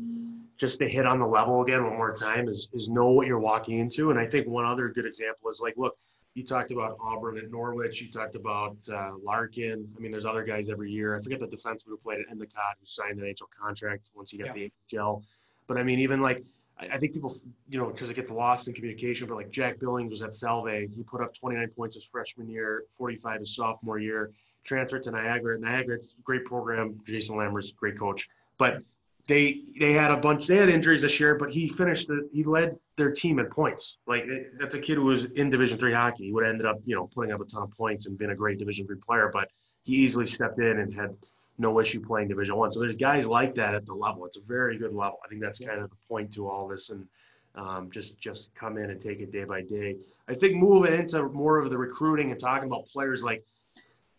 just 0.57 0.77
to 0.79 0.87
hit 0.87 1.05
on 1.05 1.19
the 1.19 1.25
level 1.25 1.61
again 1.63 1.83
one 1.83 1.97
more 1.97 2.13
time 2.13 2.47
is 2.47 2.69
is 2.73 2.89
know 2.89 3.09
what 3.09 3.25
you're 3.25 3.39
walking 3.39 3.79
into. 3.79 4.11
And 4.11 4.19
I 4.19 4.25
think 4.25 4.47
one 4.47 4.65
other 4.65 4.89
good 4.89 5.05
example 5.05 5.49
is 5.49 5.59
like, 5.59 5.73
look, 5.77 5.97
you 6.35 6.43
talked 6.43 6.71
about 6.71 6.97
Aubrun 6.97 7.37
at 7.37 7.51
Norwich. 7.51 8.01
You 8.01 8.11
talked 8.11 8.35
about 8.35 8.77
uh, 8.91 9.11
Larkin. 9.21 9.87
I 9.95 9.99
mean, 9.99 10.11
there's 10.11 10.25
other 10.25 10.43
guys 10.43 10.69
every 10.69 10.91
year. 10.91 11.15
I 11.15 11.21
forget 11.21 11.39
the 11.39 11.47
defenseman 11.47 11.89
who 11.89 11.97
played 11.97 12.19
at 12.19 12.25
Endicott 12.31 12.75
who 12.79 12.85
signed 12.85 13.19
an 13.19 13.25
NHL 13.25 13.47
contract 13.59 14.09
once 14.15 14.31
he 14.31 14.37
got 14.37 14.57
yeah. 14.57 14.69
the 14.89 14.99
AHL. 14.99 15.23
But 15.67 15.77
I 15.77 15.83
mean, 15.83 15.99
even 15.99 16.21
like 16.21 16.43
I, 16.79 16.87
I 16.95 16.97
think 16.97 17.13
people, 17.13 17.33
you 17.69 17.77
know, 17.77 17.87
because 17.87 18.09
it 18.09 18.15
gets 18.15 18.31
lost 18.31 18.67
in 18.67 18.73
communication. 18.73 19.27
But 19.27 19.35
like 19.35 19.51
Jack 19.51 19.79
Billings 19.79 20.09
was 20.09 20.21
at 20.23 20.33
Salve. 20.33 20.89
He 20.89 21.03
put 21.03 21.21
up 21.21 21.33
29 21.35 21.67
points 21.69 21.95
his 21.95 22.05
freshman 22.05 22.49
year, 22.49 22.85
45 22.97 23.41
his 23.41 23.55
sophomore 23.55 23.99
year. 23.99 24.31
Transferred 24.63 25.03
to 25.03 25.11
Niagara. 25.11 25.59
Niagara, 25.59 25.95
it's 25.95 26.15
a 26.17 26.21
great 26.21 26.45
program. 26.45 26.99
Jason 27.05 27.35
Lammers 27.35 27.75
great 27.75 27.97
coach. 27.97 28.27
But 28.57 28.81
they 29.27 29.61
they 29.79 29.93
had 29.93 30.11
a 30.11 30.17
bunch 30.17 30.47
they 30.47 30.57
had 30.57 30.69
injuries 30.69 31.01
this 31.01 31.19
year 31.19 31.35
but 31.35 31.51
he 31.51 31.69
finished 31.69 32.07
the, 32.07 32.27
he 32.33 32.43
led 32.43 32.77
their 32.97 33.11
team 33.11 33.39
in 33.39 33.45
points. 33.47 33.97
Like 34.05 34.25
that's 34.59 34.75
a 34.75 34.79
kid 34.79 34.95
who 34.95 35.05
was 35.05 35.25
in 35.25 35.49
division 35.49 35.77
three 35.77 35.93
hockey. 35.93 36.25
He 36.25 36.31
would 36.31 36.43
have 36.43 36.51
ended 36.51 36.67
up 36.67 36.79
you 36.85 36.95
know 36.95 37.07
putting 37.07 37.31
up 37.31 37.41
a 37.41 37.45
ton 37.45 37.63
of 37.63 37.71
points 37.71 38.05
and 38.05 38.17
been 38.17 38.31
a 38.31 38.35
great 38.35 38.59
division 38.59 38.85
three 38.85 38.97
player 38.97 39.29
but 39.31 39.49
he 39.83 39.93
easily 39.95 40.25
stepped 40.25 40.59
in 40.59 40.79
and 40.79 40.93
had 40.93 41.15
no 41.57 41.79
issue 41.79 42.01
playing 42.01 42.27
division 42.27 42.55
one. 42.55 42.71
So 42.71 42.79
there's 42.79 42.95
guys 42.95 43.27
like 43.27 43.55
that 43.55 43.75
at 43.75 43.85
the 43.85 43.93
level. 43.93 44.25
It's 44.25 44.37
a 44.37 44.41
very 44.41 44.77
good 44.77 44.93
level. 44.93 45.19
I 45.23 45.27
think 45.27 45.41
that's 45.41 45.59
kind 45.59 45.81
of 45.81 45.89
the 45.89 45.95
point 46.07 46.33
to 46.33 46.49
all 46.49 46.67
this 46.67 46.89
and 46.89 47.07
um, 47.55 47.91
just 47.91 48.19
just 48.19 48.53
come 48.55 48.77
in 48.77 48.89
and 48.89 48.99
take 48.99 49.19
it 49.19 49.31
day 49.31 49.43
by 49.43 49.61
day. 49.61 49.97
I 50.27 50.33
think 50.33 50.55
moving 50.55 50.93
into 50.93 51.23
more 51.29 51.59
of 51.59 51.69
the 51.69 51.77
recruiting 51.77 52.31
and 52.31 52.39
talking 52.39 52.67
about 52.67 52.87
players 52.87 53.23
like 53.23 53.43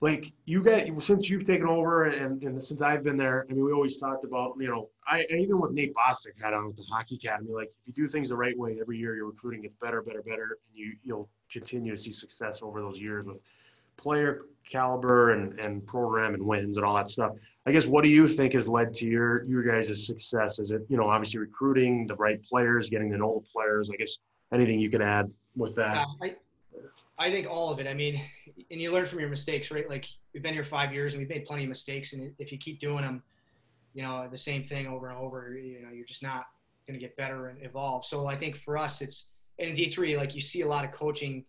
like 0.00 0.32
you 0.44 0.62
get 0.62 0.90
since 1.00 1.30
you've 1.30 1.46
taken 1.46 1.66
over 1.66 2.04
and, 2.04 2.42
and 2.42 2.62
since 2.62 2.82
I've 2.82 3.02
been 3.04 3.16
there, 3.16 3.46
I 3.48 3.52
mean, 3.54 3.64
we 3.64 3.72
always 3.72 3.96
talked 3.96 4.24
about, 4.24 4.54
you 4.58 4.68
know, 4.68 4.88
I 5.06 5.24
even 5.30 5.60
with 5.60 5.72
Nate 5.72 5.94
Bostic 5.94 6.42
had 6.42 6.52
on 6.52 6.66
with 6.66 6.76
the 6.76 6.84
hockey 6.84 7.16
academy, 7.16 7.52
like 7.52 7.68
if 7.68 7.96
you 7.96 8.04
do 8.04 8.08
things 8.08 8.28
the 8.28 8.36
right 8.36 8.56
way, 8.58 8.76
every 8.80 8.98
year 8.98 9.16
your 9.16 9.26
recruiting 9.26 9.62
gets 9.62 9.76
better, 9.80 10.02
better, 10.02 10.22
better, 10.22 10.58
and 10.68 10.76
you 10.76 10.92
you'll 11.02 11.28
continue 11.50 11.94
to 11.94 12.00
see 12.00 12.12
success 12.12 12.60
over 12.62 12.80
those 12.80 13.00
years 13.00 13.24
with 13.26 13.38
player 13.96 14.42
caliber 14.68 15.32
and, 15.32 15.58
and 15.60 15.86
program 15.86 16.34
and 16.34 16.42
wins 16.42 16.76
and 16.76 16.84
all 16.84 16.96
that 16.96 17.08
stuff. 17.08 17.32
I 17.66 17.72
guess 17.72 17.86
what 17.86 18.04
do 18.04 18.10
you 18.10 18.28
think 18.28 18.52
has 18.52 18.68
led 18.68 18.92
to 18.94 19.06
your 19.06 19.44
your 19.44 19.62
guys' 19.62 20.06
success? 20.06 20.58
Is 20.58 20.70
it, 20.70 20.82
you 20.88 20.96
know, 20.96 21.08
obviously 21.08 21.40
recruiting 21.40 22.06
the 22.06 22.16
right 22.16 22.42
players, 22.42 22.90
getting 22.90 23.10
to 23.12 23.16
know 23.16 23.42
the 23.42 23.48
players? 23.52 23.90
I 23.90 23.96
guess 23.96 24.18
anything 24.52 24.80
you 24.80 24.90
can 24.90 25.02
add 25.02 25.30
with 25.56 25.74
that. 25.76 25.94
Yeah, 25.94 26.04
I, 26.20 26.36
I 27.18 27.30
think 27.30 27.48
all 27.48 27.70
of 27.70 27.78
it. 27.78 27.86
I 27.86 27.94
mean, 27.94 28.20
and 28.70 28.80
you 28.80 28.92
learn 28.92 29.06
from 29.06 29.20
your 29.20 29.28
mistakes, 29.28 29.70
right? 29.70 29.88
Like 29.88 30.06
we've 30.32 30.42
been 30.42 30.54
here 30.54 30.64
five 30.64 30.92
years 30.92 31.14
and 31.14 31.20
we've 31.20 31.28
made 31.28 31.44
plenty 31.44 31.62
of 31.62 31.68
mistakes, 31.68 32.12
and 32.12 32.32
if 32.38 32.50
you 32.50 32.58
keep 32.58 32.80
doing 32.80 33.02
them, 33.02 33.22
you 33.94 34.02
know, 34.02 34.26
the 34.30 34.38
same 34.38 34.64
thing 34.64 34.86
over 34.88 35.08
and 35.08 35.18
over, 35.18 35.56
you 35.56 35.80
know, 35.82 35.90
you're 35.92 36.06
just 36.06 36.22
not 36.22 36.46
going 36.86 36.98
to 36.98 37.00
get 37.00 37.16
better 37.16 37.48
and 37.48 37.62
evolve. 37.62 38.04
So 38.04 38.26
I 38.26 38.36
think 38.36 38.58
for 38.58 38.76
us, 38.76 39.00
it's 39.00 39.26
in 39.58 39.74
D 39.74 39.88
three, 39.88 40.16
like 40.16 40.34
you 40.34 40.40
see 40.40 40.62
a 40.62 40.66
lot 40.66 40.84
of 40.84 40.90
coaching 40.92 41.44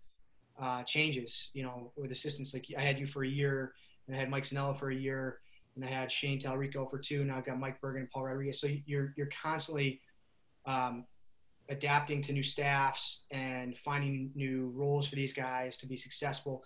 uh, 0.61 0.83
changes, 0.83 1.49
you 1.53 1.63
know, 1.63 1.91
with 1.97 2.11
assistants. 2.11 2.53
Like 2.53 2.67
I 2.77 2.81
had 2.81 2.99
you 2.99 3.07
for 3.07 3.23
a 3.23 3.27
year, 3.27 3.73
and 4.07 4.15
I 4.15 4.19
had 4.19 4.29
Mike 4.29 4.43
Zanella 4.43 4.77
for 4.77 4.91
a 4.91 4.95
year, 4.95 5.39
and 5.75 5.83
I 5.83 5.87
had 5.87 6.11
Shane 6.11 6.39
Talrico 6.39 6.87
for 6.89 6.99
two. 6.99 7.23
Now 7.23 7.37
I've 7.37 7.45
got 7.45 7.59
Mike 7.59 7.81
Bergen 7.81 8.01
and 8.01 8.11
Paul 8.11 8.23
Rodriguez. 8.25 8.61
So 8.61 8.67
you're 8.85 9.13
you're 9.17 9.29
constantly 9.41 9.99
um, 10.67 11.05
adapting 11.69 12.21
to 12.23 12.33
new 12.33 12.43
staffs 12.43 13.25
and 13.31 13.77
finding 13.77 14.29
new 14.35 14.71
roles 14.75 15.07
for 15.07 15.15
these 15.15 15.33
guys 15.33 15.77
to 15.77 15.87
be 15.87 15.97
successful. 15.97 16.63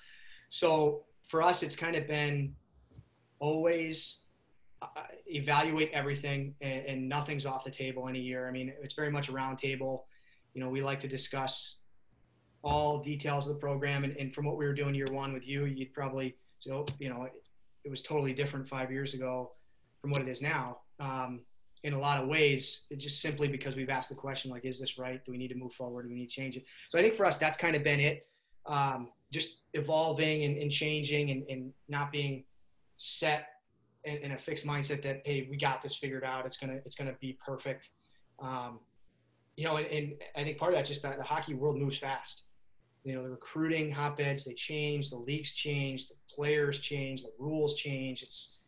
So 0.50 1.04
for 1.30 1.42
us, 1.42 1.64
it's 1.64 1.76
kind 1.76 1.96
of 1.96 2.08
been 2.08 2.56
always 3.40 4.20
uh, 4.82 4.88
evaluate 5.28 5.92
everything 5.94 6.56
and, 6.62 6.86
and, 6.86 7.10
nothing's 7.10 7.46
off 7.46 7.66
the 7.66 7.72
table 7.72 8.08
any 8.08 8.20
year. 8.20 8.48
I 8.48 8.52
mean, 8.52 8.72
it's 8.82 8.94
very 8.94 9.12
much 9.12 9.28
a 9.28 9.34
round 9.34 9.58
table. 9.58 10.06
You 10.54 10.62
know, 10.62 10.70
we 10.70 10.82
like 10.82 11.02
to 11.02 11.08
discuss 11.08 11.76
all 12.64 13.00
details 13.00 13.48
of 13.48 13.56
the 13.56 13.60
program. 13.60 14.06
And, 14.06 14.16
and 14.16 14.34
from 14.34 14.46
what 14.46 14.58
we 14.58 14.66
were 14.66 14.74
doing 14.74 14.96
year 14.96 15.08
one 15.12 15.34
with 15.34 15.46
you, 15.46 15.66
you'd 15.66 15.94
probably, 15.94 16.38
so, 16.60 16.86
you 16.98 17.10
know, 17.10 17.24
it, 17.24 17.34
it 17.84 17.90
was 17.90 18.02
totally 18.02 18.34
different 18.34 18.68
five 18.70 18.92
years 18.92 19.14
ago 19.14 19.52
from 20.02 20.12
what 20.12 20.22
it 20.22 20.30
is 20.30 20.42
now. 20.42 20.80
Um, 21.00 21.42
in 21.84 21.94
a 21.94 22.00
lot 22.00 22.22
of 22.22 22.28
ways, 22.28 22.82
just 22.98 23.22
simply 23.22 23.48
because 23.48 23.76
we've 23.76 23.90
asked 23.90 24.10
the 24.10 24.16
question, 24.16 24.52
like, 24.52 24.66
is 24.66 24.80
this 24.80 24.98
right? 24.98 25.24
Do 25.26 25.32
we 25.32 25.38
need 25.38 25.48
to 25.50 25.56
move 25.56 25.74
forward? 25.74 26.04
Do 26.04 26.10
we 26.10 26.16
need 26.16 26.28
to 26.28 26.36
change 26.36 26.58
it? 26.58 26.66
So 26.90 27.00
I 27.00 27.02
think 27.02 27.14
for 27.14 27.26
us, 27.26 27.38
that's 27.38 27.58
kind 27.58 27.76
of 27.76 27.84
been 27.84 28.00
it. 28.00 28.28
Um, 28.66 29.10
just 29.32 29.62
evolving 29.74 30.44
and, 30.44 30.58
and 30.58 30.72
changing 30.72 31.32
and, 31.32 31.44
and, 31.50 31.74
not 31.88 32.12
being 32.12 32.44
set 32.98 33.48
in, 34.04 34.18
in, 34.18 34.32
a 34.34 34.38
fixed 34.38 34.66
mindset 34.66 35.02
that, 35.04 35.22
hey, 35.26 35.48
we 35.50 35.58
got 35.58 35.82
this 35.82 35.96
figured 35.96 36.24
out. 36.24 36.46
It's 36.46 36.58
to, 36.58 36.82
it's 36.86 36.96
to 36.96 37.16
be 37.22 37.38
perfect. 37.44 37.90
Um, 38.42 38.80
you 39.56 39.64
know, 39.66 39.78
and, 39.78 39.88
and, 39.88 40.14
I 40.36 40.44
think 40.44 40.58
part 40.58 40.74
of 40.74 40.78
that 40.78 40.86
just 40.86 41.02
that 41.04 41.18
the 41.18 41.24
hockey 41.24 41.54
world 41.54 41.78
moves 41.78 41.98
fast. 41.98 42.44
You 43.04 43.16
know, 43.16 43.24
the 43.24 43.30
recruiting 43.30 43.92
hotbeds, 43.92 44.46
they 44.46 44.54
change, 44.54 45.10
the 45.10 45.18
leagues 45.18 45.54
change, 45.54 46.08
the 46.08 46.16
players 46.30 46.80
change, 46.80 47.24
the 47.24 47.32
rules 47.40 47.76
change. 47.76 48.24
It's, 48.24 48.59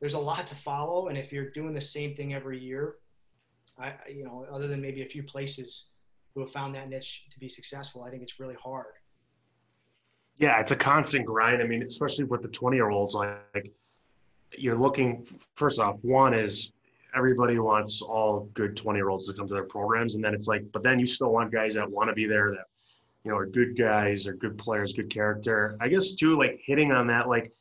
there's 0.00 0.14
a 0.14 0.18
lot 0.18 0.46
to 0.46 0.54
follow. 0.56 1.08
And 1.08 1.18
if 1.18 1.32
you're 1.32 1.50
doing 1.50 1.74
the 1.74 1.80
same 1.80 2.14
thing 2.14 2.34
every 2.34 2.58
year, 2.58 2.96
I, 3.78 3.92
you 4.10 4.24
know, 4.24 4.46
other 4.52 4.66
than 4.66 4.80
maybe 4.80 5.02
a 5.02 5.06
few 5.06 5.22
places 5.22 5.86
who 6.34 6.40
have 6.40 6.50
found 6.50 6.74
that 6.74 6.88
niche 6.88 7.24
to 7.30 7.38
be 7.38 7.48
successful, 7.48 8.02
I 8.02 8.10
think 8.10 8.22
it's 8.22 8.40
really 8.40 8.56
hard. 8.62 8.94
Yeah, 10.38 10.58
it's 10.58 10.70
a 10.70 10.76
constant 10.76 11.26
grind. 11.26 11.62
I 11.62 11.66
mean, 11.66 11.82
especially 11.82 12.24
with 12.24 12.42
the 12.42 12.48
20 12.48 12.76
year 12.76 12.88
olds, 12.88 13.14
like 13.14 13.72
you're 14.56 14.76
looking, 14.76 15.26
first 15.54 15.78
off, 15.78 15.96
one 16.02 16.32
is 16.32 16.72
everybody 17.14 17.58
wants 17.58 18.00
all 18.00 18.48
good 18.54 18.76
20 18.76 18.98
year 18.98 19.10
olds 19.10 19.26
to 19.26 19.34
come 19.34 19.46
to 19.48 19.54
their 19.54 19.64
programs. 19.64 20.14
And 20.14 20.24
then 20.24 20.32
it's 20.32 20.48
like, 20.48 20.64
but 20.72 20.82
then 20.82 20.98
you 20.98 21.06
still 21.06 21.32
want 21.32 21.52
guys 21.52 21.74
that 21.74 21.90
want 21.90 22.08
to 22.08 22.14
be 22.14 22.26
there 22.26 22.50
that, 22.52 22.64
you 23.24 23.30
know, 23.30 23.36
are 23.36 23.46
good 23.46 23.76
guys 23.76 24.26
or 24.26 24.32
good 24.32 24.56
players, 24.56 24.94
good 24.94 25.10
character. 25.10 25.76
I 25.78 25.88
guess 25.88 26.12
too, 26.12 26.38
like 26.38 26.60
hitting 26.64 26.90
on 26.90 27.06
that, 27.08 27.28
like, 27.28 27.52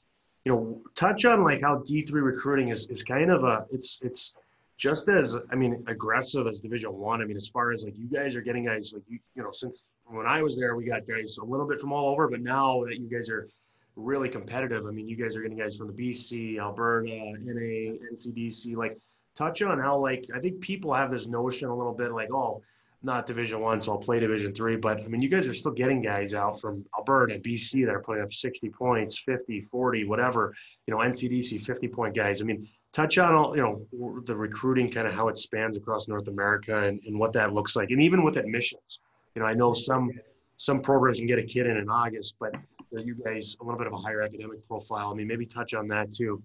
you 0.50 0.56
know, 0.56 0.82
touch 0.96 1.26
on 1.26 1.44
like 1.44 1.62
how 1.62 1.78
D 1.86 2.02
three 2.02 2.22
recruiting 2.22 2.70
is 2.70 2.88
is 2.88 3.04
kind 3.04 3.30
of 3.30 3.44
a 3.44 3.68
it's 3.72 4.02
it's 4.02 4.34
just 4.80 5.08
as 5.08 5.38
I 5.52 5.56
mean 5.56 5.84
aggressive 5.86 6.48
as 6.48 6.60
Division 6.60 6.92
One. 6.92 7.22
I. 7.22 7.24
I 7.24 7.28
mean, 7.28 7.38
as 7.38 7.48
far 7.48 7.72
as 7.72 7.84
like 7.84 7.96
you 7.96 8.08
guys 8.08 8.36
are 8.36 8.42
getting 8.42 8.66
guys 8.66 8.92
like 8.92 9.04
you 9.08 9.20
you 9.36 9.44
know 9.44 9.52
since 9.52 9.86
when 10.08 10.26
I 10.26 10.42
was 10.42 10.58
there, 10.58 10.76
we 10.76 10.86
got 10.86 11.08
guys 11.08 11.38
a 11.40 11.46
little 11.46 11.68
bit 11.68 11.80
from 11.80 11.94
all 11.94 12.10
over, 12.10 12.28
but 12.28 12.42
now 12.42 12.84
that 12.86 12.98
you 12.98 13.08
guys 13.08 13.30
are 13.30 13.48
really 13.96 14.28
competitive, 14.28 14.88
I 14.88 14.90
mean, 14.90 15.08
you 15.08 15.16
guys 15.16 15.38
are 15.38 15.44
getting 15.44 15.58
guys 15.58 15.78
from 15.78 15.86
the 15.86 15.94
BC, 15.94 16.60
Alberta, 16.60 17.08
NA, 17.08 18.00
NCDC. 18.12 18.76
Like, 18.76 18.98
touch 19.36 19.62
on 19.62 19.80
how 19.80 20.00
like 20.00 20.26
I 20.34 20.40
think 20.40 20.62
people 20.62 20.92
have 20.96 21.12
this 21.12 21.28
notion 21.28 21.70
a 21.70 21.76
little 21.76 21.94
bit 21.94 22.12
like, 22.12 22.34
oh, 22.34 22.64
not 23.02 23.26
Division 23.26 23.62
One, 23.62 23.80
so 23.80 23.94
I'll 23.94 23.98
play 23.98 24.20
Division 24.20 24.54
Three. 24.54 24.76
But 24.76 25.02
I 25.02 25.08
mean, 25.08 25.22
you 25.22 25.30
guys 25.30 25.48
are 25.48 25.54
still 25.54 25.72
getting 25.72 26.02
guys 26.02 26.34
out 26.34 26.60
from 26.60 26.86
Alberta, 26.98 27.40
BC 27.40 27.86
that 27.86 27.96
are 27.96 28.02
putting 28.02 28.24
up 28.24 28.34
60 28.34 28.70
points, 28.70 29.18
50, 29.20 29.62
40, 29.62 30.06
whatever. 30.06 30.54
You 30.86 30.94
know, 30.94 31.00
NCDC 31.00 31.66
50 31.66 31.88
point 31.88 32.16
guys. 32.16 32.42
I 32.42 32.46
mean, 32.46 32.68
touch 32.92 33.18
on 33.18 33.36
all 33.36 33.56
you 33.56 33.62
know 33.62 34.22
the 34.26 34.36
recruiting, 34.36 34.90
kind 34.90 35.08
of 35.08 35.14
how 35.14 35.28
it 35.30 35.38
spans 35.38 35.78
across 35.78 36.08
North 36.08 36.28
America 36.28 36.84
and, 36.84 37.00
and 37.06 37.18
what 37.18 37.34
that 37.34 37.54
looks 37.54 37.76
like, 37.76 37.92
and 37.92 38.02
even 38.02 38.24
with 38.24 38.38
admissions. 38.38 39.00
You 39.36 39.42
know, 39.42 39.48
I 39.48 39.54
know 39.54 39.74
some 39.74 40.12
some 40.58 40.82
programs 40.82 41.20
can 41.20 41.28
get 41.28 41.40
a 41.40 41.44
kid 41.44 41.68
in 41.68 41.78
in 41.78 41.90
August, 41.90 42.36
but 42.40 42.54
you 42.92 43.16
guys 43.24 43.56
a 43.62 43.64
little 43.64 43.78
bit 43.78 43.88
of 43.88 43.94
a 43.94 43.98
higher 43.98 44.22
academic 44.22 44.68
profile. 44.68 45.12
I 45.12 45.14
mean, 45.14 45.28
maybe 45.28 45.46
touch 45.46 45.74
on 45.74 45.88
that 45.90 46.12
too. 46.12 46.42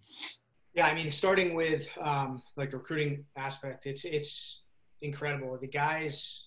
Yeah, 0.75 0.87
I 0.87 0.95
mean, 0.95 1.11
starting 1.13 1.55
with 1.55 1.89
um, 2.01 2.43
like 2.57 2.71
the 2.71 2.79
recruiting 2.79 3.25
aspect, 3.37 3.87
it's 3.87 4.05
it's 4.05 4.63
incredible. 5.05 5.57
The 5.61 5.67
guys, 5.67 6.45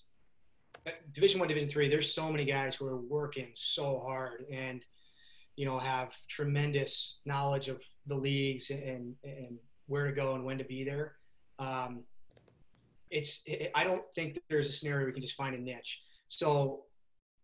Division 1.14 1.40
One, 1.40 1.48
Division 1.48 1.68
Three, 1.68 1.88
there's 1.88 2.12
so 2.12 2.30
many 2.30 2.44
guys 2.44 2.76
who 2.76 2.86
are 2.86 3.00
working 3.00 3.48
so 3.54 4.02
hard 4.04 4.44
and 4.50 4.84
you 5.56 5.64
know 5.64 5.78
have 5.78 6.14
tremendous 6.28 7.18
knowledge 7.24 7.68
of 7.68 7.80
the 8.06 8.14
leagues 8.14 8.70
and 8.70 9.14
and 9.24 9.58
where 9.86 10.06
to 10.06 10.12
go 10.12 10.34
and 10.34 10.44
when 10.44 10.58
to 10.58 10.64
be 10.64 10.84
there. 10.84 11.14
Um, 11.58 12.04
it's 13.10 13.42
it, 13.46 13.70
I 13.74 13.84
don't 13.84 14.04
think 14.14 14.38
there's 14.48 14.68
a 14.68 14.72
scenario 14.72 15.06
we 15.06 15.12
can 15.12 15.22
just 15.22 15.36
find 15.36 15.54
a 15.54 15.58
niche. 15.58 16.02
So 16.28 16.84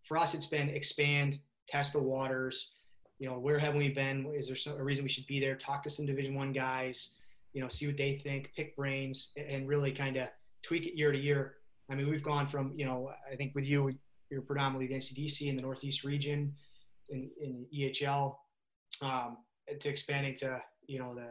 for 0.06 0.18
us, 0.18 0.34
it's 0.34 0.46
been 0.46 0.68
expand, 0.68 1.40
test 1.68 1.92
the 1.92 2.02
waters. 2.02 2.72
You 3.18 3.28
know, 3.28 3.38
where 3.38 3.58
have 3.58 3.74
we 3.74 3.88
been? 3.88 4.26
Is 4.36 4.48
there 4.48 4.56
some, 4.56 4.78
a 4.78 4.84
reason 4.84 5.04
we 5.04 5.08
should 5.08 5.26
be 5.26 5.40
there? 5.40 5.54
Talk 5.54 5.82
to 5.84 5.90
some 5.90 6.04
Division 6.04 6.34
One 6.34 6.52
guys. 6.52 7.10
You 7.52 7.62
know, 7.62 7.68
see 7.68 7.86
what 7.86 7.96
they 7.96 8.18
think, 8.18 8.50
pick 8.56 8.76
brains, 8.76 9.30
and 9.36 9.68
really 9.68 9.92
kind 9.92 10.16
of 10.16 10.28
tweak 10.64 10.86
it 10.86 10.96
year 10.96 11.12
to 11.12 11.18
year. 11.18 11.56
I 11.90 11.94
mean, 11.94 12.08
we've 12.08 12.22
gone 12.22 12.46
from, 12.46 12.72
you 12.76 12.86
know, 12.86 13.10
I 13.30 13.36
think 13.36 13.54
with 13.54 13.64
you, 13.64 13.92
you're 14.30 14.42
predominantly 14.42 14.86
the 14.86 14.94
NCDC 14.94 15.48
in 15.48 15.56
the 15.56 15.62
Northeast 15.62 16.02
region, 16.02 16.54
in, 17.10 17.30
in 17.40 17.66
EHL, 17.76 18.36
um, 19.02 19.36
to 19.78 19.88
expanding 19.88 20.34
to, 20.36 20.60
you 20.86 20.98
know, 20.98 21.14
the, 21.14 21.28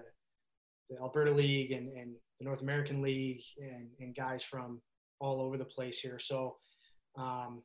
the 0.90 1.02
Alberta 1.02 1.32
League 1.32 1.72
and, 1.72 1.92
and 1.98 2.14
the 2.40 2.46
North 2.46 2.62
American 2.62 3.02
League 3.02 3.42
and, 3.58 3.88
and 4.00 4.16
guys 4.16 4.44
from 4.44 4.82
all 5.20 5.42
over 5.42 5.58
the 5.58 5.66
place 5.66 6.00
here. 6.00 6.20
So 6.20 6.58
um, 7.18 7.64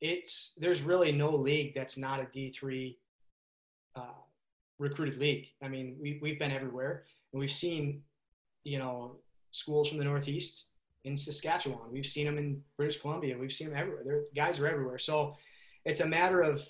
it's 0.00 0.52
there's 0.56 0.82
really 0.82 1.12
no 1.12 1.34
league 1.34 1.74
that's 1.74 1.96
not 1.96 2.20
a 2.20 2.24
D3 2.24 2.96
uh, 3.96 4.02
recruited 4.78 5.18
league. 5.18 5.46
I 5.62 5.68
mean, 5.68 5.96
we, 6.00 6.18
we've 6.22 6.38
been 6.38 6.52
everywhere 6.52 7.04
and 7.32 7.40
we've 7.40 7.50
seen, 7.50 8.02
you 8.64 8.78
know, 8.78 9.16
schools 9.50 9.88
from 9.88 9.98
the 9.98 10.04
Northeast 10.04 10.66
in 11.04 11.16
Saskatchewan. 11.16 11.90
We've 11.90 12.06
seen 12.06 12.26
them 12.26 12.38
in 12.38 12.60
British 12.76 13.00
Columbia. 13.00 13.36
We've 13.38 13.52
seen 13.52 13.68
them 13.68 13.76
everywhere. 13.78 14.24
Guys 14.34 14.58
are 14.58 14.66
everywhere. 14.66 14.98
So 14.98 15.36
it's 15.84 16.00
a 16.00 16.06
matter 16.06 16.40
of 16.40 16.66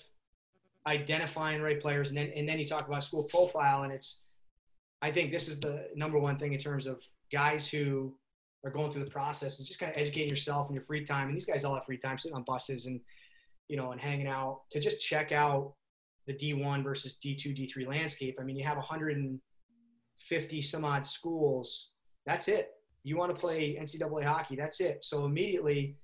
identifying 0.87 1.61
right 1.61 1.79
players. 1.79 2.09
And 2.09 2.17
then, 2.17 2.31
and 2.35 2.47
then 2.47 2.59
you 2.59 2.67
talk 2.67 2.87
about 2.87 3.03
school 3.03 3.23
profile 3.25 3.83
and 3.83 3.91
it's, 3.91 4.21
I 5.01 5.11
think 5.11 5.31
this 5.31 5.47
is 5.47 5.59
the 5.59 5.87
number 5.95 6.19
one 6.19 6.37
thing 6.37 6.53
in 6.53 6.59
terms 6.59 6.85
of 6.85 7.01
guys 7.31 7.67
who 7.67 8.15
are 8.63 8.71
going 8.71 8.91
through 8.91 9.03
the 9.03 9.11
process 9.11 9.59
is 9.59 9.67
just 9.67 9.79
kind 9.79 9.91
of 9.91 9.97
educating 9.97 10.29
yourself 10.29 10.69
in 10.69 10.75
your 10.75 10.83
free 10.83 11.03
time. 11.03 11.27
And 11.27 11.35
these 11.35 11.45
guys 11.45 11.65
all 11.65 11.73
have 11.75 11.85
free 11.85 11.97
time 11.97 12.17
sitting 12.17 12.35
on 12.35 12.43
buses 12.43 12.85
and, 12.85 12.99
you 13.67 13.77
know, 13.77 13.91
and 13.91 13.99
hanging 13.99 14.27
out 14.27 14.61
to 14.71 14.79
just 14.79 15.01
check 15.01 15.31
out 15.31 15.73
the 16.27 16.33
D1 16.33 16.83
versus 16.83 17.17
D2, 17.23 17.57
D3 17.57 17.87
landscape. 17.87 18.37
I 18.39 18.43
mean, 18.43 18.55
you 18.55 18.63
have 18.63 18.77
150 18.77 20.61
some 20.61 20.85
odd 20.85 21.05
schools. 21.05 21.90
That's 22.25 22.47
it. 22.47 22.71
You 23.03 23.17
want 23.17 23.33
to 23.33 23.39
play 23.39 23.77
NCAA 23.81 24.23
hockey. 24.23 24.55
That's 24.55 24.79
it. 24.79 25.03
So 25.03 25.25
immediately 25.25 25.97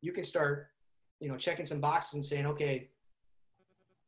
you 0.00 0.12
can 0.12 0.24
start, 0.24 0.68
you 1.20 1.28
know, 1.28 1.36
checking 1.36 1.66
some 1.66 1.80
boxes 1.80 2.14
and 2.14 2.24
saying, 2.24 2.46
okay, 2.46 2.88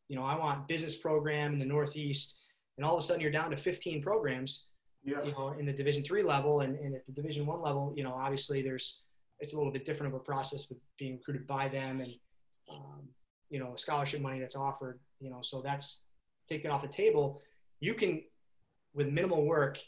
you 0.08 0.16
know, 0.16 0.22
I 0.22 0.38
want 0.38 0.68
business 0.68 0.94
program 0.94 1.52
in 1.52 1.58
the 1.58 1.64
Northeast. 1.64 2.38
And 2.76 2.86
all 2.86 2.96
of 2.96 3.00
a 3.00 3.02
sudden 3.02 3.20
you're 3.20 3.32
down 3.32 3.50
to 3.50 3.56
15 3.56 4.02
programs 4.02 4.66
yeah. 5.04 5.22
you 5.22 5.32
know, 5.32 5.54
in 5.58 5.66
the 5.66 5.72
Division 5.72 6.02
three 6.02 6.22
level, 6.22 6.60
and, 6.60 6.78
and 6.78 6.94
at 6.94 7.06
the 7.06 7.12
Division 7.12 7.46
one 7.46 7.60
level, 7.60 7.92
you 7.96 8.04
know, 8.04 8.12
obviously 8.12 8.62
there's 8.62 9.02
it's 9.40 9.52
a 9.52 9.56
little 9.56 9.72
bit 9.72 9.84
different 9.84 10.12
of 10.12 10.20
a 10.20 10.22
process 10.22 10.68
with 10.68 10.78
being 10.98 11.14
recruited 11.14 11.46
by 11.46 11.68
them, 11.68 12.00
and 12.00 12.14
um, 12.70 13.08
you 13.50 13.58
know, 13.58 13.74
scholarship 13.76 14.20
money 14.20 14.40
that's 14.40 14.56
offered, 14.56 14.98
you 15.20 15.30
know, 15.30 15.38
so 15.42 15.62
that's 15.62 16.02
taken 16.48 16.70
off 16.70 16.82
the 16.82 16.88
table. 16.88 17.40
You 17.80 17.94
can, 17.94 18.22
with 18.94 19.08
minimal 19.08 19.46
work, 19.46 19.78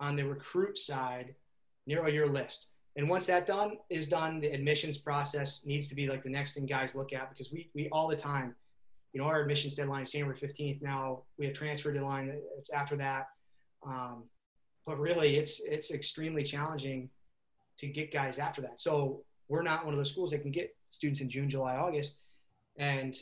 on 0.00 0.16
the 0.16 0.24
recruit 0.24 0.78
side, 0.78 1.34
narrow 1.86 2.08
your 2.08 2.28
list. 2.28 2.68
And 2.96 3.08
once 3.08 3.26
that 3.26 3.46
done 3.46 3.76
is 3.90 4.08
done, 4.08 4.40
the 4.40 4.48
admissions 4.48 4.96
process 4.96 5.64
needs 5.66 5.88
to 5.88 5.94
be 5.94 6.08
like 6.08 6.22
the 6.22 6.30
next 6.30 6.54
thing 6.54 6.66
guys 6.66 6.94
look 6.94 7.12
at 7.12 7.28
because 7.30 7.52
we 7.52 7.70
we 7.74 7.88
all 7.90 8.08
the 8.08 8.16
time, 8.16 8.54
you 9.12 9.20
know, 9.20 9.26
our 9.26 9.40
admissions 9.42 9.74
deadline 9.74 10.02
is 10.02 10.10
January 10.10 10.36
15th. 10.36 10.80
Now 10.82 11.22
we 11.38 11.44
have 11.46 11.54
transfer 11.54 11.92
deadline. 11.92 12.40
It's 12.58 12.70
after 12.70 12.96
that. 12.96 13.28
Um, 13.86 14.24
but 14.86 14.98
really, 14.98 15.36
it's 15.36 15.60
it's 15.60 15.90
extremely 15.90 16.42
challenging 16.42 17.10
to 17.78 17.86
get 17.86 18.12
guys 18.12 18.38
after 18.38 18.62
that. 18.62 18.80
So 18.80 19.22
we're 19.48 19.62
not 19.62 19.84
one 19.84 19.92
of 19.92 19.98
those 19.98 20.10
schools 20.10 20.30
that 20.30 20.40
can 20.40 20.50
get 20.50 20.74
students 20.88 21.20
in 21.20 21.28
June, 21.28 21.50
July, 21.50 21.76
August, 21.76 22.20
and 22.78 23.16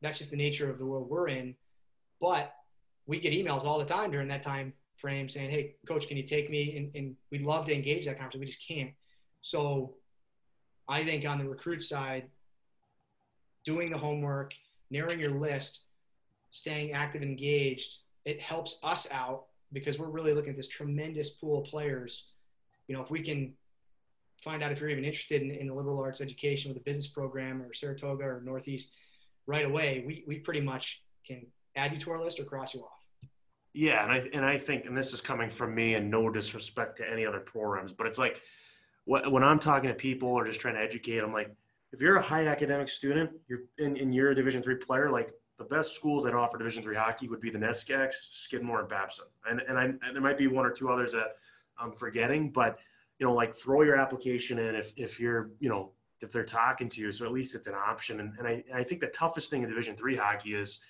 that's 0.00 0.18
just 0.18 0.30
the 0.30 0.36
nature 0.36 0.70
of 0.70 0.78
the 0.78 0.86
world 0.86 1.08
we're 1.10 1.28
in. 1.28 1.54
But 2.20 2.54
we 3.06 3.20
get 3.20 3.34
emails 3.34 3.64
all 3.64 3.78
the 3.78 3.84
time 3.84 4.10
during 4.10 4.28
that 4.28 4.42
time 4.42 4.72
frame 5.02 5.28
saying, 5.28 5.50
"Hey, 5.50 5.74
coach, 5.86 6.08
can 6.08 6.16
you 6.16 6.22
take 6.22 6.48
me?" 6.48 6.76
And, 6.78 6.90
and 6.94 7.16
we'd 7.30 7.42
love 7.42 7.66
to 7.66 7.74
engage 7.74 8.06
that 8.06 8.16
conversation. 8.16 8.40
We 8.40 8.46
just 8.46 8.66
can't. 8.66 8.92
So 9.42 9.96
I 10.88 11.04
think 11.04 11.26
on 11.26 11.38
the 11.38 11.44
recruit 11.44 11.82
side, 11.82 12.24
doing 13.66 13.90
the 13.90 13.98
homework, 13.98 14.54
narrowing 14.90 15.20
your 15.20 15.32
list, 15.32 15.80
staying 16.50 16.92
active 16.92 17.22
engaged, 17.22 17.98
it 18.24 18.40
helps 18.40 18.78
us 18.82 19.06
out 19.10 19.44
because 19.72 19.98
we're 19.98 20.06
really 20.06 20.32
looking 20.32 20.50
at 20.50 20.56
this 20.56 20.68
tremendous 20.68 21.30
pool 21.30 21.60
of 21.60 21.64
players. 21.66 22.28
You 22.86 22.96
know, 22.96 23.02
if 23.02 23.10
we 23.10 23.22
can 23.22 23.54
find 24.44 24.62
out 24.62 24.72
if 24.72 24.80
you're 24.80 24.90
even 24.90 25.04
interested 25.04 25.42
in, 25.42 25.50
in 25.50 25.68
a 25.68 25.74
liberal 25.74 26.00
arts 26.00 26.20
education 26.20 26.70
with 26.70 26.80
a 26.80 26.84
business 26.84 27.06
program 27.06 27.62
or 27.62 27.72
Saratoga 27.72 28.24
or 28.24 28.42
Northeast 28.44 28.92
right 29.46 29.64
away, 29.64 30.04
we, 30.06 30.24
we 30.26 30.38
pretty 30.38 30.60
much 30.60 31.02
can 31.26 31.46
add 31.76 31.92
you 31.92 31.98
to 32.00 32.10
our 32.10 32.22
list 32.22 32.38
or 32.38 32.44
cross 32.44 32.74
you 32.74 32.80
off. 32.80 33.01
Yeah, 33.74 34.02
and 34.02 34.12
I 34.12 34.28
and 34.34 34.44
I 34.44 34.58
think, 34.58 34.84
and 34.84 34.96
this 34.96 35.12
is 35.12 35.20
coming 35.20 35.50
from 35.50 35.74
me, 35.74 35.94
and 35.94 36.10
no 36.10 36.28
disrespect 36.28 36.98
to 36.98 37.10
any 37.10 37.24
other 37.24 37.40
programs, 37.40 37.92
but 37.92 38.06
it's 38.06 38.18
like 38.18 38.42
when 39.04 39.42
I'm 39.42 39.58
talking 39.58 39.88
to 39.88 39.94
people 39.94 40.28
or 40.28 40.44
just 40.44 40.60
trying 40.60 40.74
to 40.74 40.80
educate, 40.80 41.18
I'm 41.18 41.32
like, 41.32 41.54
if 41.92 42.00
you're 42.00 42.16
a 42.16 42.22
high 42.22 42.46
academic 42.46 42.88
student, 42.88 43.30
you're 43.48 43.62
in, 43.78 43.96
and 43.96 44.14
you're 44.14 44.30
a 44.30 44.34
Division 44.34 44.62
three 44.62 44.76
player, 44.76 45.10
like 45.10 45.32
the 45.58 45.64
best 45.64 45.94
schools 45.96 46.24
that 46.24 46.34
offer 46.34 46.58
Division 46.58 46.82
three 46.82 46.96
hockey 46.96 47.28
would 47.28 47.40
be 47.40 47.50
the 47.50 47.58
NESCACs, 47.58 48.14
Skidmore, 48.32 48.80
and 48.80 48.88
Babson. 48.88 49.26
And 49.48 49.60
and, 49.60 49.78
I, 49.78 49.84
and 49.84 49.98
there 50.14 50.22
might 50.22 50.38
be 50.38 50.46
one 50.46 50.66
or 50.66 50.70
two 50.70 50.90
others 50.90 51.12
that 51.12 51.36
I'm 51.78 51.92
forgetting, 51.92 52.50
but 52.50 52.78
you 53.18 53.26
know, 53.26 53.32
like 53.32 53.54
throw 53.54 53.82
your 53.82 53.96
application 53.96 54.58
in 54.58 54.74
if 54.74 54.92
if 54.96 55.18
you're 55.18 55.50
you 55.60 55.68
know 55.68 55.92
if 56.20 56.30
they're 56.30 56.44
talking 56.44 56.88
to 56.90 57.00
you, 57.00 57.10
so 57.10 57.24
at 57.24 57.32
least 57.32 57.54
it's 57.54 57.66
an 57.66 57.74
option. 57.74 58.20
And, 58.20 58.34
and 58.38 58.46
I, 58.46 58.62
I 58.72 58.84
think 58.84 59.00
the 59.00 59.08
toughest 59.08 59.50
thing 59.50 59.62
in 59.62 59.68
Division 59.68 59.96
three 59.96 60.16
hockey 60.16 60.54
is 60.54 60.80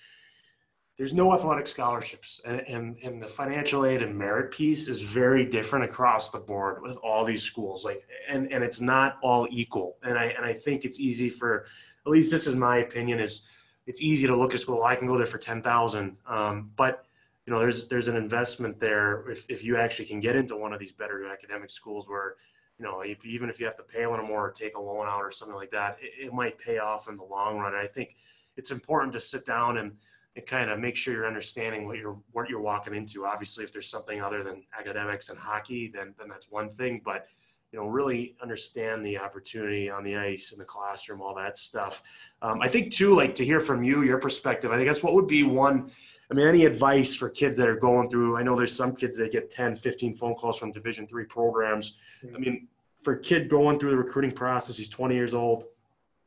there's 0.98 1.14
no 1.14 1.32
athletic 1.32 1.66
scholarships 1.66 2.40
and, 2.44 2.60
and, 2.68 2.96
and 3.02 3.22
the 3.22 3.26
financial 3.26 3.86
aid 3.86 4.02
and 4.02 4.16
merit 4.16 4.52
piece 4.52 4.88
is 4.88 5.00
very 5.00 5.44
different 5.44 5.84
across 5.84 6.30
the 6.30 6.38
board 6.38 6.82
with 6.82 6.96
all 6.98 7.24
these 7.24 7.42
schools 7.42 7.84
like 7.84 8.06
and, 8.28 8.52
and 8.52 8.62
it's 8.62 8.80
not 8.80 9.18
all 9.22 9.48
equal 9.50 9.96
and 10.02 10.18
I, 10.18 10.26
and 10.26 10.44
I 10.44 10.52
think 10.52 10.84
it's 10.84 11.00
easy 11.00 11.30
for 11.30 11.66
at 12.04 12.12
least 12.12 12.30
this 12.30 12.46
is 12.46 12.54
my 12.54 12.78
opinion 12.78 13.20
is 13.20 13.46
it's 13.86 14.02
easy 14.02 14.26
to 14.26 14.36
look 14.36 14.54
at 14.54 14.60
school. 14.60 14.84
I 14.84 14.94
can 14.94 15.06
go 15.06 15.16
there 15.16 15.26
for 15.26 15.38
ten 15.38 15.62
thousand, 15.62 16.16
um, 16.26 16.70
but 16.76 17.04
you 17.46 17.52
know, 17.52 17.58
there's 17.58 17.88
there's 17.88 18.08
an 18.08 18.16
investment 18.16 18.78
there 18.78 19.28
if, 19.30 19.44
if 19.48 19.64
you 19.64 19.76
actually 19.76 20.06
can 20.06 20.20
get 20.20 20.36
into 20.36 20.56
one 20.56 20.72
of 20.72 20.78
these 20.78 20.92
better 20.92 21.26
academic 21.26 21.70
schools 21.70 22.08
where, 22.08 22.36
you 22.78 22.84
know, 22.84 23.00
if 23.00 23.24
even 23.26 23.50
if 23.50 23.58
you 23.58 23.66
have 23.66 23.76
to 23.76 23.82
pay 23.82 24.04
a 24.04 24.10
little 24.10 24.26
more 24.26 24.46
or 24.48 24.50
take 24.50 24.76
a 24.76 24.80
loan 24.80 25.06
out 25.08 25.20
or 25.20 25.32
something 25.32 25.56
like 25.56 25.70
that, 25.72 25.98
it, 26.00 26.26
it 26.26 26.32
might 26.32 26.58
pay 26.58 26.78
off 26.78 27.08
in 27.08 27.16
the 27.16 27.24
long 27.24 27.58
run. 27.58 27.74
And 27.74 27.82
I 27.82 27.88
think 27.88 28.14
it's 28.56 28.70
important 28.70 29.12
to 29.14 29.20
sit 29.20 29.44
down 29.44 29.78
and, 29.78 29.92
and 30.36 30.46
kind 30.46 30.70
of 30.70 30.78
make 30.78 30.96
sure 30.96 31.12
you're 31.14 31.26
understanding 31.26 31.86
what 31.86 31.98
you're 31.98 32.18
what 32.32 32.48
you're 32.48 32.60
walking 32.60 32.94
into. 32.94 33.26
Obviously, 33.26 33.64
if 33.64 33.72
there's 33.72 33.88
something 33.88 34.20
other 34.20 34.42
than 34.42 34.62
academics 34.78 35.28
and 35.28 35.38
hockey, 35.38 35.90
then 35.92 36.14
then 36.18 36.28
that's 36.28 36.50
one 36.50 36.70
thing. 36.70 37.02
But 37.04 37.26
you 37.72 37.78
know, 37.78 37.86
really 37.86 38.36
understand 38.42 39.04
the 39.04 39.18
opportunity 39.18 39.88
on 39.88 40.04
the 40.04 40.16
ice 40.16 40.52
in 40.52 40.58
the 40.58 40.64
classroom, 40.64 41.22
all 41.22 41.34
that 41.34 41.56
stuff. 41.56 42.02
Um, 42.42 42.60
I 42.60 42.68
think 42.68 42.92
too, 42.92 43.14
like 43.14 43.34
to 43.36 43.44
hear 43.44 43.60
from 43.60 43.82
you, 43.82 44.02
your 44.02 44.18
perspective. 44.18 44.70
I 44.70 44.84
guess 44.84 45.02
what 45.02 45.14
would 45.14 45.26
be 45.26 45.42
one, 45.42 45.90
I 46.30 46.34
mean, 46.34 46.46
any 46.46 46.66
advice 46.66 47.14
for 47.14 47.30
kids 47.30 47.56
that 47.56 47.68
are 47.68 47.76
going 47.76 48.10
through, 48.10 48.36
I 48.36 48.42
know 48.42 48.54
there's 48.54 48.76
some 48.76 48.94
kids 48.94 49.16
that 49.16 49.32
get 49.32 49.50
10, 49.50 49.76
15 49.76 50.14
phone 50.14 50.34
calls 50.34 50.58
from 50.58 50.70
division 50.70 51.06
three 51.06 51.24
programs. 51.24 51.96
I 52.34 52.38
mean, 52.38 52.68
for 53.00 53.14
a 53.14 53.20
kid 53.20 53.48
going 53.48 53.78
through 53.78 53.90
the 53.90 53.96
recruiting 53.96 54.32
process, 54.32 54.76
he's 54.76 54.90
20 54.90 55.14
years 55.14 55.32
old, 55.32 55.64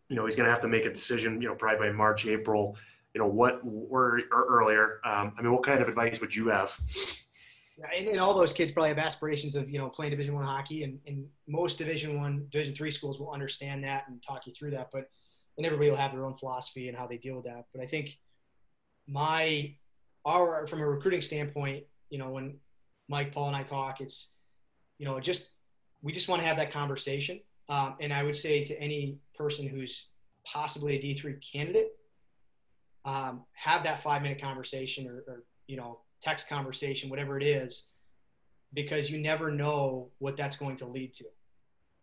you 0.10 0.16
know, 0.16 0.26
he's 0.26 0.36
going 0.36 0.45
to 0.45 0.51
have 0.51 0.62
to 0.62 0.68
make 0.68 0.86
a 0.86 0.89
decision, 0.89 1.41
you 1.41 1.47
know, 1.47 1.56
probably 1.56 1.89
by 1.89 1.93
March, 1.93 2.26
April, 2.26 2.76
you 3.16 3.22
know, 3.22 3.28
what 3.28 3.61
or, 3.63 4.20
earlier. 4.32 4.99
Um, 5.05 5.34
I 5.39 5.41
mean, 5.41 5.53
what 5.53 5.63
kind 5.63 5.82
of 5.82 5.88
advice 5.88 6.20
would 6.20 6.36
you 6.36 6.49
have? 6.49 6.78
and, 7.97 8.09
and 8.09 8.20
all 8.20 8.34
those 8.34 8.51
kids 8.51 8.74
probably 8.74 8.89
have 8.89 8.97
aspirations 8.97 9.55
of 9.55 9.70
you 9.70 9.80
know 9.80 9.88
playing 9.89 10.11
Division 10.11 10.36
One 10.36 10.43
hockey, 10.43 10.84
and, 10.84 10.99
and 11.07 11.26
most 11.47 11.78
Division 11.78 12.20
One, 12.20 12.45
Division 12.51 12.76
Three 12.76 12.91
schools 12.91 13.18
will 13.18 13.32
understand 13.32 13.86
that 13.86 14.03
and 14.09 14.22
talk 14.22 14.45
you 14.45 14.53
through 14.53 14.72
that. 14.72 14.89
But 14.91 15.09
and 15.57 15.66
everybody 15.66 15.89
will 15.89 15.97
have 15.97 16.11
their 16.11 16.26
own 16.26 16.36
philosophy 16.36 16.89
and 16.89 16.97
how 16.97 17.07
they 17.07 17.18
deal 17.18 17.36
with 17.36 17.45
that. 17.45 17.68
But 17.74 17.82
I 17.82 17.88
think 17.88 18.18
my 19.07 19.74
our 20.26 20.68
from 20.68 20.82
a 20.82 20.88
recruiting 20.88 21.22
standpoint, 21.22 21.86
you 22.09 22.20
know, 22.20 22.32
when 22.32 22.57
Mike, 23.07 23.32
Paul, 23.32 23.47
and 23.47 23.55
I 23.55 23.63
talk, 23.63 24.01
it's 24.01 24.34
you 24.97 25.05
know 25.05 25.22
just 25.22 25.51
we 26.01 26.11
just 26.11 26.28
want 26.28 26.41
to 26.41 26.47
have 26.47 26.57
that 26.57 26.74
conversation. 26.74 27.39
Um, 27.70 27.95
and 28.01 28.11
I 28.11 28.24
would 28.24 28.36
say 28.36 28.66
to 28.66 28.78
any 28.80 29.20
person 29.38 29.68
who's 29.68 30.07
possibly 30.45 30.97
a 30.97 31.01
D 31.01 31.13
three 31.13 31.36
candidate, 31.36 31.93
um, 33.06 33.43
have 33.53 33.84
that 33.84 34.03
five 34.03 34.22
minute 34.22 34.41
conversation 34.41 35.08
or, 35.08 35.24
or 35.28 35.43
you 35.68 35.78
know 35.78 35.99
text 36.22 36.49
conversation, 36.49 37.10
whatever 37.10 37.38
it 37.38 37.43
is, 37.43 37.89
because 38.74 39.10
you 39.10 39.20
never 39.20 39.51
know 39.51 40.10
what 40.20 40.36
that's 40.36 40.58
going 40.58 40.76
to 40.78 40.86
lead 40.86 41.14
to. 41.14 41.26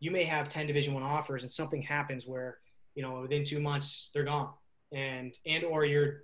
You 0.01 0.11
may 0.11 0.25
have 0.25 0.49
10 0.49 0.67
division 0.67 0.95
one 0.95 1.03
offers 1.03 1.43
and 1.43 1.51
something 1.51 1.83
happens 1.83 2.27
where, 2.27 2.59
you 2.95 3.03
know, 3.03 3.21
within 3.21 3.45
two 3.45 3.61
months 3.61 4.11
they're 4.15 4.25
gone 4.25 4.51
and, 4.93 5.37
and, 5.47 5.65
or 5.65 5.85
you're, 5.85 6.23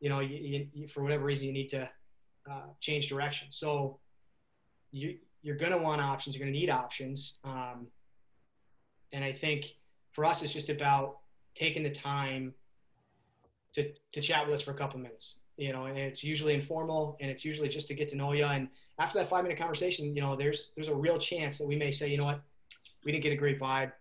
you 0.00 0.08
know, 0.08 0.20
you, 0.20 0.68
you, 0.72 0.88
for 0.88 1.02
whatever 1.02 1.24
reason 1.24 1.46
you 1.46 1.52
need 1.52 1.68
to 1.68 1.88
uh, 2.50 2.66
change 2.80 3.08
direction. 3.08 3.48
So 3.50 3.98
you, 4.90 5.18
you're 5.42 5.56
going 5.56 5.72
to 5.72 5.78
want 5.78 6.00
options. 6.00 6.36
You're 6.36 6.44
going 6.44 6.54
to 6.54 6.58
need 6.58 6.70
options. 6.70 7.38
Um, 7.44 7.88
and 9.12 9.24
I 9.24 9.32
think 9.32 9.66
for 10.12 10.24
us, 10.24 10.42
it's 10.42 10.52
just 10.52 10.68
about 10.68 11.18
taking 11.54 11.82
the 11.82 11.90
time 11.90 12.54
to, 13.82 13.92
to 14.12 14.20
chat 14.20 14.46
with 14.46 14.54
us 14.54 14.62
for 14.62 14.72
a 14.72 14.74
couple 14.74 14.98
minutes 15.00 15.36
you 15.58 15.72
know, 15.72 15.86
and 15.86 15.98
it's 15.98 16.22
usually 16.22 16.54
informal 16.54 17.16
and 17.20 17.28
it's 17.30 17.44
usually 17.44 17.68
just 17.68 17.88
to 17.88 17.94
get 17.94 18.08
to 18.08 18.16
know 18.16 18.32
you. 18.32 18.44
And 18.44 18.68
after 18.98 19.18
that 19.18 19.28
five 19.28 19.42
minute 19.42 19.58
conversation, 19.58 20.14
you 20.14 20.22
know, 20.22 20.36
there's 20.36 20.72
there's 20.76 20.88
a 20.88 20.94
real 20.94 21.18
chance 21.18 21.58
that 21.58 21.66
we 21.66 21.76
may 21.76 21.90
say, 21.90 22.08
you 22.08 22.16
know 22.16 22.24
what, 22.24 22.40
we 23.04 23.10
didn't 23.10 23.24
get 23.24 23.32
a 23.32 23.36
great 23.36 23.58
vibe. 23.58 23.92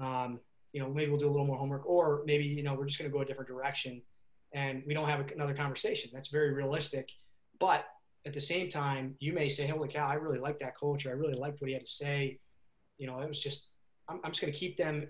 Um, 0.00 0.38
you 0.72 0.80
know, 0.80 0.88
maybe 0.88 1.10
we'll 1.10 1.20
do 1.20 1.26
a 1.26 1.30
little 1.30 1.46
more 1.46 1.58
homework, 1.58 1.84
or 1.86 2.22
maybe 2.24 2.44
you 2.44 2.62
know 2.62 2.74
we're 2.74 2.86
just 2.86 2.98
going 2.98 3.10
to 3.10 3.12
go 3.14 3.20
a 3.20 3.24
different 3.24 3.48
direction, 3.48 4.00
and 4.52 4.84
we 4.86 4.94
don't 4.94 5.08
have 5.08 5.28
another 5.32 5.54
conversation. 5.54 6.10
That's 6.12 6.28
very 6.28 6.52
realistic. 6.52 7.10
But 7.58 7.84
at 8.24 8.32
the 8.32 8.40
same 8.40 8.70
time, 8.70 9.16
you 9.18 9.32
may 9.32 9.48
say, 9.48 9.66
"Holy 9.66 9.88
cow, 9.88 10.06
I 10.06 10.14
really 10.14 10.38
like 10.38 10.60
that 10.60 10.76
coach, 10.76 11.04
or 11.04 11.10
I 11.10 11.14
really 11.14 11.34
liked 11.34 11.60
what 11.60 11.68
he 11.68 11.74
had 11.74 11.84
to 11.84 11.90
say." 11.90 12.38
You 12.98 13.08
know, 13.08 13.20
it 13.20 13.28
was 13.28 13.42
just 13.42 13.70
I'm, 14.08 14.20
I'm 14.22 14.30
just 14.30 14.40
going 14.40 14.52
to 14.52 14.58
keep 14.58 14.76
them, 14.76 15.08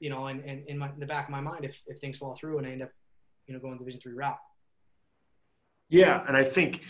you 0.00 0.10
know, 0.10 0.26
and 0.26 0.40
in, 0.40 0.64
in, 0.66 0.82
in, 0.82 0.82
in 0.82 1.00
the 1.00 1.06
back 1.06 1.26
of 1.26 1.30
my 1.30 1.40
mind 1.40 1.64
if, 1.64 1.80
if 1.86 1.98
things 1.98 2.18
fall 2.18 2.36
through 2.36 2.58
and 2.58 2.66
I 2.66 2.70
end 2.70 2.82
up, 2.82 2.90
you 3.46 3.54
know, 3.54 3.60
going 3.60 3.78
Division 3.78 4.00
three 4.00 4.14
route. 4.14 4.38
Yeah, 5.88 6.24
and 6.26 6.36
I 6.36 6.44
think, 6.44 6.82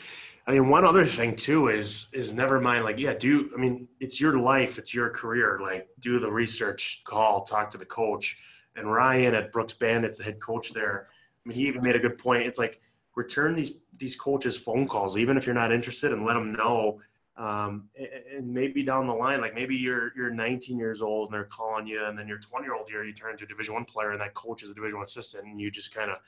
I 0.46 0.52
mean, 0.52 0.68
one 0.68 0.84
other 0.84 1.04
thing 1.04 1.36
too 1.36 1.68
is 1.68 2.08
is 2.12 2.32
never 2.32 2.60
mind. 2.60 2.84
Like, 2.84 2.98
yeah, 2.98 3.14
do 3.14 3.50
I 3.54 3.60
mean 3.60 3.88
it's 4.00 4.20
your 4.20 4.38
life, 4.38 4.78
it's 4.78 4.94
your 4.94 5.10
career. 5.10 5.58
Like, 5.60 5.88
do 6.00 6.18
the 6.18 6.30
research, 6.30 7.02
call, 7.04 7.44
talk 7.44 7.70
to 7.72 7.78
the 7.78 7.86
coach. 7.86 8.38
And 8.76 8.92
Ryan 8.92 9.34
at 9.34 9.52
Brooks 9.52 9.74
Bandits, 9.74 10.18
the 10.18 10.24
head 10.24 10.40
coach 10.40 10.72
there, 10.72 11.06
I 11.44 11.48
mean, 11.48 11.56
he 11.56 11.68
even 11.68 11.82
made 11.82 11.94
a 11.94 12.00
good 12.00 12.18
point. 12.18 12.42
It's 12.42 12.58
like 12.58 12.80
return 13.14 13.54
these 13.54 13.72
these 13.96 14.16
coaches 14.16 14.56
phone 14.56 14.88
calls, 14.88 15.16
even 15.16 15.36
if 15.36 15.46
you're 15.46 15.54
not 15.54 15.72
interested, 15.72 16.12
and 16.12 16.24
let 16.24 16.34
them 16.34 16.52
know. 16.52 17.00
Um, 17.36 17.88
and 18.36 18.54
maybe 18.54 18.84
down 18.84 19.08
the 19.08 19.12
line, 19.12 19.40
like 19.40 19.54
maybe 19.54 19.74
you're 19.74 20.12
you're 20.16 20.30
19 20.30 20.78
years 20.78 21.02
old 21.02 21.28
and 21.28 21.34
they're 21.34 21.44
calling 21.44 21.86
you, 21.86 22.04
and 22.04 22.16
then 22.16 22.28
your 22.28 22.38
20 22.38 22.64
year 22.64 22.74
old 22.74 22.88
year 22.88 23.04
you 23.04 23.12
turn 23.12 23.32
into 23.32 23.44
a 23.44 23.48
Division 23.48 23.74
One 23.74 23.84
player, 23.84 24.12
and 24.12 24.20
that 24.20 24.34
coach 24.34 24.62
is 24.62 24.70
a 24.70 24.74
Division 24.74 24.98
One 24.98 25.04
assistant, 25.04 25.44
and 25.46 25.60
you 25.60 25.70
just 25.70 25.92
kind 25.94 26.10
of 26.10 26.18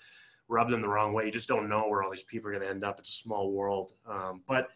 rub 0.48 0.70
them 0.70 0.82
the 0.82 0.88
wrong 0.88 1.12
way. 1.12 1.26
You 1.26 1.32
just 1.32 1.48
don't 1.48 1.68
know 1.68 1.88
where 1.88 2.02
all 2.02 2.10
these 2.10 2.22
people 2.22 2.48
are 2.48 2.52
going 2.52 2.64
to 2.64 2.70
end 2.70 2.84
up. 2.84 2.98
It's 2.98 3.08
a 3.08 3.12
small 3.12 3.52
world. 3.52 3.92
Um, 4.08 4.42
but 4.46 4.68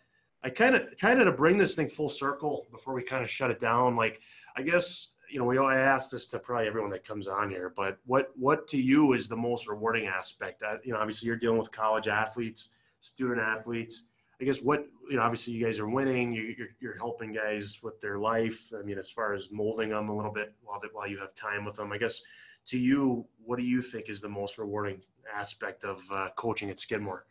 I 0.43 0.51
kind 0.51 0.75
of 0.75 0.97
kind 0.99 1.21
of 1.21 1.27
to 1.27 1.33
bring 1.33 1.59
this 1.59 1.75
thing 1.75 1.89
full 1.89 2.09
circle 2.09 2.67
before 2.71 2.95
we 2.95 3.03
kind 3.03 3.25
of 3.25 3.31
shut 3.31 3.51
it 3.51 3.61
down. 3.61 3.97
Like 3.97 4.21
I 4.57 4.63
guess 4.63 5.09
you 5.29 5.39
know 5.39 5.45
we 5.45 5.59
I 5.59 5.79
asked 5.79 6.13
this 6.13 6.29
to 6.29 6.39
probably 6.39 6.67
everyone 6.67 6.91
that 6.91 7.05
comes 7.05 7.29
on 7.29 7.51
here, 7.51 7.73
but 7.77 7.99
what 8.07 8.31
what 8.37 8.67
to 8.69 8.81
you 8.81 9.13
is 9.13 9.29
the 9.29 9.37
most 9.37 9.69
rewarding 9.69 10.07
aspect? 10.07 10.61
That 10.61 10.85
you 10.85 10.93
know 10.93 10.99
obviously 10.99 11.27
you're 11.27 11.37
dealing 11.37 11.59
with 11.59 11.71
college 11.71 12.09
athletes, 12.09 12.71
student 13.01 13.41
athletes. 13.41 14.05
I 14.41 14.45
guess 14.45 14.61
what 14.63 14.87
you 15.09 15.17
know 15.17 15.23
obviously 15.23 15.55
you 15.55 15.65
guys 15.65 15.79
are 15.79 15.89
winning. 15.89 16.33
You, 16.33 16.55
you're 16.57 16.69
you're 16.81 16.97
helping 16.97 17.33
guys 17.33 17.81
with 17.83 18.01
their 18.01 18.19
life. 18.19 18.71
I 18.79 18.83
mean 18.83 18.99
as 18.99 19.11
far 19.11 19.35
as 19.35 19.51
molding 19.51 19.91
them 19.91 20.09
a 20.09 20.17
little 20.17 20.33
bit 20.33 20.55
while 20.63 20.81
while 20.93 21.09
you 21.09 21.19
have 21.19 21.35
time 21.35 21.65
with 21.65 21.77
them. 21.77 21.93
I 21.93 21.99
guess 21.99 22.21
to 22.67 22.79
you, 22.79 23.27
what 23.45 23.59
do 23.59 23.65
you 23.65 23.83
think 23.83 24.09
is 24.09 24.21
the 24.21 24.29
most 24.29 24.59
rewarding 24.59 25.01
aspect 25.35 25.85
of 25.85 26.03
uh, 26.11 26.29
coaching 26.37 26.71
at 26.71 26.79
Skidmore? 26.79 27.27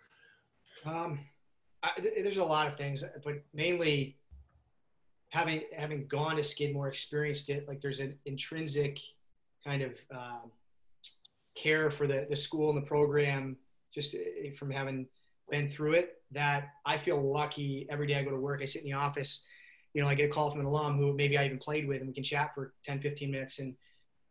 Um, 0.86 1.20
I, 1.84 1.92
there's 2.02 2.38
a 2.38 2.44
lot 2.44 2.68
of 2.68 2.78
things, 2.78 3.04
but 3.24 3.36
mainly 3.54 4.18
having 5.30 5.62
having 5.76 6.08
gone 6.08 6.36
to 6.36 6.44
Skidmore, 6.44 6.88
experienced 6.88 7.50
it. 7.50 7.68
Like 7.68 7.82
there's 7.82 8.00
an 8.00 8.18
intrinsic 8.26 9.00
kind 9.64 9.82
of 9.82 9.92
um, 10.12 10.52
care 11.56 11.90
for 11.90 12.08
the 12.08 12.28
the 12.30 12.36
school 12.36 12.70
and 12.70 12.78
the 12.78 12.88
program, 12.88 13.58
just 13.94 14.16
eh, 14.16 14.52
from 14.58 14.72
having 14.72 15.08
been 15.50 15.70
through 15.70 15.94
it. 15.94 16.19
That 16.32 16.70
I 16.86 16.98
feel 16.98 17.22
lucky 17.22 17.88
every 17.90 18.08
day 18.08 18.16
I 18.16 18.24
go 18.24 18.32
to 18.32 18.38
work. 18.38 18.62
I 18.62 18.66
sit 18.66 18.84
in 18.84 18.90
the 18.90 18.98
office. 18.98 19.44
You 19.94 20.02
know, 20.02 20.08
I 20.08 20.14
get 20.14 20.30
a 20.30 20.34
call 20.34 20.52
from 20.52 20.60
an 20.60 20.68
alum 20.68 20.98
who 20.98 21.14
maybe 21.16 21.38
I 21.38 21.46
even 21.46 21.58
played 21.58 21.88
with, 21.88 21.98
and 21.98 22.08
we 22.08 22.14
can 22.14 22.24
chat 22.24 22.54
for 22.54 22.74
10, 22.86 23.02
15 23.02 23.32
minutes. 23.32 23.60
And 23.60 23.76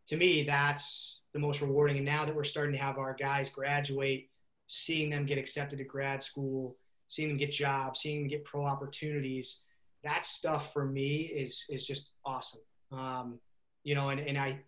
to 0.09 0.17
me, 0.17 0.45
that's 0.45 1.21
the 1.33 1.39
most 1.39 1.61
rewarding. 1.61 1.97
And 1.97 2.07
now 2.07 2.25
that 2.25 2.35
we're 2.35 2.45
starting 2.45 2.75
to 2.75 2.83
have 2.83 2.99
our 2.99 3.15
guys 3.15 3.51
graduate, 3.51 4.31
seeing 4.69 5.11
them 5.11 5.27
get 5.27 5.39
accepted 5.39 5.79
to 5.79 5.85
grad 5.85 6.23
school, 6.23 6.77
seeing 7.09 7.29
them 7.29 7.37
get 7.39 7.51
jobs, 7.51 8.01
seeing 8.01 8.21
them 8.21 8.29
get 8.29 8.45
pro 8.45 8.65
opportunities, 8.65 9.61
that 10.05 10.25
stuff 10.25 10.73
for 10.73 10.85
me 10.85 11.23
is 11.23 11.65
is 11.69 11.87
just 11.87 12.13
awesome. 12.25 12.61
Um, 12.93 13.41
you 13.85 13.95
know, 13.95 14.11
and, 14.11 14.21
and 14.21 14.39
I, 14.39 14.61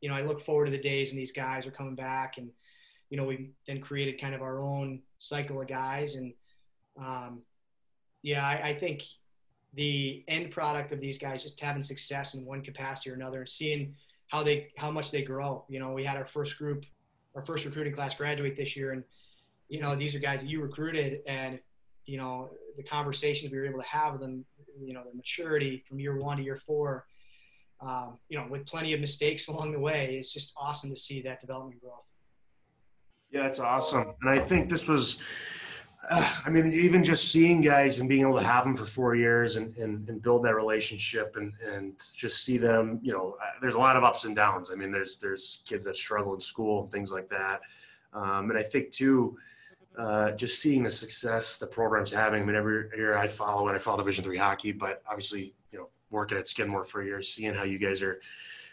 you 0.00 0.08
know, 0.08 0.14
I 0.14 0.22
look 0.22 0.44
forward 0.44 0.66
to 0.66 0.70
the 0.70 0.78
days 0.78 1.10
when 1.10 1.16
these 1.16 1.32
guys 1.32 1.66
are 1.66 1.70
coming 1.70 1.94
back 1.94 2.38
and, 2.38 2.50
you 3.10 3.16
know, 3.16 3.24
we've 3.24 3.50
then 3.66 3.80
created 3.80 4.20
kind 4.20 4.34
of 4.34 4.42
our 4.42 4.60
own 4.60 5.02
cycle 5.18 5.60
of 5.60 5.68
guys. 5.68 6.14
And 6.16 6.32
um, 7.02 7.42
yeah, 8.22 8.44
I, 8.44 8.68
I 8.68 8.74
think 8.74 9.02
the 9.74 10.24
end 10.28 10.50
product 10.50 10.92
of 10.92 11.00
these 11.00 11.18
guys 11.18 11.42
just 11.42 11.60
having 11.60 11.82
success 11.82 12.34
in 12.34 12.44
one 12.44 12.62
capacity 12.62 13.10
or 13.10 13.14
another 13.14 13.40
and 13.40 13.48
seeing 13.48 13.94
how 14.28 14.42
they 14.42 14.72
how 14.76 14.90
much 14.90 15.10
they 15.10 15.22
grow. 15.22 15.64
You 15.68 15.80
know, 15.80 15.92
we 15.92 16.04
had 16.04 16.16
our 16.16 16.26
first 16.26 16.58
group, 16.58 16.84
our 17.34 17.44
first 17.44 17.64
recruiting 17.64 17.94
class 17.94 18.14
graduate 18.14 18.56
this 18.56 18.76
year, 18.76 18.92
and 18.92 19.04
you 19.68 19.80
know 19.80 19.94
these 19.94 20.14
are 20.14 20.18
guys 20.18 20.40
that 20.40 20.48
you 20.48 20.62
recruited, 20.62 21.20
and 21.26 21.58
you 22.06 22.18
know 22.18 22.50
the 22.76 22.82
conversations 22.82 23.52
we 23.52 23.58
were 23.58 23.66
able 23.66 23.80
to 23.80 23.88
have 23.88 24.12
with 24.12 24.22
them, 24.22 24.44
you 24.80 24.94
know, 24.94 25.02
the 25.08 25.16
maturity 25.16 25.84
from 25.88 26.00
year 26.00 26.18
one 26.20 26.38
to 26.38 26.42
year 26.42 26.60
four, 26.66 27.06
um, 27.80 28.18
you 28.28 28.38
know, 28.38 28.46
with 28.48 28.66
plenty 28.66 28.92
of 28.92 29.00
mistakes 29.00 29.48
along 29.48 29.72
the 29.72 29.78
way. 29.78 30.16
It's 30.18 30.32
just 30.32 30.52
awesome 30.56 30.90
to 30.90 30.96
see 30.96 31.22
that 31.22 31.40
development 31.40 31.80
growth. 31.80 32.04
Yeah, 33.30 33.46
it's 33.46 33.58
awesome, 33.58 34.14
and 34.22 34.30
I 34.30 34.38
think 34.38 34.70
this 34.70 34.86
was 34.86 35.20
uh, 36.10 36.32
I 36.44 36.50
mean, 36.50 36.72
even 36.72 37.02
just 37.04 37.30
seeing 37.30 37.60
guys 37.60 38.00
and 38.00 38.08
being 38.08 38.22
able 38.22 38.38
to 38.38 38.44
have 38.44 38.64
them 38.64 38.76
for 38.76 38.86
four 38.86 39.14
years 39.14 39.56
and, 39.56 39.76
and, 39.76 40.08
and 40.08 40.22
build 40.22 40.44
that 40.44 40.54
relationship 40.54 41.36
and, 41.36 41.52
and 41.66 41.92
just 42.14 42.44
see 42.44 42.58
them, 42.58 43.00
you 43.02 43.12
know, 43.12 43.36
there's 43.60 43.74
a 43.74 43.78
lot 43.78 43.96
of 43.96 44.04
ups 44.04 44.24
and 44.24 44.34
downs. 44.36 44.70
I 44.70 44.74
mean, 44.74 44.90
there's, 44.90 45.18
there's 45.18 45.62
kids 45.66 45.84
that 45.84 45.96
struggle 45.96 46.34
in 46.34 46.40
school 46.40 46.82
and 46.82 46.90
things 46.90 47.10
like 47.10 47.28
that. 47.30 47.60
Um, 48.12 48.50
and 48.50 48.58
I 48.58 48.62
think 48.62 48.92
too, 48.92 49.36
uh, 49.98 50.32
just 50.32 50.60
seeing 50.60 50.82
the 50.82 50.90
success 50.90 51.56
the 51.56 51.66
program's 51.66 52.10
having. 52.10 52.42
I 52.42 52.44
mean, 52.44 52.56
every 52.56 52.88
year 52.96 53.16
I 53.16 53.26
follow 53.26 53.68
it. 53.68 53.74
I 53.74 53.78
follow 53.78 53.98
Division 53.98 54.24
three 54.24 54.36
hockey, 54.36 54.72
but 54.72 55.02
obviously, 55.08 55.54
you 55.70 55.78
know, 55.78 55.88
working 56.10 56.36
at 56.38 56.46
Skidmore 56.48 56.84
for 56.84 57.02
a 57.02 57.04
year, 57.04 57.22
seeing 57.22 57.54
how 57.54 57.64
you 57.64 57.78
guys 57.78 58.02
are 58.02 58.20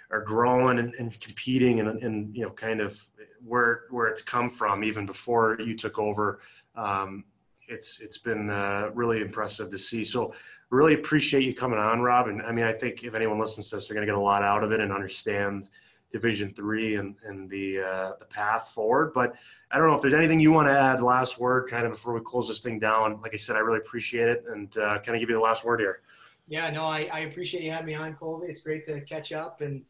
are 0.10 0.22
growing 0.22 0.80
and, 0.80 0.94
and 0.96 1.18
competing, 1.22 1.80
and, 1.80 2.04
and 2.04 2.36
you 2.36 2.44
know, 2.44 2.50
kind 2.50 2.82
of 2.82 3.02
where 3.46 3.84
where 3.92 4.08
it's 4.08 4.22
come 4.22 4.50
from, 4.50 4.84
even 4.84 5.06
before 5.06 5.58
you 5.62 5.76
took 5.76 5.98
over 6.00 6.42
um, 6.76 7.26
it's 7.68 8.00
it's 8.02 8.18
been 8.18 8.50
uh, 8.50 8.90
really 8.94 9.22
impressive 9.22 9.70
to 9.72 9.78
see. 9.78 10.04
So 10.04 10.34
really 10.70 10.94
appreciate 10.94 11.44
you 11.44 11.54
coming 11.54 11.80
on, 11.80 12.02
Rob. 12.02 12.28
And 12.28 12.42
I 12.42 12.52
mean, 12.52 12.66
I 12.66 12.74
think 12.74 13.04
if 13.04 13.14
anyone 13.14 13.40
listens 13.40 13.70
to 13.70 13.76
this, 13.76 13.88
they're 13.88 13.96
going 13.96 14.06
to 14.06 14.12
get 14.12 14.18
a 14.18 14.22
lot 14.22 14.44
out 14.44 14.64
of 14.64 14.72
it 14.72 14.80
and 14.80 14.92
understand 14.92 15.70
Division 16.12 16.54
Three 16.54 16.96
and 16.96 17.16
and 17.26 17.50
the 17.50 17.82
uh, 17.82 18.14
the 18.20 18.26
path 18.26 18.70
forward. 18.70 19.14
But 19.14 19.36
I 19.72 19.78
don't 19.78 19.88
know 19.88 19.96
if 19.96 20.02
there's 20.02 20.14
anything 20.14 20.40
you 20.40 20.52
want 20.52 20.68
to 20.68 20.78
add. 20.78 21.02
Last 21.02 21.40
word, 21.40 21.70
kind 21.70 21.86
of 21.86 21.92
before 21.92 22.14
we 22.14 22.22
close 22.22 22.48
this 22.48 22.60
thing 22.60 22.80
down. 22.80 23.22
Like 23.22 23.34
I 23.34 23.38
said, 23.38 23.56
I 23.56 23.60
really 23.60 23.80
appreciate 23.80 24.28
it, 24.28 24.44
and 24.50 24.76
uh, 24.78 25.00
kind 25.00 25.16
of 25.16 25.20
give 25.20 25.30
you 25.30 25.36
the 25.36 25.42
last 25.42 25.64
word 25.64 25.80
here. 25.80 26.02
Yeah, 26.48 26.70
no, 26.72 26.84
I, 26.84 27.10
I 27.14 27.20
appreciate 27.22 27.64
you 27.64 27.72
having 27.72 27.88
me 27.88 27.94
on, 27.94 28.14
Colby. 28.16 28.48
It's 28.48 28.62
great 28.62 28.86
to 28.88 29.00
catch 29.02 29.32
up, 29.32 29.62
and 29.62 29.84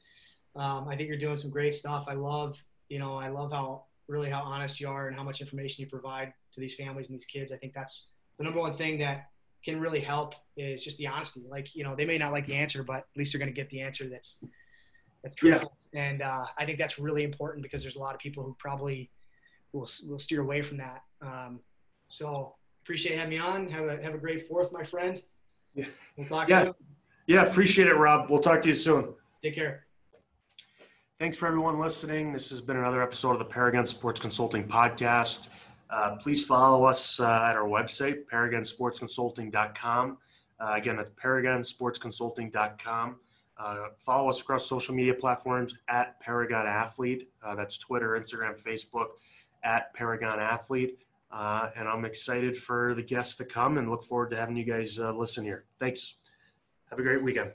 um, 0.55 0.87
I 0.87 0.95
think 0.95 1.07
you're 1.09 1.17
doing 1.17 1.37
some 1.37 1.49
great 1.49 1.73
stuff. 1.73 2.05
I 2.07 2.13
love, 2.13 2.63
you 2.89 2.99
know, 2.99 3.15
I 3.15 3.29
love 3.29 3.51
how 3.51 3.85
really 4.07 4.29
how 4.29 4.41
honest 4.41 4.79
you 4.79 4.87
are 4.89 5.07
and 5.07 5.15
how 5.15 5.23
much 5.23 5.41
information 5.41 5.81
you 5.81 5.89
provide 5.89 6.33
to 6.53 6.59
these 6.59 6.75
families 6.75 7.07
and 7.07 7.15
these 7.15 7.25
kids. 7.25 7.51
I 7.51 7.57
think 7.57 7.73
that's 7.73 8.07
the 8.37 8.43
number 8.43 8.59
one 8.59 8.73
thing 8.73 8.99
that 8.99 9.29
can 9.63 9.79
really 9.79 9.99
help 9.99 10.35
is 10.57 10.83
just 10.83 10.97
the 10.97 11.07
honesty. 11.07 11.45
Like, 11.49 11.75
you 11.75 11.83
know, 11.83 11.95
they 11.95 12.05
may 12.05 12.17
not 12.17 12.31
like 12.31 12.45
the 12.45 12.55
answer, 12.55 12.83
but 12.83 12.97
at 12.97 13.17
least 13.17 13.33
they're 13.33 13.39
going 13.39 13.53
to 13.53 13.55
get 13.55 13.69
the 13.69 13.81
answer 13.81 14.09
that's 14.09 14.43
that's 15.23 15.35
truthful. 15.35 15.77
Yeah. 15.93 16.01
And 16.01 16.21
uh, 16.21 16.45
I 16.57 16.65
think 16.65 16.79
that's 16.79 16.97
really 16.97 17.23
important 17.23 17.63
because 17.63 17.83
there's 17.83 17.95
a 17.95 17.99
lot 17.99 18.15
of 18.15 18.19
people 18.19 18.43
who 18.43 18.55
probably 18.57 19.11
will 19.71 19.89
will 20.07 20.19
steer 20.19 20.41
away 20.41 20.61
from 20.61 20.77
that. 20.77 21.03
Um, 21.21 21.59
so 22.07 22.55
appreciate 22.83 23.17
having 23.17 23.29
me 23.29 23.37
on. 23.37 23.69
Have 23.69 23.85
a 23.85 24.01
have 24.03 24.15
a 24.15 24.17
great 24.17 24.47
fourth, 24.47 24.71
my 24.71 24.83
friend. 24.83 25.21
Yeah. 25.75 25.85
We'll 26.17 26.27
talk 26.27 26.49
yeah. 26.49 26.63
soon. 26.63 26.73
Yeah, 27.27 27.43
appreciate 27.43 27.87
it, 27.87 27.95
Rob. 27.95 28.29
We'll 28.29 28.39
talk 28.39 28.61
to 28.63 28.67
you 28.67 28.73
soon. 28.73 29.13
Take 29.41 29.55
care. 29.55 29.85
Thanks 31.19 31.37
for 31.37 31.47
everyone 31.47 31.79
listening. 31.79 32.33
This 32.33 32.49
has 32.49 32.61
been 32.61 32.77
another 32.77 33.01
episode 33.01 33.33
of 33.33 33.39
the 33.39 33.45
Paragon 33.45 33.85
Sports 33.85 34.19
Consulting 34.19 34.67
Podcast. 34.67 35.49
Uh, 35.91 36.15
please 36.15 36.45
follow 36.45 36.85
us 36.85 37.19
uh, 37.19 37.25
at 37.25 37.55
our 37.55 37.67
website, 37.67 38.25
paragonsportsconsulting.com. 38.31 40.17
Uh, 40.59 40.73
again, 40.75 40.95
that's 40.95 41.11
paragonsportsconsulting.com. 41.11 43.15
Uh, 43.57 43.77
follow 43.99 44.29
us 44.29 44.39
across 44.39 44.65
social 44.65 44.95
media 44.95 45.13
platforms 45.13 45.75
at 45.89 46.19
Paragon 46.19 46.65
Athlete. 46.65 47.29
Uh, 47.43 47.55
that's 47.55 47.77
Twitter, 47.77 48.17
Instagram, 48.19 48.59
Facebook, 48.59 49.07
at 49.63 49.93
Paragon 49.93 50.39
Athlete. 50.39 50.97
Uh, 51.31 51.69
and 51.75 51.87
I'm 51.87 52.05
excited 52.05 52.57
for 52.57 52.95
the 52.95 53.03
guests 53.03 53.35
to 53.37 53.45
come 53.45 53.77
and 53.77 53.89
look 53.89 54.03
forward 54.03 54.31
to 54.31 54.35
having 54.35 54.55
you 54.55 54.65
guys 54.65 54.97
listen 54.97 55.43
here. 55.43 55.65
Thanks. 55.79 56.15
Have 56.89 56.99
a 56.99 57.03
great 57.03 57.23
weekend. 57.23 57.51